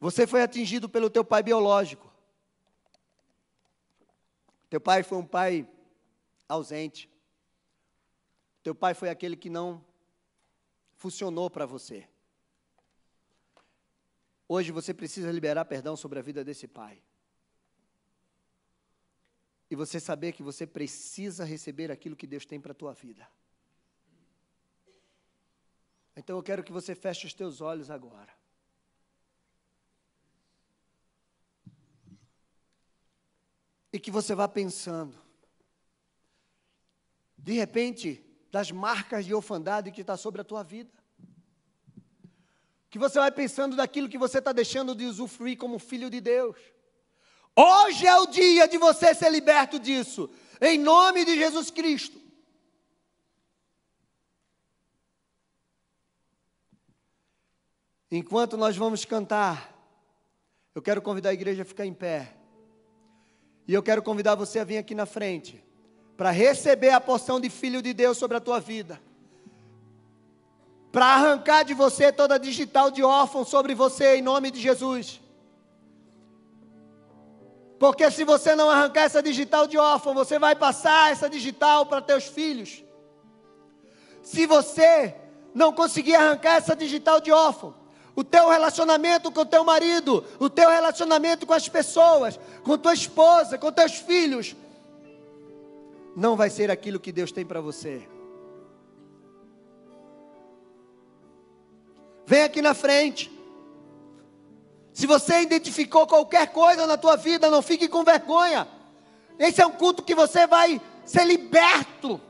Você 0.00 0.26
foi 0.26 0.42
atingido 0.42 0.88
pelo 0.88 1.10
teu 1.10 1.24
pai 1.24 1.42
biológico. 1.42 2.12
Teu 4.70 4.80
pai 4.80 5.02
foi 5.02 5.18
um 5.18 5.26
pai 5.26 5.68
ausente. 6.48 7.10
Teu 8.62 8.74
pai 8.74 8.94
foi 8.94 9.08
aquele 9.08 9.36
que 9.36 9.50
não 9.50 9.84
funcionou 10.96 11.48
para 11.50 11.66
você. 11.66 12.08
Hoje 14.46 14.72
você 14.72 14.94
precisa 14.94 15.30
liberar 15.30 15.64
perdão 15.64 15.96
sobre 15.96 16.18
a 16.18 16.22
vida 16.22 16.44
desse 16.44 16.66
pai. 16.66 17.02
E 19.70 19.76
você 19.76 20.00
saber 20.00 20.32
que 20.32 20.42
você 20.42 20.66
precisa 20.66 21.44
receber 21.44 21.90
aquilo 21.90 22.16
que 22.16 22.26
Deus 22.26 22.46
tem 22.46 22.60
para 22.60 22.72
a 22.72 22.74
tua 22.74 22.94
vida. 22.94 23.28
Então 26.18 26.36
eu 26.36 26.42
quero 26.42 26.64
que 26.64 26.72
você 26.72 26.96
feche 26.96 27.28
os 27.28 27.32
teus 27.32 27.60
olhos 27.60 27.92
agora. 27.92 28.36
E 33.92 34.00
que 34.00 34.10
você 34.10 34.34
vá 34.34 34.48
pensando. 34.48 35.16
De 37.36 37.52
repente, 37.52 38.20
das 38.50 38.72
marcas 38.72 39.26
de 39.26 39.32
orfandade 39.32 39.92
que 39.92 40.00
está 40.00 40.16
sobre 40.16 40.40
a 40.40 40.44
tua 40.44 40.64
vida. 40.64 40.92
Que 42.90 42.98
você 42.98 43.20
vai 43.20 43.30
pensando 43.30 43.76
daquilo 43.76 44.08
que 44.08 44.18
você 44.18 44.38
está 44.38 44.50
deixando 44.50 44.96
de 44.96 45.04
usufruir 45.04 45.56
como 45.56 45.78
filho 45.78 46.10
de 46.10 46.20
Deus. 46.20 46.56
Hoje 47.54 48.08
é 48.08 48.16
o 48.18 48.26
dia 48.26 48.66
de 48.66 48.76
você 48.76 49.14
ser 49.14 49.30
liberto 49.30 49.78
disso, 49.78 50.28
em 50.60 50.78
nome 50.78 51.24
de 51.24 51.36
Jesus 51.36 51.70
Cristo. 51.70 52.27
Enquanto 58.10 58.56
nós 58.56 58.76
vamos 58.76 59.04
cantar, 59.04 59.74
eu 60.74 60.80
quero 60.80 61.02
convidar 61.02 61.30
a 61.30 61.34
igreja 61.34 61.62
a 61.62 61.66
ficar 61.66 61.84
em 61.84 61.92
pé. 61.92 62.34
E 63.66 63.74
eu 63.74 63.82
quero 63.82 64.02
convidar 64.02 64.34
você 64.34 64.58
a 64.60 64.64
vir 64.64 64.78
aqui 64.78 64.94
na 64.94 65.04
frente, 65.04 65.62
para 66.16 66.30
receber 66.30 66.90
a 66.90 67.00
porção 67.00 67.38
de 67.38 67.50
filho 67.50 67.82
de 67.82 67.92
Deus 67.92 68.16
sobre 68.16 68.36
a 68.36 68.40
tua 68.40 68.58
vida. 68.60 69.00
Para 70.90 71.04
arrancar 71.04 71.64
de 71.64 71.74
você 71.74 72.10
toda 72.10 72.38
digital 72.38 72.90
de 72.90 73.02
órfão 73.02 73.44
sobre 73.44 73.74
você, 73.74 74.16
em 74.16 74.22
nome 74.22 74.50
de 74.50 74.58
Jesus. 74.58 75.20
Porque 77.78 78.10
se 78.10 78.24
você 78.24 78.56
não 78.56 78.70
arrancar 78.70 79.02
essa 79.02 79.22
digital 79.22 79.66
de 79.66 79.76
órfão, 79.78 80.14
você 80.14 80.38
vai 80.38 80.56
passar 80.56 81.12
essa 81.12 81.28
digital 81.28 81.86
para 81.86 82.00
teus 82.00 82.24
filhos. 82.24 82.82
Se 84.22 84.46
você 84.46 85.14
não 85.54 85.72
conseguir 85.72 86.16
arrancar 86.16 86.56
essa 86.56 86.74
digital 86.74 87.20
de 87.20 87.30
órfão, 87.30 87.77
o 88.18 88.24
teu 88.24 88.48
relacionamento 88.48 89.30
com 89.30 89.42
o 89.42 89.46
teu 89.46 89.62
marido, 89.62 90.24
o 90.40 90.50
teu 90.50 90.68
relacionamento 90.68 91.46
com 91.46 91.52
as 91.52 91.68
pessoas, 91.68 92.36
com 92.64 92.76
tua 92.76 92.92
esposa, 92.92 93.56
com 93.56 93.70
teus 93.70 93.92
filhos, 93.92 94.56
não 96.16 96.34
vai 96.34 96.50
ser 96.50 96.68
aquilo 96.68 96.98
que 96.98 97.12
Deus 97.12 97.30
tem 97.30 97.46
para 97.46 97.60
você. 97.60 98.08
Vem 102.26 102.42
aqui 102.42 102.60
na 102.60 102.74
frente. 102.74 103.30
Se 104.92 105.06
você 105.06 105.42
identificou 105.42 106.04
qualquer 106.04 106.48
coisa 106.48 106.88
na 106.88 106.96
tua 106.96 107.14
vida, 107.14 107.48
não 107.48 107.62
fique 107.62 107.86
com 107.86 108.02
vergonha. 108.02 108.66
Esse 109.38 109.62
é 109.62 109.66
um 109.66 109.70
culto 109.70 110.02
que 110.02 110.16
você 110.16 110.44
vai 110.44 110.80
ser 111.04 111.24
liberto. 111.24 112.20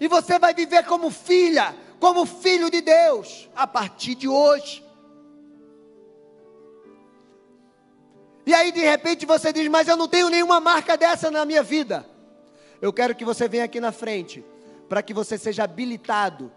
E 0.00 0.08
você 0.08 0.38
vai 0.38 0.54
viver 0.54 0.86
como 0.86 1.10
filha, 1.10 1.76
como 2.00 2.24
filho 2.24 2.70
de 2.70 2.80
Deus, 2.80 3.50
a 3.54 3.66
partir 3.66 4.14
de 4.14 4.26
hoje. 4.26 4.85
E 8.46 8.54
aí 8.54 8.70
de 8.70 8.80
repente 8.80 9.26
você 9.26 9.52
diz: 9.52 9.66
Mas 9.68 9.88
eu 9.88 9.96
não 9.96 10.06
tenho 10.06 10.30
nenhuma 10.30 10.60
marca 10.60 10.96
dessa 10.96 11.30
na 11.30 11.44
minha 11.44 11.64
vida. 11.64 12.06
Eu 12.80 12.92
quero 12.92 13.14
que 13.14 13.24
você 13.24 13.48
venha 13.48 13.64
aqui 13.64 13.80
na 13.80 13.90
frente, 13.90 14.44
para 14.88 15.02
que 15.02 15.12
você 15.12 15.36
seja 15.36 15.64
habilitado 15.64 16.52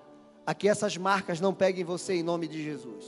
a 0.46 0.54
que 0.54 0.70
essas 0.70 0.96
marcas 0.96 1.42
não 1.42 1.54
peguem 1.54 1.84
você 1.84 2.14
em 2.14 2.24
nome 2.24 2.48
de 2.48 2.64
Jesus. 2.64 3.06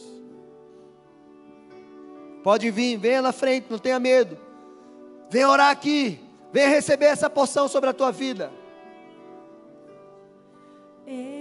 Pode 2.44 2.72
vir, 2.72 2.98
venha 2.98 3.22
na 3.22 3.32
frente, 3.32 3.68
não 3.70 3.78
tenha 3.78 4.00
medo. 4.00 4.38
Venha 5.30 5.48
orar 5.48 5.70
aqui, 5.70 6.20
venha 6.52 6.70
receber 6.70 7.06
essa 7.06 7.30
porção 7.30 7.68
sobre 7.68 7.90
a 7.90 7.94
tua 7.94 8.12
vida. 8.12 8.52
Eu 11.06 11.41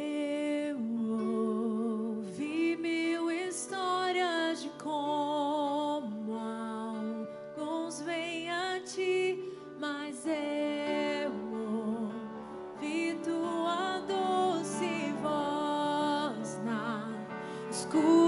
school. 17.80 18.19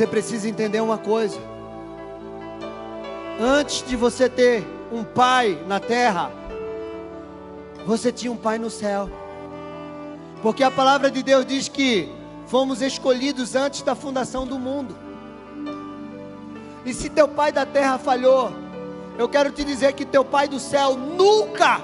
Você 0.00 0.06
precisa 0.06 0.48
entender 0.48 0.80
uma 0.80 0.96
coisa. 0.96 1.38
Antes 3.38 3.84
de 3.86 3.96
você 3.96 4.30
ter 4.30 4.66
um 4.90 5.04
pai 5.04 5.62
na 5.68 5.78
terra, 5.78 6.32
você 7.84 8.10
tinha 8.10 8.32
um 8.32 8.36
pai 8.38 8.58
no 8.58 8.70
céu. 8.70 9.10
Porque 10.40 10.64
a 10.64 10.70
palavra 10.70 11.10
de 11.10 11.22
Deus 11.22 11.44
diz 11.44 11.68
que 11.68 12.10
fomos 12.46 12.80
escolhidos 12.80 13.54
antes 13.54 13.82
da 13.82 13.94
fundação 13.94 14.46
do 14.46 14.58
mundo. 14.58 14.96
E 16.86 16.94
se 16.94 17.10
teu 17.10 17.28
pai 17.28 17.52
da 17.52 17.66
terra 17.66 17.98
falhou, 17.98 18.50
eu 19.18 19.28
quero 19.28 19.52
te 19.52 19.62
dizer 19.62 19.92
que 19.92 20.06
teu 20.06 20.24
pai 20.24 20.48
do 20.48 20.58
céu 20.58 20.96
nunca 20.96 21.78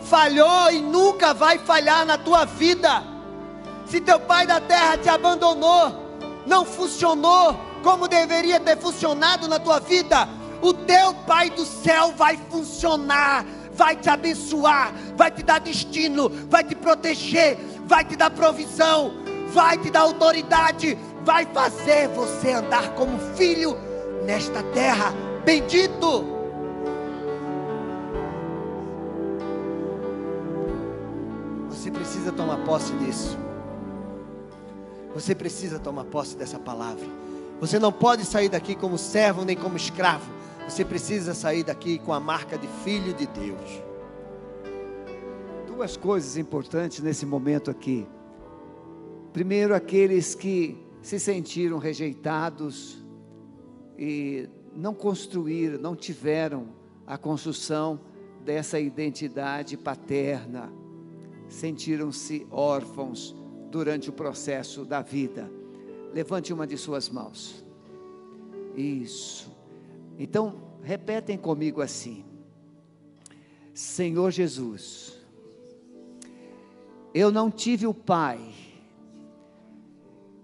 falhou 0.00 0.68
e 0.72 0.80
nunca 0.80 1.32
vai 1.32 1.58
falhar 1.58 2.04
na 2.04 2.18
tua 2.18 2.44
vida. 2.44 3.04
Se 3.86 4.00
teu 4.00 4.18
pai 4.18 4.48
da 4.48 4.60
terra 4.60 4.98
te 4.98 5.08
abandonou, 5.08 6.01
não 6.46 6.64
funcionou 6.64 7.58
como 7.82 8.08
deveria 8.08 8.60
ter 8.60 8.76
funcionado 8.78 9.48
na 9.48 9.58
tua 9.58 9.80
vida, 9.80 10.28
o 10.60 10.72
teu 10.72 11.12
pai 11.26 11.50
do 11.50 11.64
céu 11.64 12.12
vai 12.16 12.38
funcionar, 12.50 13.44
vai 13.72 13.96
te 13.96 14.08
abençoar, 14.08 14.92
vai 15.16 15.30
te 15.30 15.42
dar 15.42 15.58
destino, 15.58 16.28
vai 16.48 16.62
te 16.62 16.74
proteger, 16.74 17.58
vai 17.84 18.04
te 18.04 18.16
dar 18.16 18.30
provisão, 18.30 19.14
vai 19.52 19.76
te 19.76 19.90
dar 19.90 20.00
autoridade, 20.00 20.96
vai 21.24 21.46
fazer 21.46 22.08
você 22.08 22.52
andar 22.52 22.90
como 22.94 23.18
filho 23.34 23.76
nesta 24.24 24.62
terra. 24.62 25.12
Bendito! 25.44 26.24
Você 31.68 31.90
precisa 31.90 32.30
tomar 32.30 32.58
posse 32.58 32.92
disso. 32.94 33.36
Você 35.14 35.34
precisa 35.34 35.78
tomar 35.78 36.04
posse 36.04 36.36
dessa 36.36 36.58
palavra. 36.58 37.06
Você 37.60 37.78
não 37.78 37.92
pode 37.92 38.24
sair 38.24 38.48
daqui 38.48 38.74
como 38.74 38.96
servo 38.96 39.44
nem 39.44 39.56
como 39.56 39.76
escravo. 39.76 40.30
Você 40.68 40.84
precisa 40.84 41.34
sair 41.34 41.62
daqui 41.62 41.98
com 41.98 42.12
a 42.12 42.20
marca 42.20 42.56
de 42.56 42.66
filho 42.82 43.12
de 43.12 43.26
Deus. 43.26 43.82
Duas 45.66 45.96
coisas 45.96 46.36
importantes 46.36 47.00
nesse 47.00 47.26
momento 47.26 47.70
aqui. 47.70 48.06
Primeiro, 49.32 49.74
aqueles 49.74 50.34
que 50.34 50.76
se 51.02 51.18
sentiram 51.18 51.78
rejeitados 51.78 53.02
e 53.98 54.48
não 54.74 54.94
construíram, 54.94 55.78
não 55.78 55.94
tiveram 55.94 56.68
a 57.06 57.18
construção 57.18 58.00
dessa 58.44 58.78
identidade 58.80 59.76
paterna, 59.76 60.72
sentiram-se 61.48 62.46
órfãos 62.50 63.34
durante 63.72 64.10
o 64.10 64.12
processo 64.12 64.84
da 64.84 65.00
vida. 65.00 65.50
Levante 66.12 66.52
uma 66.52 66.66
de 66.66 66.76
suas 66.76 67.08
mãos. 67.08 67.64
Isso. 68.76 69.50
Então, 70.18 70.60
repetem 70.82 71.38
comigo 71.38 71.80
assim: 71.80 72.22
Senhor 73.72 74.30
Jesus, 74.30 75.18
eu 77.14 77.32
não 77.32 77.50
tive 77.50 77.86
o 77.86 77.94
Pai 77.94 78.38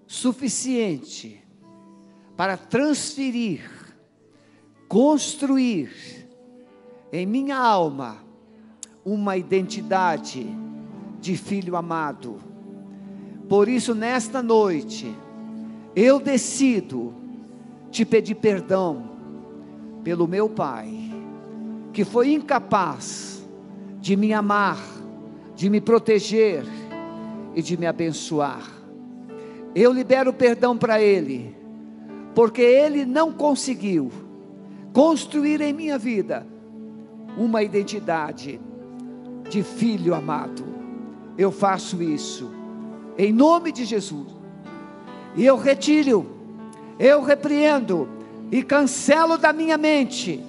suficiente 0.07 1.45
para 2.35 2.57
transferir, 2.57 3.61
construir 4.89 5.91
em 7.13 7.27
minha 7.27 7.59
alma 7.59 8.25
uma 9.05 9.37
identidade 9.37 10.47
de 11.21 11.37
filho 11.37 11.77
amado. 11.77 12.48
Por 13.49 13.67
isso, 13.67 13.95
nesta 13.95 14.43
noite, 14.43 15.15
eu 15.97 16.21
decido 16.21 17.15
te 17.91 18.05
pedir 18.05 18.35
perdão 18.35 19.11
pelo 20.05 20.29
meu 20.29 20.51
pai, 20.51 20.93
que 21.93 22.05
foi 22.05 22.35
incapaz 22.35 23.49
de 24.01 24.17
me 24.17 24.35
amar, 24.35 24.79
de 25.57 25.71
me 25.71 25.81
proteger 25.81 26.63
e 27.55 27.63
de 27.63 27.77
me 27.79 27.87
abençoar. 27.87 28.71
Eu 29.75 29.93
libero 29.93 30.33
perdão 30.33 30.77
para 30.77 31.01
ele, 31.01 31.57
porque 32.35 32.61
ele 32.61 33.07
não 33.07 33.33
conseguiu 33.33 34.11
construir 34.93 35.63
em 35.63 35.73
minha 35.73 35.97
vida 35.97 36.47
uma 37.37 37.63
identidade 37.63 38.61
de 39.49 39.63
filho 39.63 40.15
amado. 40.15 40.65
Eu 41.37 41.51
faço 41.51 42.03
isso 42.03 42.58
em 43.19 43.33
nome 43.33 43.73
de 43.73 43.85
Jesus. 43.85 44.29
E 45.35 45.45
eu 45.45 45.57
retiro, 45.57 46.25
eu 46.99 47.23
repreendo 47.23 48.09
e 48.51 48.63
cancelo 48.63 49.37
da 49.37 49.53
minha 49.53 49.77
mente 49.77 50.43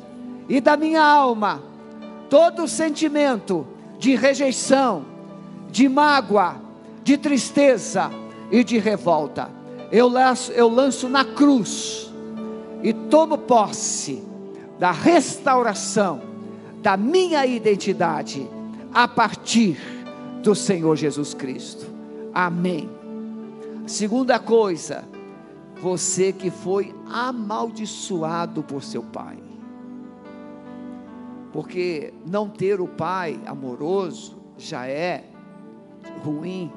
e 0.48 0.62
da 0.62 0.78
minha 0.78 1.04
alma 1.04 1.64
todo 2.30 2.68
sentimento 2.68 3.66
de 3.98 4.16
rejeição, 4.16 5.04
de 5.72 5.90
mágoa, 5.90 6.56
de 7.04 7.18
tristeza 7.18 8.12
e 8.52 8.64
de 8.64 8.78
revolta. 8.78 9.50
Eu 9.92 10.08
lanço, 10.08 10.52
eu 10.52 10.70
lanço 10.70 11.10
na 11.10 11.26
cruz 11.26 12.14
e 12.84 12.94
tomo 12.94 13.38
posse 13.38 14.24
da 14.78 14.92
restauração 14.92 16.22
da 16.82 16.96
minha 16.96 17.46
identidade 17.46 18.48
a 18.94 19.08
partir 19.08 19.78
do 20.42 20.56
Senhor 20.56 20.96
Jesus 20.96 21.34
Cristo. 21.34 21.99
Amém. 22.34 22.90
Segunda 23.88 24.38
coisa, 24.40 25.08
você 25.82 26.32
que 26.32 26.52
foi 26.52 26.94
amaldiçoado 27.08 28.64
por 28.64 28.84
seu 28.84 29.04
pai. 29.04 29.38
Porque 31.52 32.14
não 32.26 32.48
ter 32.50 32.80
o 32.80 32.88
pai 32.88 33.40
amoroso 33.46 34.38
já 34.58 34.88
é 34.88 35.26
ruim. 36.24 36.72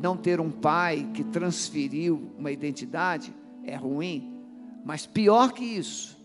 Não 0.00 0.16
ter 0.16 0.40
um 0.40 0.50
pai 0.50 1.08
que 1.14 1.24
transferiu 1.24 2.30
uma 2.38 2.50
identidade 2.50 3.34
é 3.64 3.76
ruim. 3.76 4.36
Mas 4.84 5.06
pior 5.06 5.52
que 5.52 5.64
isso 5.64 6.20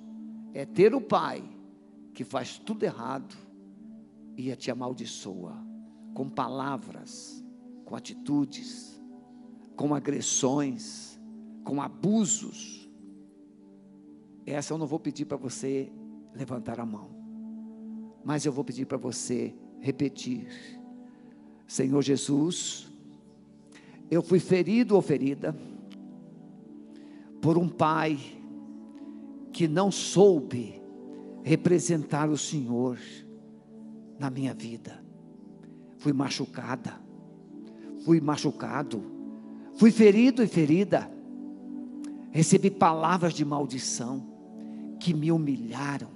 é 0.53 0.65
ter 0.65 0.93
o 0.93 0.99
pai 0.99 1.43
que 2.13 2.23
faz 2.23 2.57
tudo 2.57 2.83
errado 2.83 3.35
e 4.35 4.53
te 4.55 4.71
amaldiçoa 4.71 5.55
com 6.13 6.27
palavras, 6.27 7.36
com 7.87 7.95
atitudes, 7.95 9.01
com 9.77 9.95
agressões, 9.95 11.17
com 11.63 11.81
abusos. 11.81 12.91
Essa 14.45 14.73
eu 14.73 14.77
não 14.77 14.85
vou 14.85 14.99
pedir 14.99 15.23
para 15.23 15.37
você 15.37 15.89
levantar 16.35 16.81
a 16.81 16.85
mão, 16.85 17.09
mas 18.25 18.45
eu 18.45 18.51
vou 18.51 18.65
pedir 18.65 18.85
para 18.85 18.97
você 18.97 19.55
repetir: 19.79 20.49
Senhor 21.65 22.01
Jesus, 22.01 22.91
eu 24.11 24.21
fui 24.21 24.41
ferido 24.41 24.93
ou 24.93 25.01
ferida 25.01 25.55
por 27.41 27.57
um 27.57 27.69
pai 27.69 28.19
que 29.53 29.65
não 29.65 29.89
soube 29.89 30.81
representar 31.41 32.29
o 32.29 32.37
Senhor 32.37 32.99
na 34.19 34.29
minha 34.29 34.53
vida. 34.53 35.01
Fui 35.99 36.11
machucada, 36.11 37.06
fui 38.07 38.21
machucado, 38.21 39.03
fui 39.75 39.91
ferido 39.91 40.41
e 40.41 40.47
ferida. 40.47 41.11
Recebi 42.31 42.71
palavras 42.71 43.33
de 43.33 43.43
maldição 43.43 44.25
que 44.97 45.13
me 45.13 45.29
humilharam, 45.29 46.07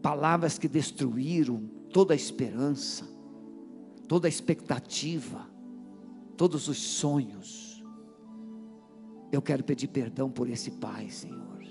palavras 0.00 0.60
que 0.60 0.68
destruíram 0.68 1.68
toda 1.92 2.14
a 2.14 2.16
esperança, 2.16 3.04
toda 4.06 4.28
a 4.28 4.30
expectativa, 4.30 5.50
todos 6.36 6.68
os 6.68 6.78
sonhos. 6.78 7.84
Eu 9.32 9.42
quero 9.42 9.64
pedir 9.64 9.88
perdão 9.88 10.30
por 10.30 10.48
esse 10.48 10.70
pai, 10.70 11.10
Senhor, 11.10 11.64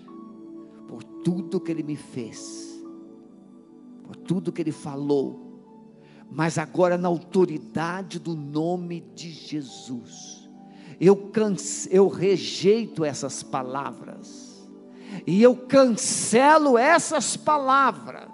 por 0.89 1.01
tudo 1.23 1.61
que 1.61 1.71
ele 1.71 1.83
me 1.83 1.95
fez, 1.95 2.83
por 4.03 4.17
tudo 4.17 4.51
que 4.51 4.61
ele 4.61 4.73
falou, 4.73 5.44
mas 6.31 6.57
agora 6.57 6.97
na 6.97 7.07
autoridade 7.07 8.19
do 8.19 8.35
nome 8.35 9.01
de 9.15 9.29
Jesus, 9.29 10.49
eu, 10.99 11.15
cance, 11.15 11.89
eu 11.91 12.07
rejeito 12.07 13.03
essas 13.03 13.43
palavras, 13.43 14.67
e 15.25 15.41
eu 15.41 15.55
cancelo 15.55 16.77
essas 16.77 17.37
palavras 17.37 18.29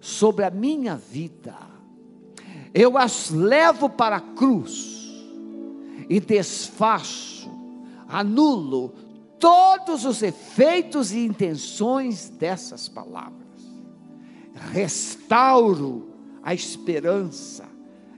sobre 0.00 0.44
a 0.44 0.50
minha 0.50 0.96
vida, 0.96 1.56
eu 2.74 2.96
as 2.96 3.30
levo 3.30 3.88
para 3.88 4.16
a 4.16 4.20
cruz, 4.20 4.92
e 6.08 6.20
desfaço, 6.20 7.50
anulo 8.08 8.94
todos 9.38 10.04
os 10.04 10.22
efeitos 10.22 11.12
e 11.12 11.24
intenções 11.24 12.28
dessas 12.28 12.88
palavras, 12.88 13.42
restauro 14.72 16.11
a 16.42 16.52
esperança 16.52 17.64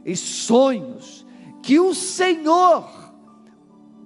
e 0.05 0.17
sonhos 0.17 1.27
que 1.63 1.79
o 1.79 1.95
Senhor 1.95 2.89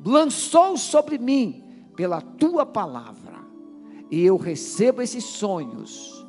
lançou 0.04 0.76
sobre 0.76 1.18
mim 1.18 1.64
pela 1.96 2.20
tua 2.20 2.64
palavra. 2.64 3.38
E 4.10 4.22
eu 4.22 4.36
recebo 4.36 5.02
esses 5.02 5.24
sonhos, 5.24 6.26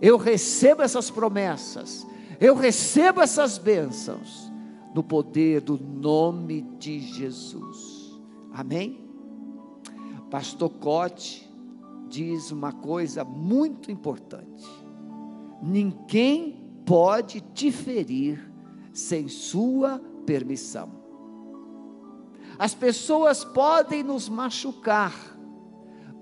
eu 0.00 0.16
recebo 0.16 0.82
essas 0.82 1.10
promessas, 1.10 2.06
eu 2.40 2.54
recebo 2.54 3.20
essas 3.20 3.58
bênçãos, 3.58 4.52
no 4.94 5.02
poder 5.02 5.60
do 5.60 5.78
nome 5.78 6.62
de 6.78 7.00
Jesus. 7.00 8.18
Amém? 8.52 9.04
Pastor 10.30 10.70
Cote 10.70 11.46
diz 12.08 12.50
uma 12.50 12.72
coisa 12.72 13.24
muito 13.24 13.90
importante: 13.90 14.66
ninguém 15.62 16.65
pode 16.86 17.40
te 17.40 17.72
ferir 17.72 18.50
sem 18.94 19.28
sua 19.28 20.00
permissão. 20.24 21.04
As 22.58 22.74
pessoas 22.74 23.44
podem 23.44 24.02
nos 24.02 24.28
machucar, 24.28 25.12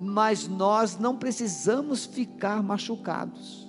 mas 0.00 0.48
nós 0.48 0.98
não 0.98 1.16
precisamos 1.16 2.06
ficar 2.06 2.62
machucados. 2.62 3.68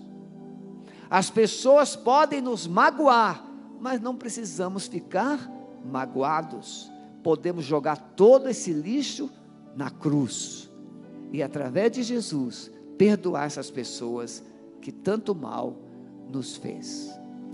As 1.09 1.29
pessoas 1.29 1.95
podem 1.95 2.41
nos 2.41 2.65
magoar, 2.65 3.45
mas 3.79 4.01
não 4.01 4.15
precisamos 4.15 4.87
ficar 4.87 5.51
magoados. 5.85 6.91
Podemos 7.21 7.63
jogar 7.65 7.97
todo 8.15 8.49
esse 8.49 8.71
lixo 8.73 9.29
na 9.75 9.91
cruz 9.91 10.71
e, 11.31 11.43
através 11.43 11.91
de 11.91 12.01
Jesus, 12.01 12.71
perdoar 12.97 13.45
essas 13.45 13.69
pessoas 13.69 14.43
que 14.81 14.91
tanto 14.91 15.35
mal 15.35 15.84
nos 16.31 16.55
fez. 16.57 17.09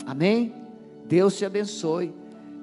Amém? 0.06 0.54
Deus 1.06 1.38
te 1.38 1.46
abençoe. 1.46 2.14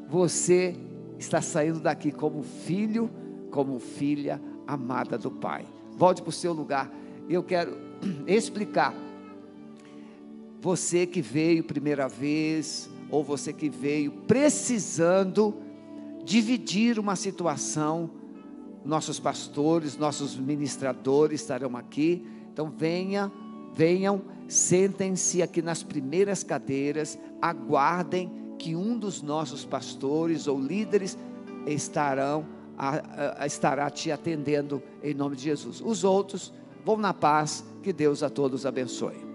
Você 0.08 0.74
está 1.18 1.40
saindo 1.40 1.80
daqui 1.80 2.10
como 2.10 2.42
filho, 2.42 3.10
como 3.50 3.78
filha 3.78 4.40
amada 4.66 5.18
do 5.18 5.30
Pai. 5.30 5.64
Volte 5.96 6.22
para 6.22 6.30
o 6.30 6.32
seu 6.32 6.52
lugar. 6.52 6.90
Eu 7.28 7.42
quero 7.42 7.76
explicar. 8.26 8.94
Você 10.60 11.06
que 11.06 11.20
veio 11.20 11.62
primeira 11.62 12.08
vez, 12.08 12.90
ou 13.10 13.22
você 13.22 13.52
que 13.52 13.68
veio 13.68 14.12
precisando 14.26 15.54
dividir 16.24 16.98
uma 16.98 17.16
situação, 17.16 18.10
nossos 18.84 19.18
pastores, 19.20 19.96
nossos 19.96 20.36
ministradores 20.36 21.40
estarão 21.40 21.76
aqui. 21.76 22.26
Então 22.52 22.70
venha, 22.70 23.30
venham, 23.74 24.22
sentem-se 24.48 25.42
aqui 25.42 25.62
nas 25.62 25.82
primeiras 25.82 26.42
cadeiras, 26.42 27.18
aguardem 27.40 28.32
que 28.58 28.74
um 28.74 28.98
dos 28.98 29.22
nossos 29.22 29.64
pastores 29.64 30.48
ou 30.48 30.58
líderes 30.58 31.16
estarão 31.66 32.46
a, 32.76 33.42
a, 33.42 33.46
estará 33.46 33.90
te 33.90 34.10
atendendo 34.10 34.82
em 35.02 35.14
nome 35.14 35.36
de 35.36 35.42
Jesus. 35.42 35.80
Os 35.80 36.02
outros 36.02 36.52
vão 36.84 36.96
na 36.96 37.12
paz, 37.12 37.64
que 37.82 37.92
Deus 37.92 38.22
a 38.22 38.30
todos 38.30 38.64
abençoe. 38.64 39.27